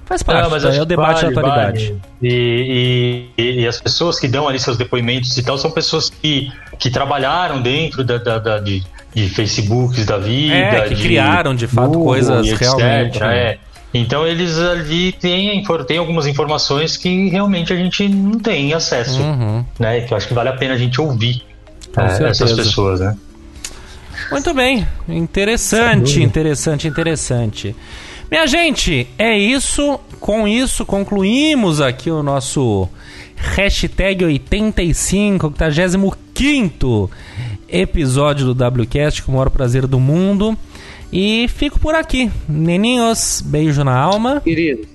Faz 0.06 0.22
parte, 0.22 0.42
não, 0.44 0.50
mas 0.50 0.64
é 0.64 0.80
o 0.80 0.84
debate 0.84 1.22
vale, 1.22 1.34
da 1.34 1.40
atualidade. 1.40 1.88
Vale. 1.88 2.02
E, 2.22 3.26
e, 3.36 3.60
e, 3.60 3.66
as 3.66 3.80
pessoas 3.80 4.20
que 4.20 4.28
dão 4.28 4.46
ali 4.46 4.58
seus 4.58 4.78
depoimentos 4.78 5.36
e 5.36 5.42
tal 5.42 5.58
são 5.58 5.68
pessoas 5.68 6.08
que, 6.08 6.50
que 6.78 6.88
trabalharam 6.90 7.60
dentro 7.60 8.04
da, 8.04 8.16
da, 8.16 8.38
da 8.38 8.58
de, 8.60 8.84
de 9.12 9.28
Facebooks 9.28 10.06
da 10.06 10.16
vida. 10.16 10.54
É, 10.54 10.88
que 10.88 10.94
de 10.94 11.02
criaram 11.02 11.56
de 11.56 11.66
fato 11.66 11.88
Google, 11.88 12.04
coisas 12.04 12.46
etc, 12.46 12.60
realmente. 12.60 13.22
É. 13.22 13.58
Então 13.92 14.24
eles 14.24 14.56
ali 14.58 15.10
têm, 15.10 15.64
têm 15.86 15.98
algumas 15.98 16.26
informações 16.28 16.96
que 16.96 17.28
realmente 17.28 17.72
a 17.72 17.76
gente 17.76 18.08
não 18.08 18.38
tem 18.38 18.74
acesso, 18.74 19.20
uhum. 19.20 19.64
né? 19.76 20.02
Que 20.02 20.12
eu 20.12 20.16
acho 20.16 20.28
que 20.28 20.34
vale 20.34 20.50
a 20.50 20.52
pena 20.52 20.74
a 20.74 20.78
gente 20.78 21.00
ouvir 21.00 21.42
é, 21.96 22.28
essas 22.28 22.52
pessoas, 22.52 23.00
né? 23.00 23.16
Muito 24.30 24.54
bem, 24.54 24.86
interessante, 25.08 26.22
interessante, 26.22 26.86
interessante. 26.86 27.76
Minha 28.30 28.46
gente, 28.46 29.06
é 29.18 29.36
isso. 29.36 30.00
Com 30.20 30.48
isso, 30.48 30.84
concluímos 30.84 31.80
aqui 31.80 32.10
o 32.10 32.22
nosso 32.22 32.88
hashtag 33.36 34.24
85, 34.24 35.46
85 35.46 37.10
episódio 37.68 38.52
do 38.52 38.82
WCast 38.82 39.22
com 39.22 39.32
o 39.32 39.34
maior 39.34 39.50
prazer 39.50 39.86
do 39.86 40.00
mundo. 40.00 40.56
E 41.12 41.46
fico 41.48 41.78
por 41.78 41.94
aqui. 41.94 42.30
Neninhos, 42.48 43.42
beijo 43.44 43.84
na 43.84 43.96
alma. 43.96 44.40
Querido, 44.40 44.86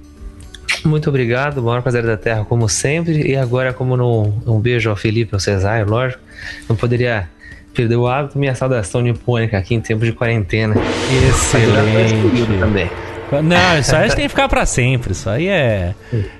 muito 0.83 1.09
obrigado. 1.09 1.59
O 1.59 1.63
maior 1.63 1.81
prazer 1.81 2.03
da 2.03 2.17
Terra, 2.17 2.43
como 2.43 2.67
sempre. 2.67 3.29
E 3.29 3.35
agora, 3.35 3.73
como 3.73 3.95
no, 3.95 4.33
um 4.45 4.59
beijo 4.59 4.89
ao 4.89 4.95
Felipe, 4.95 5.33
ao 5.33 5.39
Cesário, 5.39 5.89
lógico. 5.89 6.21
Não 6.67 6.75
poderia 6.75 7.29
perder 7.73 7.95
o 7.95 8.07
hábito. 8.07 8.37
Minha 8.37 8.55
saudação 8.55 9.01
nipônica 9.01 9.57
aqui 9.57 9.73
em 9.73 9.81
tempo 9.81 10.03
de 10.03 10.11
quarentena. 10.11 10.75
Excelente. 11.29 12.59
Também. 12.59 12.89
Não, 13.43 13.79
isso 13.79 13.95
aí 13.95 14.01
a 14.01 14.07
gente 14.07 14.15
tem 14.15 14.25
que 14.25 14.29
ficar 14.29 14.49
para 14.49 14.65
sempre. 14.65 15.13
Isso 15.13 15.29
aí 15.29 15.47
é, 15.47 15.93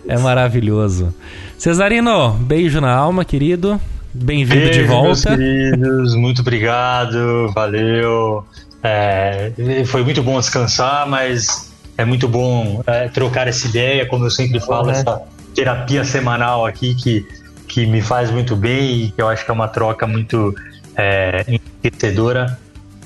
é 0.07 0.17
maravilhoso. 0.17 1.13
Cesarino, 1.57 2.31
beijo 2.31 2.81
na 2.81 2.91
alma, 2.91 3.23
querido. 3.23 3.79
Bem-vindo 4.13 4.71
de 4.71 4.83
volta. 4.83 5.05
Meus 5.05 5.23
queridos, 5.23 6.15
muito 6.15 6.41
obrigado, 6.41 7.51
valeu. 7.53 8.43
É, 8.83 9.51
foi 9.85 10.03
muito 10.03 10.21
bom 10.21 10.39
descansar, 10.39 11.07
mas 11.07 11.71
é 11.97 12.03
muito 12.03 12.27
bom 12.27 12.81
é, 12.85 13.07
trocar 13.07 13.47
essa 13.47 13.67
ideia, 13.67 14.05
como 14.05 14.25
eu 14.25 14.31
sempre 14.31 14.59
falo, 14.59 14.87
uhum. 14.87 14.91
essa 14.91 15.21
terapia 15.55 16.03
semanal 16.03 16.65
aqui 16.65 16.95
que, 16.95 17.25
que 17.67 17.85
me 17.85 18.01
faz 18.01 18.31
muito 18.31 18.55
bem 18.55 19.03
e 19.03 19.11
que 19.11 19.21
eu 19.21 19.29
acho 19.29 19.45
que 19.45 19.51
é 19.51 19.53
uma 19.53 19.67
troca 19.67 20.05
muito 20.07 20.53
é, 20.97 21.45
enriquecedora. 21.47 22.59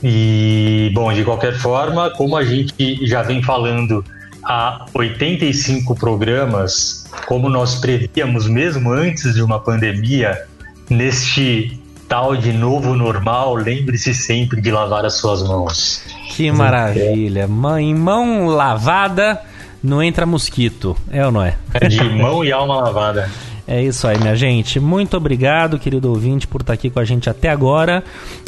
E, 0.08 0.92
bom, 0.94 1.12
de 1.12 1.24
qualquer 1.24 1.56
forma, 1.56 2.12
como 2.12 2.38
a 2.38 2.46
gente 2.46 3.04
já 3.08 3.24
vem 3.24 3.42
falando 3.42 4.06
a 4.44 4.86
85 4.94 5.96
programas, 5.96 7.10
como 7.26 7.50
nós 7.50 7.74
prevíamos 7.74 8.48
mesmo 8.48 8.92
antes 8.92 9.34
de 9.34 9.42
uma 9.42 9.60
pandemia, 9.60 10.46
neste 10.92 11.82
tal 12.08 12.38
de 12.38 12.54
novo 12.54 12.94
normal, 12.94 13.56
lembre-se 13.56 14.14
sempre 14.14 14.62
de 14.62 14.70
lavar 14.70 15.06
as 15.06 15.16
suas 15.16 15.42
mãos. 15.42 16.04
Que 16.30 16.52
maravilha. 16.52 17.48
Mão, 17.48 17.80
em 17.80 17.96
mão 17.96 18.46
lavada 18.46 19.42
não 19.82 20.04
entra 20.04 20.24
mosquito. 20.24 20.96
É 21.10 21.26
ou 21.26 21.32
não 21.32 21.42
é? 21.42 21.58
É 21.74 21.88
de 21.88 22.08
mão 22.12 22.46
e 22.46 22.52
alma 22.52 22.76
lavada. 22.76 23.28
É 23.68 23.82
isso 23.82 24.08
aí, 24.08 24.18
minha 24.20 24.36
gente. 24.36 24.80
Muito 24.80 25.18
obrigado, 25.18 25.80
querido 25.80 26.10
ouvinte, 26.10 26.46
por 26.46 26.62
estar 26.62 26.74
aqui 26.74 26.90
com 26.90 27.00
a 27.00 27.04
gente 27.04 27.30
até 27.30 27.50
agora. 27.50 28.04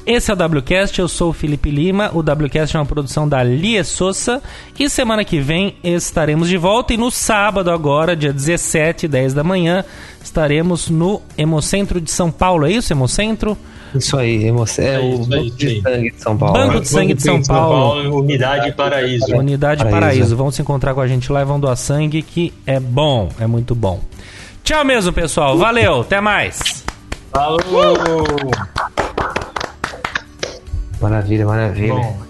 Esse 0.05 0.29
é 0.29 0.33
o 0.33 0.37
WCast, 0.37 0.99
eu 0.99 1.07
sou 1.07 1.31
o 1.31 1.33
Felipe 1.33 1.71
Lima. 1.71 2.11
O 2.13 2.19
WCast 2.19 2.75
é 2.75 2.79
uma 2.79 2.85
produção 2.85 3.27
da 3.27 3.41
Lie 3.41 3.83
Souza. 3.83 4.41
E 4.77 4.87
semana 4.89 5.25
que 5.25 5.39
vem 5.39 5.75
estaremos 5.83 6.47
de 6.47 6.57
volta. 6.57 6.93
E 6.93 6.97
no 6.97 7.09
sábado, 7.09 7.71
agora, 7.71 8.15
dia 8.15 8.31
17, 8.31 9.07
10 9.07 9.33
da 9.33 9.43
manhã, 9.43 9.83
estaremos 10.23 10.87
no 10.87 11.21
Hemocentro 11.35 11.99
de 11.99 12.11
São 12.11 12.29
Paulo. 12.31 12.67
É 12.67 12.71
isso, 12.71 12.93
Hemocentro? 12.93 13.57
Isso 13.95 14.17
aí, 14.17 14.45
emoção. 14.45 14.85
É, 14.85 14.95
É 14.95 14.99
o 14.99 15.21
isso 15.21 15.21
aí, 15.21 15.27
Banco 15.27 15.55
de. 15.55 15.81
Sangue 15.81 16.11
de 16.11 16.21
São 16.21 16.37
Paulo. 16.37 16.53
Banco 16.53 16.79
de 16.81 16.87
Sangue 16.87 17.13
de 17.13 17.23
São 17.23 17.41
Paulo. 17.41 18.19
Unidade 18.19 18.71
Paraíso. 18.73 19.35
Unidade 19.35 19.83
Paraíso. 19.83 19.99
Paraíso. 19.99 20.35
Vão 20.35 20.51
se 20.51 20.61
encontrar 20.61 20.93
com 20.93 21.01
a 21.01 21.07
gente 21.07 21.31
lá 21.31 21.41
e 21.41 21.45
vão 21.45 21.59
doar 21.59 21.75
sangue, 21.75 22.21
que 22.21 22.53
é 22.65 22.79
bom, 22.79 23.29
é 23.39 23.47
muito 23.47 23.73
bom. 23.73 24.01
Tchau 24.67 24.83
mesmo, 24.83 25.13
pessoal. 25.13 25.57
Valeu, 25.57 26.01
até 26.01 26.19
mais. 26.19 26.83
Falou! 27.31 27.95
Maravilha, 30.99 31.45
maravilha. 31.45 31.93
Bom, 31.93 32.26